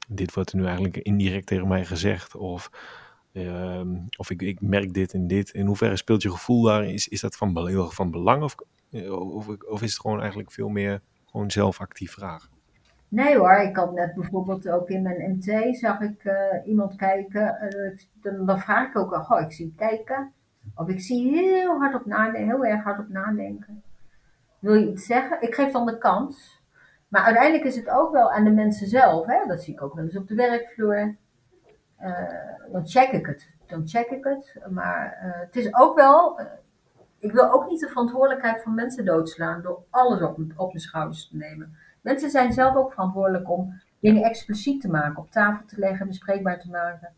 dit 0.07 0.33
wordt 0.33 0.51
er 0.51 0.57
nu 0.57 0.65
eigenlijk 0.65 0.97
indirect 0.97 1.47
tegen 1.47 1.67
mij 1.67 1.85
gezegd 1.85 2.35
of, 2.35 2.69
ehm, 3.33 3.95
of 4.17 4.29
ik, 4.29 4.41
ik 4.41 4.61
merk 4.61 4.93
dit 4.93 5.13
en 5.13 5.27
dit. 5.27 5.49
In 5.49 5.65
hoeverre 5.65 5.97
speelt 5.97 6.21
je 6.21 6.31
gevoel 6.31 6.61
daarin? 6.61 6.93
Is, 6.93 7.07
is 7.07 7.21
dat 7.21 7.35
van, 7.35 7.67
heel 7.67 7.83
erg 7.83 7.93
van 7.93 8.11
belang 8.11 8.43
of, 8.43 8.55
of, 9.09 9.47
of 9.47 9.81
is 9.81 9.91
het 9.91 10.01
gewoon 10.01 10.19
eigenlijk 10.19 10.51
veel 10.51 10.69
meer 10.69 11.01
gewoon 11.25 11.51
zelf 11.51 11.79
actief 11.79 12.11
vragen? 12.11 12.58
Nee 13.09 13.37
hoor, 13.37 13.53
ik 13.53 13.75
had 13.75 13.93
net 13.93 14.13
bijvoorbeeld 14.13 14.69
ook 14.69 14.89
in 14.89 15.01
mijn 15.01 15.31
MT, 15.31 15.77
zag 15.77 15.99
ik 16.01 16.23
eh, 16.23 16.67
iemand 16.67 16.95
kijken. 16.95 17.59
eh, 17.59 17.97
dan, 18.45 18.59
vraag 18.59 18.87
ik 18.87 18.97
ook 18.97 19.13
al, 19.13 19.23
goh, 19.23 19.41
ik 19.41 19.51
zie 19.51 19.73
kijken. 19.77 20.33
Of 20.75 20.87
ik 20.87 21.01
zie 21.01 21.31
heel 21.31 21.77
hard 21.79 21.95
op 21.95 22.05
nadenken, 22.05 22.45
heel 22.45 22.65
erg 22.65 22.83
hard 22.83 22.99
op 22.99 23.09
nadenken. 23.09 23.83
Wil 24.59 24.73
je 24.73 24.91
iets 24.91 25.05
zeggen? 25.05 25.41
Ik 25.41 25.55
geef 25.55 25.71
dan 25.71 25.85
de 25.85 25.97
kans. 25.97 26.61
Maar 27.07 27.23
uiteindelijk 27.23 27.63
is 27.63 27.75
het 27.75 27.89
ook 27.89 28.11
wel 28.11 28.31
aan 28.31 28.43
de 28.43 28.49
mensen 28.51 28.87
zelf. 28.87 29.25
Hè? 29.25 29.47
Dat 29.47 29.63
zie 29.63 29.73
ik 29.73 29.81
ook 29.81 29.93
wel 29.93 30.03
eens 30.03 30.17
op 30.17 30.27
de 30.27 30.35
werkvloer. 30.35 31.15
Eh, 31.97 32.13
dan 32.71 32.87
check 32.87 33.11
ik 33.11 33.25
het. 33.25 33.49
Dan 33.67 33.87
check 33.87 34.09
ik 34.09 34.23
het. 34.23 34.61
Maar 34.69 35.17
het 35.19 35.55
is 35.55 35.75
ook 35.75 35.95
wel. 35.95 36.39
ik 37.19 37.31
wil 37.31 37.51
ook 37.51 37.69
niet 37.69 37.79
de 37.79 37.87
verantwoordelijkheid 37.87 38.63
van 38.63 38.73
mensen 38.73 39.05
doodslaan 39.05 39.61
door 39.61 39.83
alles 39.89 40.21
op, 40.21 40.39
op 40.55 40.67
mijn 40.67 40.79
schouders 40.79 41.27
te 41.27 41.37
nemen. 41.37 41.77
Mensen 42.09 42.29
zijn 42.29 42.53
zelf 42.53 42.75
ook 42.75 42.91
verantwoordelijk 42.91 43.49
om 43.49 43.81
dingen 43.99 44.23
expliciet 44.23 44.81
te 44.81 44.89
maken, 44.89 45.17
op 45.17 45.31
tafel 45.31 45.65
te 45.65 45.79
leggen, 45.79 46.07
bespreekbaar 46.07 46.59
te 46.59 46.69
maken. 46.69 47.13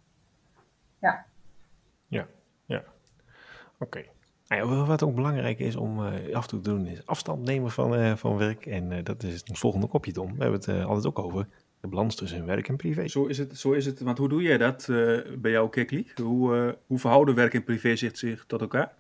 Oké. 3.79 4.05
Nou 4.47 4.75
ja, 4.75 4.85
wat 4.85 5.03
ook 5.03 5.15
belangrijk 5.15 5.59
is 5.59 5.75
om 5.75 6.05
eh, 6.05 6.35
af 6.35 6.43
en 6.43 6.49
toe 6.49 6.59
te 6.59 6.69
doen, 6.69 6.85
is 6.85 7.05
afstand 7.05 7.43
nemen 7.43 7.71
van, 7.71 7.95
eh, 7.95 8.15
van 8.15 8.37
werk. 8.37 8.65
En 8.65 8.91
eh, 8.91 9.03
dat 9.03 9.23
is 9.23 9.43
ons 9.43 9.59
volgende 9.59 9.87
kopje, 9.87 10.11
Tom. 10.11 10.35
We 10.35 10.41
hebben 10.41 10.59
het 10.59 10.67
eh, 10.67 10.85
altijd 10.85 11.05
ook 11.05 11.19
over 11.19 11.47
de 11.81 11.87
balans 11.87 12.15
tussen 12.15 12.45
werk 12.45 12.67
en 12.67 12.75
privé. 12.75 13.07
Zo 13.07 13.25
is 13.25 13.37
het, 13.37 13.57
zo 13.57 13.71
is 13.71 13.85
het. 13.85 13.99
Want 13.99 14.17
hoe 14.17 14.29
doe 14.29 14.41
jij 14.41 14.57
dat 14.57 14.89
eh, 14.89 15.19
bij 15.37 15.51
jou, 15.51 15.69
Kekli? 15.69 16.11
Hoe, 16.15 16.55
eh, 16.55 16.73
hoe 16.87 16.99
verhouden 16.99 17.35
werk 17.35 17.53
en 17.53 17.63
privé 17.63 17.95
zich, 17.95 18.17
zich 18.17 18.45
tot 18.45 18.61
elkaar? 18.61 18.93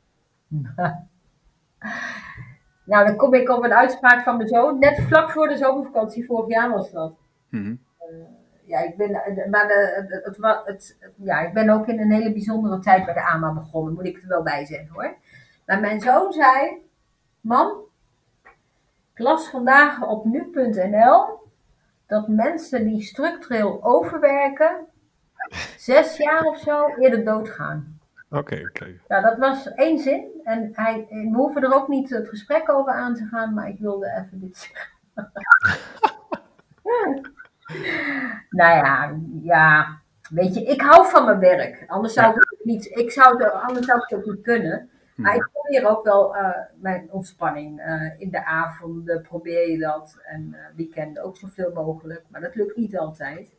Nou, 2.91 3.05
dan 3.05 3.15
kom 3.15 3.33
ik 3.33 3.49
op 3.49 3.63
een 3.63 3.73
uitspraak 3.73 4.23
van 4.23 4.37
mijn 4.37 4.49
zoon, 4.49 4.79
net 4.79 5.01
vlak 5.01 5.31
voor 5.31 5.47
de 5.47 5.57
zomervakantie, 5.57 6.25
vorig 6.25 6.47
jaar 6.49 6.69
was 6.69 6.91
dat. 6.91 7.13
Mhm. 7.49 7.75
Ja, 8.65 8.79
ik 8.79 8.97
ben, 8.97 9.11
maar 9.49 9.67
de, 9.67 10.05
het, 10.07 10.25
het, 10.25 10.37
wa- 10.37 10.61
het, 10.65 10.97
ja, 11.15 11.39
ik 11.39 11.53
ben 11.53 11.69
ook 11.69 11.87
in 11.87 11.99
een 11.99 12.11
hele 12.11 12.31
bijzondere 12.31 12.79
tijd 12.79 13.05
bij 13.05 13.13
de 13.13 13.25
AMA 13.25 13.53
begonnen, 13.53 13.93
moet 13.93 14.05
ik 14.05 14.17
er 14.21 14.27
wel 14.27 14.43
bij 14.43 14.65
zeggen 14.65 14.89
hoor. 14.93 15.15
Maar 15.65 15.79
mijn 15.79 15.99
zoon 16.01 16.31
zei, 16.31 16.77
mam, 17.41 17.71
ik 19.13 19.19
las 19.19 19.49
vandaag 19.49 20.07
op 20.07 20.25
nu.nl 20.25 21.39
dat 22.07 22.27
mensen 22.27 22.85
die 22.85 23.01
structureel 23.01 23.79
overwerken, 23.83 24.87
zes 25.77 26.17
jaar 26.17 26.43
of 26.43 26.57
zo 26.57 26.87
eerder 26.87 27.25
doodgaan. 27.25 27.99
Oké, 28.31 28.61
oké. 28.69 28.99
Nou, 29.07 29.23
dat 29.23 29.37
was 29.37 29.73
één 29.73 29.99
zin. 29.99 30.41
En 30.43 30.69
hij, 30.73 31.05
we 31.09 31.31
hoeven 31.33 31.63
er 31.63 31.73
ook 31.73 31.87
niet 31.87 32.09
het 32.09 32.29
gesprek 32.29 32.69
over 32.69 32.93
aan 32.93 33.15
te 33.15 33.25
gaan, 33.25 33.53
maar 33.53 33.69
ik 33.69 33.79
wilde 33.79 34.05
even 34.07 34.39
dit 34.39 34.57
zeggen. 34.57 34.89
nou 38.49 38.75
ja, 38.85 39.19
ja, 39.41 39.99
weet 40.29 40.55
je, 40.55 40.63
ik 40.63 40.81
hou 40.81 41.07
van 41.09 41.25
mijn 41.25 41.39
werk. 41.39 41.83
Anders 41.87 42.13
zou 42.13 42.35
ik 42.35 42.47
het 42.49 42.65
niet, 42.65 42.85
ik 42.85 43.11
zou 43.11 43.43
het, 43.43 43.51
anders 43.53 43.85
zou 43.85 43.97
ik 43.97 44.09
het 44.09 44.19
ook 44.19 44.33
niet 44.33 44.43
kunnen. 44.43 44.89
Maar 45.15 45.35
ik 45.35 45.49
probeer 45.53 45.89
ook 45.89 46.03
wel 46.03 46.35
eh, 46.35 46.49
mijn 46.75 47.11
ontspanning. 47.11 47.79
eh, 47.79 48.19
in 48.19 48.31
de 48.31 48.45
avonden 48.45 49.21
probeer 49.21 49.71
je 49.71 49.77
dat. 49.77 50.17
En 50.23 50.53
eh 50.53 50.75
weekenden 50.75 51.23
ook 51.23 51.37
zoveel 51.37 51.71
mogelijk. 51.73 52.23
Maar 52.27 52.41
dat 52.41 52.55
lukt 52.55 52.75
niet 52.75 52.97
altijd. 52.97 53.55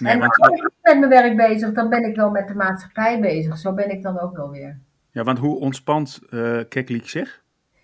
Nee, 0.00 0.12
en 0.12 0.18
want, 0.18 0.38
als 0.40 0.60
ik 0.60 0.70
met 0.82 0.98
mijn 0.98 1.08
werk 1.08 1.36
bezig, 1.36 1.72
dan 1.72 1.88
ben 1.88 2.04
ik 2.04 2.16
wel 2.16 2.30
met 2.30 2.48
de 2.48 2.54
maatschappij 2.54 3.20
bezig. 3.20 3.58
Zo 3.58 3.72
ben 3.74 3.90
ik 3.90 4.02
dan 4.02 4.18
ook 4.18 4.36
wel 4.36 4.50
weer. 4.50 4.78
ja, 5.10 5.22
want 5.24 5.38
hoe 5.38 5.58
ontspant 5.58 6.20
eh 6.30 6.60
Kekli 6.68 7.00
zich? 7.04 7.42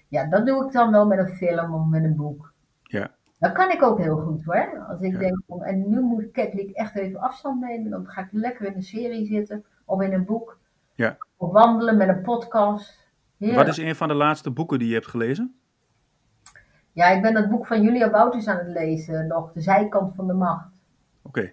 Ja, 0.09 0.25
dat 0.29 0.47
doe 0.47 0.65
ik 0.67 0.73
dan 0.73 0.91
wel 0.91 1.07
met 1.07 1.19
een 1.19 1.35
film 1.37 1.75
of 1.75 1.87
met 1.87 2.05
een 2.05 2.17
boek. 2.17 2.53
Ja. 2.83 3.11
Dat 3.39 3.53
kan 3.53 3.71
ik 3.71 3.83
ook 3.83 3.99
heel 3.99 4.17
goed 4.19 4.45
hoor. 4.45 4.85
Als 4.89 5.01
ik 5.01 5.13
Ja. 5.13 5.19
denk, 5.19 5.39
van, 5.47 5.63
en 5.63 5.89
nu 5.91 6.01
moet 6.01 6.31
Ketlik 6.33 6.71
echt 6.71 6.95
even 6.97 7.21
afstand 7.21 7.61
nemen, 7.61 7.91
dan 7.91 8.07
ga 8.07 8.21
ik 8.21 8.29
lekker 8.31 8.67
in 8.67 8.75
een 8.75 8.83
serie 8.83 9.27
zitten 9.27 9.65
of 9.85 10.01
in 10.03 10.13
een 10.13 10.25
boek. 10.25 10.59
Ja. 10.95 11.17
Of 11.37 11.53
wandelen 11.53 11.97
met 11.97 12.09
een 12.09 12.23
podcast. 12.23 13.05
Heerlijk. 13.39 13.61
Wat 13.67 13.79
is 13.79 13.85
een 13.85 13.97
van 13.97 14.09
de 14.09 14.15
laatste 14.15 14.51
boeken 14.51 14.79
die 14.79 14.89
je 14.89 14.95
hebt 14.95 15.07
gelezen? 15.07 15.55
Ja, 16.93 17.07
ik 17.09 17.23
ben 17.23 17.35
dat 17.35 17.49
boek 17.51 17.67
van 17.67 17.83
Julia 17.83 18.11
Wouters 18.11 18.47
aan 18.49 18.57
het 18.59 18.67
lezen, 18.69 19.27
nog 19.27 19.53
De 19.53 19.61
Zijkant 19.61 20.15
van 20.15 20.27
de 20.27 20.33
Macht. 20.33 20.69
Oké. 21.23 21.53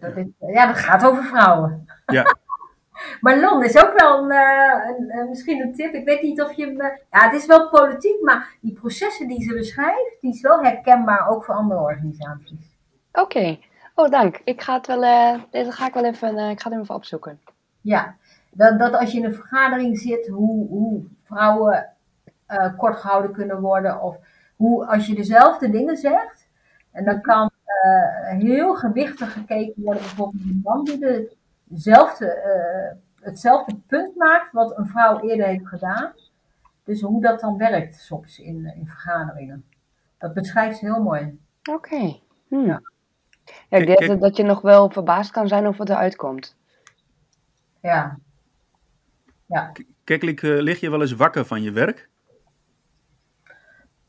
Dat 0.00 0.16
is, 0.16 0.26
ja, 0.38 0.66
dat 0.66 0.76
gaat 0.76 1.04
over 1.04 1.24
vrouwen. 1.24 1.86
Ja. 2.06 2.36
maar 3.20 3.40
Lon 3.40 3.64
is 3.64 3.76
ook 3.76 4.00
wel 4.00 4.22
een, 4.22 4.30
eh, 4.30 4.96
een, 4.98 5.10
eh, 5.10 5.28
misschien 5.28 5.60
een 5.60 5.74
tip. 5.74 5.94
Ik 5.94 6.04
weet 6.04 6.22
niet 6.22 6.42
of 6.42 6.52
je 6.52 6.66
hem... 6.66 6.80
eh, 6.80 6.96
ja, 7.10 7.24
het 7.24 7.32
is 7.32 7.46
wel 7.46 7.68
politiek, 7.68 8.20
maar 8.22 8.56
die 8.60 8.72
processen 8.72 9.28
die 9.28 9.42
ze 9.42 9.54
beschrijft, 9.54 10.16
die 10.20 10.32
is 10.32 10.40
wel 10.40 10.62
herkenbaar 10.62 11.28
ook 11.28 11.44
voor 11.44 11.54
andere 11.54 11.80
organisaties. 11.80 12.76
Oké. 13.12 13.58
Oh, 13.98 14.10
dank. 14.10 14.40
Ik 14.44 14.62
ga 14.62 14.74
het 14.74 14.86
wel, 14.86 15.04
eh, 15.04 15.42
deze 15.50 15.72
ga 15.72 15.86
ik 15.86 15.94
wel 15.94 16.04
even, 16.04 16.38
eh, 16.38 16.50
ik 16.50 16.60
ga 16.60 16.70
het 16.70 16.80
even 16.80 16.94
opzoeken. 16.94 17.40
Ja, 17.80 18.16
dat, 18.50 18.78
dat 18.78 18.94
als 18.94 19.12
je 19.12 19.18
in 19.18 19.24
een 19.24 19.34
vergadering 19.34 19.98
zit, 19.98 20.26
hoe, 20.26 20.68
hoe 20.68 21.02
vrouwen 21.24 21.86
eh, 22.46 22.76
kort 22.76 22.96
gehouden 22.96 23.32
kunnen 23.32 23.60
worden. 23.60 24.00
Of 24.02 24.16
hoe 24.56 24.86
als 24.86 25.06
je 25.06 25.14
dezelfde 25.14 25.70
dingen 25.70 25.96
zegt. 25.96 26.48
En 26.92 27.04
dan 27.04 27.20
kan 27.20 27.50
heel 28.38 28.74
gewichtig 28.74 29.32
gekeken 29.32 29.82
worden, 29.82 30.02
bijvoorbeeld 30.02 30.42
een 30.44 30.60
man 30.64 30.84
die 30.84 30.98
de- 30.98 31.36
dezelfde, 31.64 32.26
eh, 32.32 33.24
hetzelfde 33.26 33.76
punt 33.86 34.16
maakt 34.16 34.52
wat 34.52 34.78
een 34.78 34.86
vrouw 34.86 35.20
eerder 35.20 35.46
heeft 35.46 35.66
gedaan. 35.68 36.12
Dus 36.84 37.00
hoe 37.00 37.20
dat 37.22 37.40
dan 37.40 37.56
werkt 37.56 37.94
soms 37.96 38.38
in, 38.38 38.72
in 38.76 38.86
vergaderingen. 38.86 39.64
Dat 40.18 40.34
beschrijft 40.34 40.78
ze 40.78 40.84
heel 40.84 41.02
mooi. 41.02 41.38
Oké. 41.70 42.16
Hm. 42.48 42.54
Ja. 42.66 42.80
Ja, 43.68 43.76
ik 43.78 43.86
Kijk, 43.86 43.98
denk 43.98 44.10
dat- 44.10 44.20
dat 44.20 44.36
je 44.36 44.42
nog 44.42 44.60
wel 44.60 44.90
verbaasd 44.90 45.30
kan 45.30 45.48
zijn 45.48 45.66
of 45.66 45.78
het 45.78 45.88
eruit 45.88 46.16
komt. 46.16 46.56
Ja. 47.80 48.18
Kekli, 50.04 50.34
eh, 50.34 50.60
lig 50.60 50.80
je 50.80 50.90
wel 50.90 51.00
eens 51.00 51.12
wakker 51.12 51.44
van 51.44 51.62
je 51.62 51.70
werk? 51.70 52.08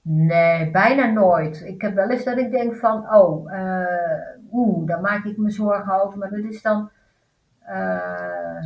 Nee, 0.09 0.71
bijna 0.71 1.05
nooit. 1.05 1.61
Ik 1.65 1.81
heb 1.81 1.93
wel 1.95 2.09
eens 2.09 2.23
dat 2.23 2.37
ik 2.37 2.51
denk 2.51 2.75
van, 2.75 3.13
oh, 3.15 3.51
uh, 3.51 4.51
oeh, 4.51 4.87
daar 4.87 5.01
maak 5.01 5.25
ik 5.25 5.37
me 5.37 5.49
zorgen 5.49 6.01
over. 6.01 6.17
Maar 6.17 6.29
dat 6.29 6.43
is 6.43 6.61
dan, 6.61 6.89
uh, 7.69 8.63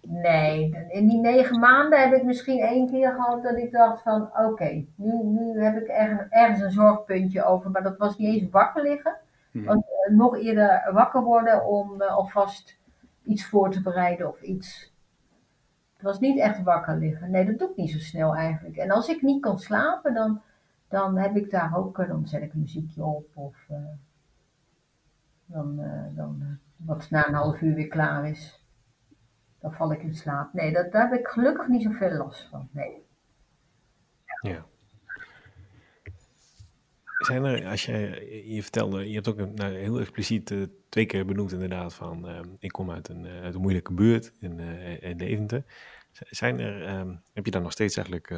nee, 0.00 0.86
in 0.88 1.08
die 1.08 1.20
negen 1.20 1.58
maanden 1.58 2.00
heb 2.00 2.12
ik 2.12 2.24
misschien 2.24 2.60
één 2.60 2.90
keer 2.90 3.10
gehad 3.10 3.42
dat 3.42 3.56
ik 3.56 3.72
dacht 3.72 4.02
van, 4.02 4.30
oké, 4.36 4.84
nu, 4.94 5.22
nu 5.24 5.62
heb 5.62 5.76
ik 5.76 5.86
ergens, 5.88 6.30
ergens 6.30 6.60
een 6.60 6.70
zorgpuntje 6.70 7.44
over. 7.44 7.70
Maar 7.70 7.82
dat 7.82 7.98
was 7.98 8.18
niet 8.18 8.40
eens 8.40 8.50
wakker 8.50 8.82
liggen. 8.82 9.16
Hmm. 9.50 9.64
Want, 9.64 9.84
uh, 9.84 10.16
nog 10.16 10.38
eerder 10.38 10.90
wakker 10.92 11.22
worden 11.22 11.66
om 11.66 12.02
alvast 12.02 12.78
iets 13.24 13.46
voor 13.46 13.70
te 13.70 13.82
bereiden 13.82 14.28
of 14.28 14.40
iets 14.40 14.89
het 16.00 16.08
was 16.08 16.20
niet 16.20 16.38
echt 16.38 16.62
wakker 16.62 16.98
liggen. 16.98 17.30
Nee, 17.30 17.44
dat 17.46 17.58
doe 17.58 17.70
ik 17.70 17.76
niet 17.76 17.90
zo 17.90 17.98
snel 17.98 18.36
eigenlijk. 18.36 18.76
En 18.76 18.90
als 18.90 19.08
ik 19.08 19.22
niet 19.22 19.42
kan 19.42 19.58
slapen, 19.58 20.14
dan, 20.14 20.40
dan 20.88 21.18
heb 21.18 21.36
ik 21.36 21.50
daar 21.50 21.76
ook, 21.76 21.98
eh, 21.98 22.08
dan 22.08 22.26
zet 22.26 22.42
ik 22.42 22.52
een 22.52 22.60
muziekje 22.60 23.04
op 23.04 23.26
of 23.34 23.56
uh, 23.70 23.76
dan, 25.46 25.80
uh, 25.80 26.16
dan 26.16 26.58
wat 26.76 27.10
na 27.10 27.28
een 27.28 27.34
half 27.34 27.60
uur 27.60 27.74
weer 27.74 27.88
klaar 27.88 28.28
is. 28.28 28.64
Dan 29.58 29.72
val 29.72 29.92
ik 29.92 30.02
in 30.02 30.14
slaap. 30.14 30.52
Nee, 30.52 30.72
dat, 30.72 30.92
daar 30.92 31.10
heb 31.10 31.18
ik 31.18 31.26
gelukkig 31.26 31.68
niet 31.68 31.82
zoveel 31.82 32.16
last 32.16 32.48
van. 32.48 32.68
Nee. 32.70 33.06
Ja. 34.40 34.64
Zijn 37.20 37.44
er, 37.44 37.66
als 37.66 37.84
je, 37.84 38.44
je 38.46 38.62
vertelde, 38.62 39.08
je 39.08 39.14
hebt 39.14 39.28
ook 39.28 39.54
nou, 39.54 39.74
heel 39.74 40.00
expliciet 40.00 40.50
uh, 40.50 40.62
twee 40.88 41.06
keer 41.06 41.24
benoemd 41.26 41.52
inderdaad 41.52 41.94
van, 41.94 42.28
uh, 42.28 42.40
ik 42.58 42.70
kom 42.70 42.90
uit 42.90 43.08
een, 43.08 43.26
uit 43.26 43.54
een 43.54 43.60
moeilijke 43.60 43.92
buurt 43.92 44.32
in, 44.40 44.58
uh, 44.58 45.02
in 45.02 45.16
Deventer. 45.16 45.64
Zijn 46.12 46.60
er, 46.60 46.98
um, 46.98 47.22
heb 47.32 47.44
je 47.44 47.50
dan 47.50 47.62
nog 47.62 47.72
steeds 47.72 47.96
eigenlijk, 47.96 48.30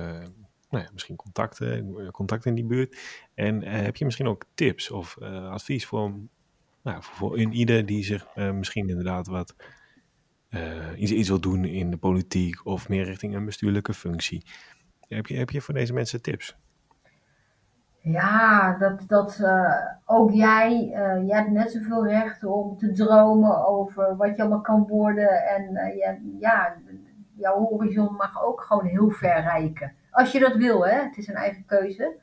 nou 0.70 0.84
ja, 0.84 0.90
misschien 0.92 1.16
contacten, 1.16 2.10
contacten 2.10 2.50
in 2.50 2.56
die 2.56 2.64
buurt? 2.64 2.98
En 3.34 3.62
heb 3.62 3.96
je 3.96 4.04
misschien 4.04 4.26
ook 4.26 4.44
tips 4.54 4.90
of 4.90 5.18
advies 5.20 5.86
voor, 5.86 6.12
nou, 6.82 7.02
voor, 7.02 7.14
voor 7.16 7.38
ieder 7.38 7.86
die 7.86 8.04
zich 8.04 8.36
misschien 8.36 8.88
inderdaad 8.88 9.26
wat 9.26 9.56
iets, 10.96 11.12
iets 11.12 11.28
wil 11.28 11.40
doen 11.40 11.64
in 11.64 11.90
de 11.90 11.96
politiek 11.96 12.66
of 12.66 12.88
meer 12.88 13.04
richting 13.04 13.34
een 13.34 13.44
bestuurlijke 13.44 13.94
functie? 13.94 14.42
Heb 15.08 15.26
je, 15.26 15.36
heb 15.36 15.50
je 15.50 15.60
voor 15.60 15.74
deze 15.74 15.92
mensen 15.92 16.22
tips? 16.22 16.56
Ja, 18.02 18.76
dat, 18.78 19.04
dat 19.06 19.38
uh, 19.42 19.74
ook 20.04 20.30
jij, 20.30 20.84
uh, 20.84 21.26
jij 21.26 21.38
hebt 21.38 21.50
net 21.50 21.70
zoveel 21.70 22.06
recht 22.06 22.44
om 22.44 22.76
te 22.76 22.92
dromen 22.92 23.66
over 23.66 24.16
wat 24.16 24.36
je 24.36 24.42
allemaal 24.42 24.60
kan 24.60 24.86
worden. 24.86 25.46
En 25.46 25.70
uh, 25.72 26.40
ja, 26.40 26.74
jouw 27.34 27.58
horizon 27.58 28.14
mag 28.14 28.44
ook 28.44 28.60
gewoon 28.60 28.84
heel 28.84 29.10
ver 29.10 29.40
reiken. 29.40 29.92
Als 30.10 30.32
je 30.32 30.38
dat 30.38 30.54
wil, 30.54 30.86
hè. 30.86 31.02
Het 31.02 31.16
is 31.16 31.28
een 31.28 31.34
eigen 31.34 31.64
keuze. 31.66 32.16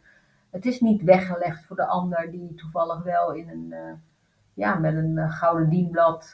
Het 0.49 0.65
is 0.65 0.79
niet 0.79 1.03
weggelegd 1.03 1.65
voor 1.65 1.75
de 1.75 1.85
ander 1.85 2.31
die 2.31 2.55
toevallig 2.55 3.03
wel 3.03 3.33
in 3.33 3.49
een, 3.49 3.73
ja, 4.53 4.75
met 4.75 4.93
een 4.93 5.29
gouden 5.29 5.69
dienblad, 5.69 6.33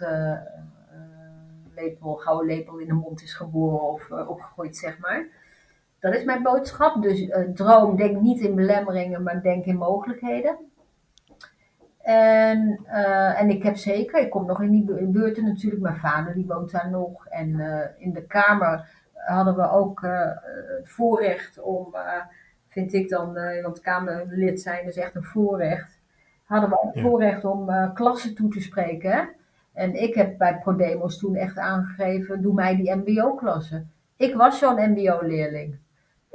lepel, 1.76 2.16
gouden 2.16 2.56
lepel 2.56 2.78
in 2.78 2.88
de 2.88 2.94
mond 2.94 3.22
is 3.22 3.34
geboren 3.34 3.82
of 3.82 4.12
opgegooid, 4.12 4.78
zeg 4.78 5.00
maar. 5.00 5.28
Dat 6.06 6.14
is 6.14 6.24
mijn 6.24 6.44
boodschap. 6.44 7.02
Dus 7.02 7.22
uh, 7.22 7.38
droom, 7.54 7.96
denk 7.96 8.22
niet 8.22 8.40
in 8.40 8.56
belemmeringen, 8.56 9.24
maar 9.24 9.42
denk 9.42 9.66
in 9.66 9.78
mogelijkheden. 9.78 10.58
En, 12.02 12.80
uh, 12.86 13.42
en 13.42 13.50
ik 13.50 13.64
heb 13.64 13.76
zeker, 13.76 14.22
ik 14.22 14.30
kom 14.30 14.46
nog 14.46 14.62
in 14.62 14.72
die 14.72 15.08
buurten 15.08 15.44
natuurlijk, 15.44 15.82
mijn 15.82 15.98
vader 15.98 16.34
die 16.34 16.46
woont 16.46 16.72
daar 16.72 16.90
nog. 16.90 17.28
En 17.28 17.50
uh, 17.50 17.80
in 17.98 18.14
de 18.14 18.26
Kamer 18.26 18.90
hadden 19.14 19.56
we 19.56 19.70
ook 19.70 20.02
het 20.02 20.90
voorrecht 20.90 21.62
om, 21.62 21.96
vind 22.68 22.94
ik 22.94 23.10
dan, 23.10 23.34
want 23.62 23.80
Kamerlid 23.80 24.62
zijn 24.62 24.86
is 24.86 24.98
echt 24.98 25.16
een 25.16 25.24
voorrecht. 25.24 26.00
Hadden 26.44 26.70
we 26.70 26.82
ook 26.82 26.94
het 26.94 27.04
voorrecht 27.04 27.46
om 27.46 27.70
klassen 27.94 28.36
toe 28.36 28.50
te 28.50 28.62
spreken. 28.62 29.12
Hè? 29.12 29.24
En 29.74 30.02
ik 30.02 30.16
heb 30.16 30.38
bij 30.38 30.60
ProDemos 30.60 31.18
toen 31.18 31.36
echt 31.36 31.58
aangegeven, 31.58 32.42
doe 32.42 32.54
mij 32.54 32.76
die 32.76 32.96
mbo-klasse. 32.96 33.86
Ik 34.18 34.36
was 34.36 34.60
zo'n 34.60 34.92
mbo-leerling. 34.92 35.84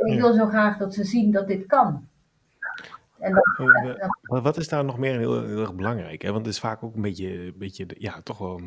Ik 0.04 0.20
wil 0.20 0.32
zo 0.32 0.46
graag 0.46 0.76
dat 0.76 0.94
ze 0.94 1.04
zien 1.04 1.32
dat 1.32 1.46
dit 1.46 1.66
kan. 1.66 2.08
En 3.18 3.34
dat, 3.34 4.08
maar 4.22 4.42
wat 4.42 4.56
is 4.56 4.68
daar 4.68 4.84
nog 4.84 4.98
meer 4.98 5.18
heel, 5.18 5.44
heel 5.44 5.60
erg 5.60 5.74
belangrijk? 5.74 6.22
Hè? 6.22 6.32
Want 6.32 6.46
het 6.46 6.54
is 6.54 6.60
vaak 6.60 6.82
ook 6.82 6.94
een 6.94 7.02
beetje, 7.02 7.52
beetje 7.56 7.86
ja, 7.98 8.20
toch 8.22 8.38
wel, 8.38 8.60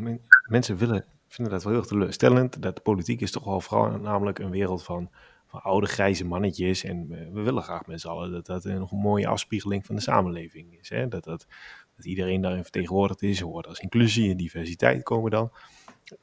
mensen 0.48 0.78
willen, 0.78 1.06
vinden 1.28 1.54
dat 1.54 1.64
wel 1.64 1.72
heel 1.72 1.82
erg 1.82 1.90
teleurstellend. 1.90 2.62
Dat 2.62 2.76
de 2.76 2.82
politiek 2.82 3.22
is 3.22 3.32
toch 3.32 3.44
wel 3.44 3.62
vooral 3.62 4.00
namelijk 4.00 4.40
een 4.40 4.50
wereld 4.50 4.84
van, 4.84 5.10
van 5.48 5.62
oude 5.62 5.88
grijze 5.88 6.26
mannetjes. 6.26 6.84
En 6.84 7.08
we, 7.08 7.42
willen 7.42 7.64
graag 7.64 7.86
met 7.86 8.02
z'n 8.02 8.08
allen 8.08 8.32
dat 8.32 8.46
dat 8.46 8.66
een 8.66 8.88
mooie 8.92 9.28
afspiegeling 9.28 9.86
van 9.86 9.96
de 9.96 10.02
samenleving 10.02 10.80
is. 10.80 10.90
Hè? 10.90 11.08
Dat, 11.08 11.24
dat, 11.24 11.48
dat 11.96 12.06
iedereen 12.06 12.42
daarin 12.42 12.64
vertegenwoordigd 12.64 13.22
is. 13.22 13.40
Hoort 13.40 13.68
als 13.68 13.80
inclusie 13.80 14.32
en 14.32 14.38
diversiteit 14.38 15.04
komen 15.04 15.32
dan. 15.32 15.52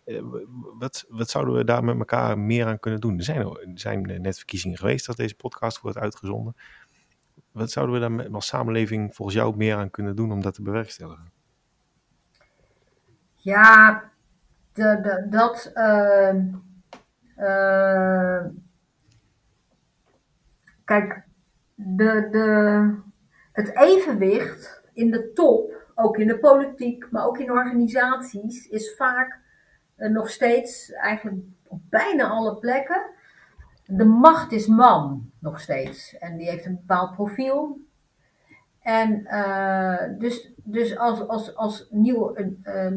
Eh, 0.05 0.20
wat, 0.78 1.05
wat 1.09 1.31
zouden 1.31 1.55
we 1.55 1.64
daar 1.64 1.85
met 1.85 1.99
elkaar 1.99 2.39
meer 2.39 2.66
aan 2.66 2.78
kunnen 2.78 3.01
doen? 3.01 3.18
Er 3.18 3.24
zijn, 3.24 3.41
er 3.47 3.68
zijn 3.74 4.22
net 4.22 4.37
verkiezingen 4.37 4.78
geweest 4.78 5.07
dat 5.07 5.16
deze 5.16 5.37
podcast 5.37 5.81
wordt 5.81 5.99
uitgezonden. 5.99 6.57
Wat 7.53 7.70
zouden 7.70 7.95
we 7.95 8.16
daar 8.16 8.28
als 8.31 8.47
samenleving 8.47 9.14
volgens 9.14 9.37
jou 9.37 9.57
meer 9.57 9.76
aan 9.76 9.91
kunnen 9.91 10.16
doen 10.16 10.33
om 10.33 10.43
dat 10.43 10.55
te 10.55 10.62
bewerkstelligen? 10.62 11.33
Ja, 13.37 14.03
de, 14.72 15.01
de, 15.03 15.26
dat. 15.31 15.70
Uh, 15.74 16.35
uh, 17.37 18.45
kijk, 20.85 21.22
de, 21.74 22.28
de, 22.31 22.95
het 23.53 23.76
evenwicht 23.76 24.83
in 24.93 25.11
de 25.11 25.33
top, 25.33 25.72
ook 25.95 26.18
in 26.18 26.26
de 26.26 26.39
politiek, 26.39 27.11
maar 27.11 27.26
ook 27.26 27.39
in 27.39 27.51
organisaties, 27.51 28.66
is 28.66 28.95
vaak 28.97 29.39
nog 30.09 30.30
steeds, 30.30 30.92
eigenlijk 30.92 31.38
op 31.66 31.80
bijna 31.88 32.28
alle 32.28 32.57
plekken, 32.57 33.03
de 33.86 34.05
macht 34.05 34.53
is 34.53 34.66
man 34.66 35.30
nog 35.38 35.61
steeds. 35.61 36.18
En 36.18 36.36
die 36.36 36.48
heeft 36.48 36.66
een 36.66 36.80
bepaald 36.86 37.14
profiel. 37.14 37.78
En 38.82 39.20
uh, 39.24 39.98
dus, 40.18 40.53
dus 40.57 40.98
als, 40.98 41.28
als, 41.28 41.57
als 41.57 41.86
nieuwe 41.90 42.55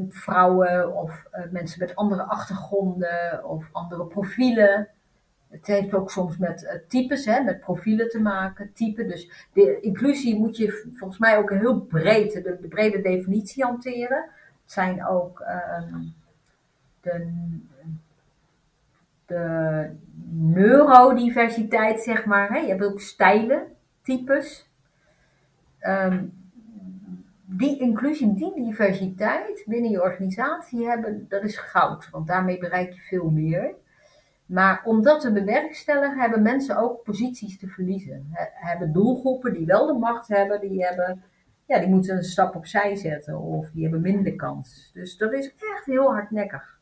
vrouwen 0.10 0.95
of 0.95 1.24
uh, 1.34 1.51
mensen 1.51 1.80
met 1.80 1.95
andere 1.95 2.24
achtergronden 2.24 3.45
of 3.45 3.70
andere 3.72 4.06
profielen. 4.06 4.88
Het 5.49 5.68
heeft 5.68 5.93
ook 5.93 6.12
soms 6.12 6.38
met 6.38 6.84
types, 6.88 7.26
hè, 7.26 7.43
met 7.43 7.60
profielen 7.60 8.10
te 8.10 8.20
maken, 8.20 8.74
type. 8.74 9.06
Dus 9.06 9.47
de 9.54 9.80
inclusie 9.80 10.39
moet 10.39 10.58
je 10.58 10.91
volgens 10.93 11.20
mij 11.20 11.38
ook 11.38 11.49
een 11.49 11.60
heel 11.60 11.80
breed, 11.80 12.34
de, 12.34 12.58
de 12.62 12.68
brede 12.68 13.01
definitie 13.01 13.64
hanteren. 13.64 14.30
Het 14.64 14.72
zijn 14.72 15.06
ook 15.06 15.39
ehm, 15.39 16.01
de, 17.04 17.32
de 19.26 19.89
neurodiversiteit, 20.30 21.99
zeg 22.01 22.26
maar. 22.26 22.49
Hè? 22.49 22.58
Je 22.58 22.68
hebt 22.68 22.84
ook 22.84 23.01
stijlen, 23.01 23.68
types. 24.01 24.70
Um, 25.82 26.41
die 27.45 27.80
inclusie, 27.80 28.34
die 28.34 28.54
diversiteit 28.56 29.64
binnen 29.66 29.91
je 29.91 30.01
organisatie 30.01 30.88
hebben, 30.88 31.26
dat 31.30 31.43
is 31.43 31.58
goud. 31.58 32.10
Want 32.10 32.28
daarmee 32.28 32.58
bereik 32.58 32.93
je 32.93 32.99
veel 32.99 33.30
meer. 33.30 33.74
Maar 34.45 34.82
om 34.86 35.01
dat 35.01 35.22
te 35.22 35.32
bewerkstelligen, 35.32 36.20
hebben 36.20 36.41
mensen 36.41 36.78
ook 36.78 37.04
posities 37.04 37.60
te 37.60 37.68
verliezen. 37.68 38.28
He, 38.32 38.45
hebben 38.54 38.93
doelgroepen 38.93 39.54
die 39.54 39.66
wel 39.66 39.88
de 39.88 39.93
macht 39.93 40.28
hebben, 40.28 40.62
die, 40.62 40.86
hebben, 40.86 41.24
ja, 41.66 41.80
die 41.80 41.89
moeten 41.89 42.18
een 42.18 42.24
stap 42.24 42.56
opzij 42.56 42.95
zetten 42.95 43.39
of 43.39 43.70
die 43.72 43.84
hebben 43.84 44.01
minder 44.01 44.36
kans. 44.36 44.91
Dus 44.93 45.18
dat 45.18 45.34
is 45.34 45.54
echt 45.56 45.86
heel 45.86 46.12
hardnekkig. 46.12 46.82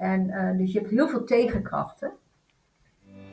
En 0.00 0.26
uh, 0.26 0.58
dus 0.58 0.72
je 0.72 0.78
hebt 0.78 0.90
heel 0.90 1.08
veel 1.08 1.24
tegenkrachten. 1.24 2.10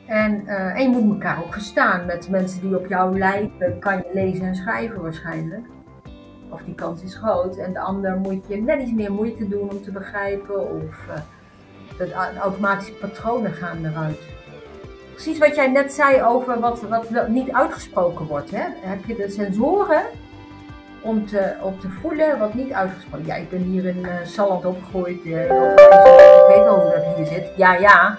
En, 0.06 0.42
uh, 0.44 0.78
en 0.78 0.82
je 0.82 0.88
moet 0.88 1.12
elkaar 1.12 1.44
ook 1.44 1.52
verstaan. 1.52 2.06
Met 2.06 2.28
mensen 2.28 2.60
die 2.60 2.78
op 2.78 2.86
jou 2.86 3.18
lijken, 3.18 3.78
kan 3.78 3.96
je 3.96 4.10
lezen 4.12 4.46
en 4.46 4.54
schrijven 4.54 5.02
waarschijnlijk. 5.02 5.66
Of 6.50 6.62
die 6.62 6.74
kans 6.74 7.02
is 7.02 7.14
groot. 7.14 7.56
En 7.56 7.72
de 7.72 7.80
ander 7.80 8.16
moet 8.16 8.46
je 8.48 8.62
net 8.62 8.80
iets 8.80 8.92
meer 8.92 9.12
moeite 9.12 9.48
doen 9.48 9.70
om 9.70 9.82
te 9.82 9.92
begrijpen. 9.92 10.70
Of 10.70 11.06
uh, 11.08 11.16
de 11.98 12.12
automatische 12.40 12.92
patronen 12.92 13.52
gaan 13.52 13.84
eruit. 13.84 14.20
Precies 15.12 15.38
wat 15.38 15.54
jij 15.54 15.70
net 15.70 15.92
zei 15.92 16.22
over 16.22 16.60
wat, 16.60 16.80
wat 16.80 17.28
niet 17.28 17.52
uitgesproken 17.52 18.26
wordt. 18.26 18.50
Hè? 18.50 18.64
Heb 18.80 19.04
je 19.04 19.14
de 19.14 19.28
sensoren 19.28 20.02
om 21.02 21.26
te, 21.26 21.54
om 21.62 21.80
te 21.80 21.88
voelen 21.88 22.38
wat 22.38 22.54
niet 22.54 22.72
uitgesproken 22.72 23.26
Ja, 23.26 23.34
ik 23.34 23.50
ben 23.50 23.62
hier 23.62 23.84
in 23.84 23.98
uh, 23.98 24.12
Salland 24.24 24.64
opgegroeid. 24.64 25.24
Uh, 25.24 26.37
ik 26.48 26.54
weet 26.54 26.64
wel 26.64 26.80
hoe 26.80 26.90
dat 26.90 27.16
hier 27.16 27.26
zit. 27.26 27.52
Ja, 27.56 27.74
ja. 27.74 28.18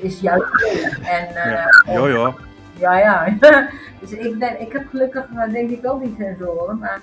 Is 0.00 0.20
juist. 0.20 0.62
En, 1.04 1.28
uh, 1.28 2.10
ja. 2.12 2.34
Ja, 2.78 2.98
ja. 2.98 3.36
dus 4.00 4.12
ik, 4.12 4.40
denk, 4.40 4.58
ik 4.58 4.72
heb 4.72 4.88
gelukkig 4.88 5.26
denk 5.50 5.70
ik 5.70 5.86
ook 5.86 6.00
niet 6.00 6.16
sensoren. 6.18 6.78
Maar 6.78 7.00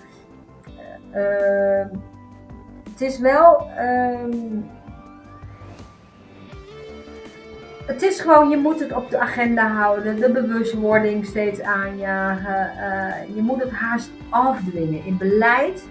ehm, 1.12 1.88
het 2.92 3.02
is 3.02 3.20
wel... 3.20 3.70
Um, 3.80 4.70
het 7.86 8.02
is 8.02 8.20
gewoon, 8.20 8.50
je 8.50 8.58
moet 8.58 8.80
het 8.80 8.94
op 8.94 9.10
de 9.10 9.20
agenda 9.20 9.68
houden, 9.68 10.20
de 10.20 10.32
bewustwording 10.32 11.26
steeds 11.26 11.62
aanjagen. 11.62 12.72
Uh, 12.78 13.36
je 13.36 13.42
moet 13.42 13.64
het 13.64 13.72
haast 13.72 14.12
afdwingen 14.30 15.06
in 15.06 15.18
beleid. 15.18 15.88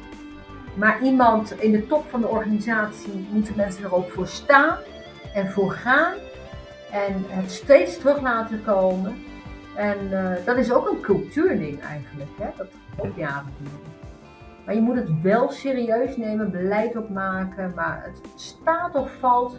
Maar 0.75 1.03
iemand 1.03 1.61
in 1.61 1.73
de 1.73 1.87
top 1.87 2.05
van 2.09 2.21
de 2.21 2.29
organisatie 2.29 3.27
moeten 3.31 3.57
mensen 3.57 3.85
er 3.85 3.95
ook 3.95 4.11
voor 4.11 4.27
staan 4.27 4.79
en 5.35 5.51
voor 5.51 5.71
gaan. 5.71 6.15
En 6.91 7.25
het 7.27 7.53
steeds 7.53 7.99
terug 7.99 8.21
laten 8.21 8.63
komen. 8.65 9.25
En 9.77 9.99
uh, 10.11 10.31
dat 10.45 10.57
is 10.57 10.73
ook 10.73 10.89
een 10.89 11.01
cultuurding 11.01 11.81
eigenlijk, 11.81 12.31
hè? 12.39 12.49
dat 12.57 12.67
op 12.97 13.17
jaren. 13.17 13.53
Maar 14.65 14.75
je 14.75 14.81
moet 14.81 14.97
het 14.97 15.21
wel 15.23 15.51
serieus 15.51 16.17
nemen, 16.17 16.51
beleid 16.51 16.97
opmaken. 16.97 17.73
Maar 17.75 18.03
het 18.05 18.41
staat 18.41 18.95
of 18.95 19.11
valt 19.21 19.59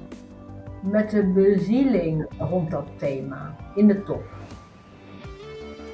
met 0.82 1.10
de 1.10 1.24
bezieling 1.24 2.26
rond 2.38 2.72
dat 2.72 2.88
thema 2.98 3.56
in 3.76 3.88
de 3.88 4.04
top. 4.04 4.24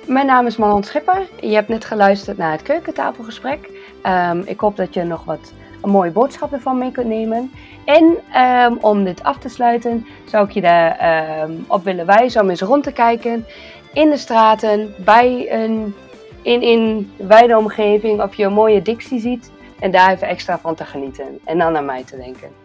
Mijn 0.08 0.26
naam 0.26 0.46
is 0.46 0.58
Marlon 0.58 0.84
Schipper. 0.84 1.30
Je 1.40 1.54
hebt 1.54 1.68
net 1.68 1.86
geluisterd 1.86 2.38
naar 2.38 2.52
het 2.52 2.62
keukentafelgesprek. 2.62 3.70
Um, 4.06 4.42
ik 4.46 4.60
hoop 4.60 4.76
dat 4.76 4.94
je 4.94 5.04
nog 5.04 5.24
wat 5.24 5.54
mooie 5.82 6.12
boodschap 6.12 6.54
ervan 6.54 6.78
mee 6.78 6.92
kunt 6.92 7.08
nemen. 7.08 7.52
En 7.86 8.18
um, 8.42 8.78
om 8.82 9.04
dit 9.04 9.24
af 9.24 9.38
te 9.38 9.50
sluiten 9.50 10.06
zou 10.26 10.46
ik 10.46 10.52
je 10.52 10.62
daar 10.62 11.42
um, 11.44 11.66
op 11.68 11.84
willen 11.84 12.06
wijzen 12.06 12.42
om 12.42 12.50
eens 12.50 12.62
rond 12.62 12.84
te 12.84 12.92
kijken 12.92 13.46
in 13.94 14.10
de 14.10 14.18
straten, 14.18 14.94
bij 14.98 15.54
een, 15.64 15.96
in, 16.42 16.62
in 16.62 17.12
wijde 17.16 17.58
omgeving, 17.58 18.22
of 18.22 18.36
je 18.36 18.46
een 18.46 18.54
mooie 18.54 18.82
dictie 18.82 19.20
ziet 19.20 19.52
en 19.80 19.92
daar 19.92 20.12
even 20.12 20.28
extra 20.28 20.60
van 20.60 20.76
te 20.76 20.86
genieten. 20.86 21.40
En 21.46 21.58
dan 21.58 21.78
aan 21.78 21.86
mij 21.86 22.04
te 22.04 22.18
denken. 22.18 22.61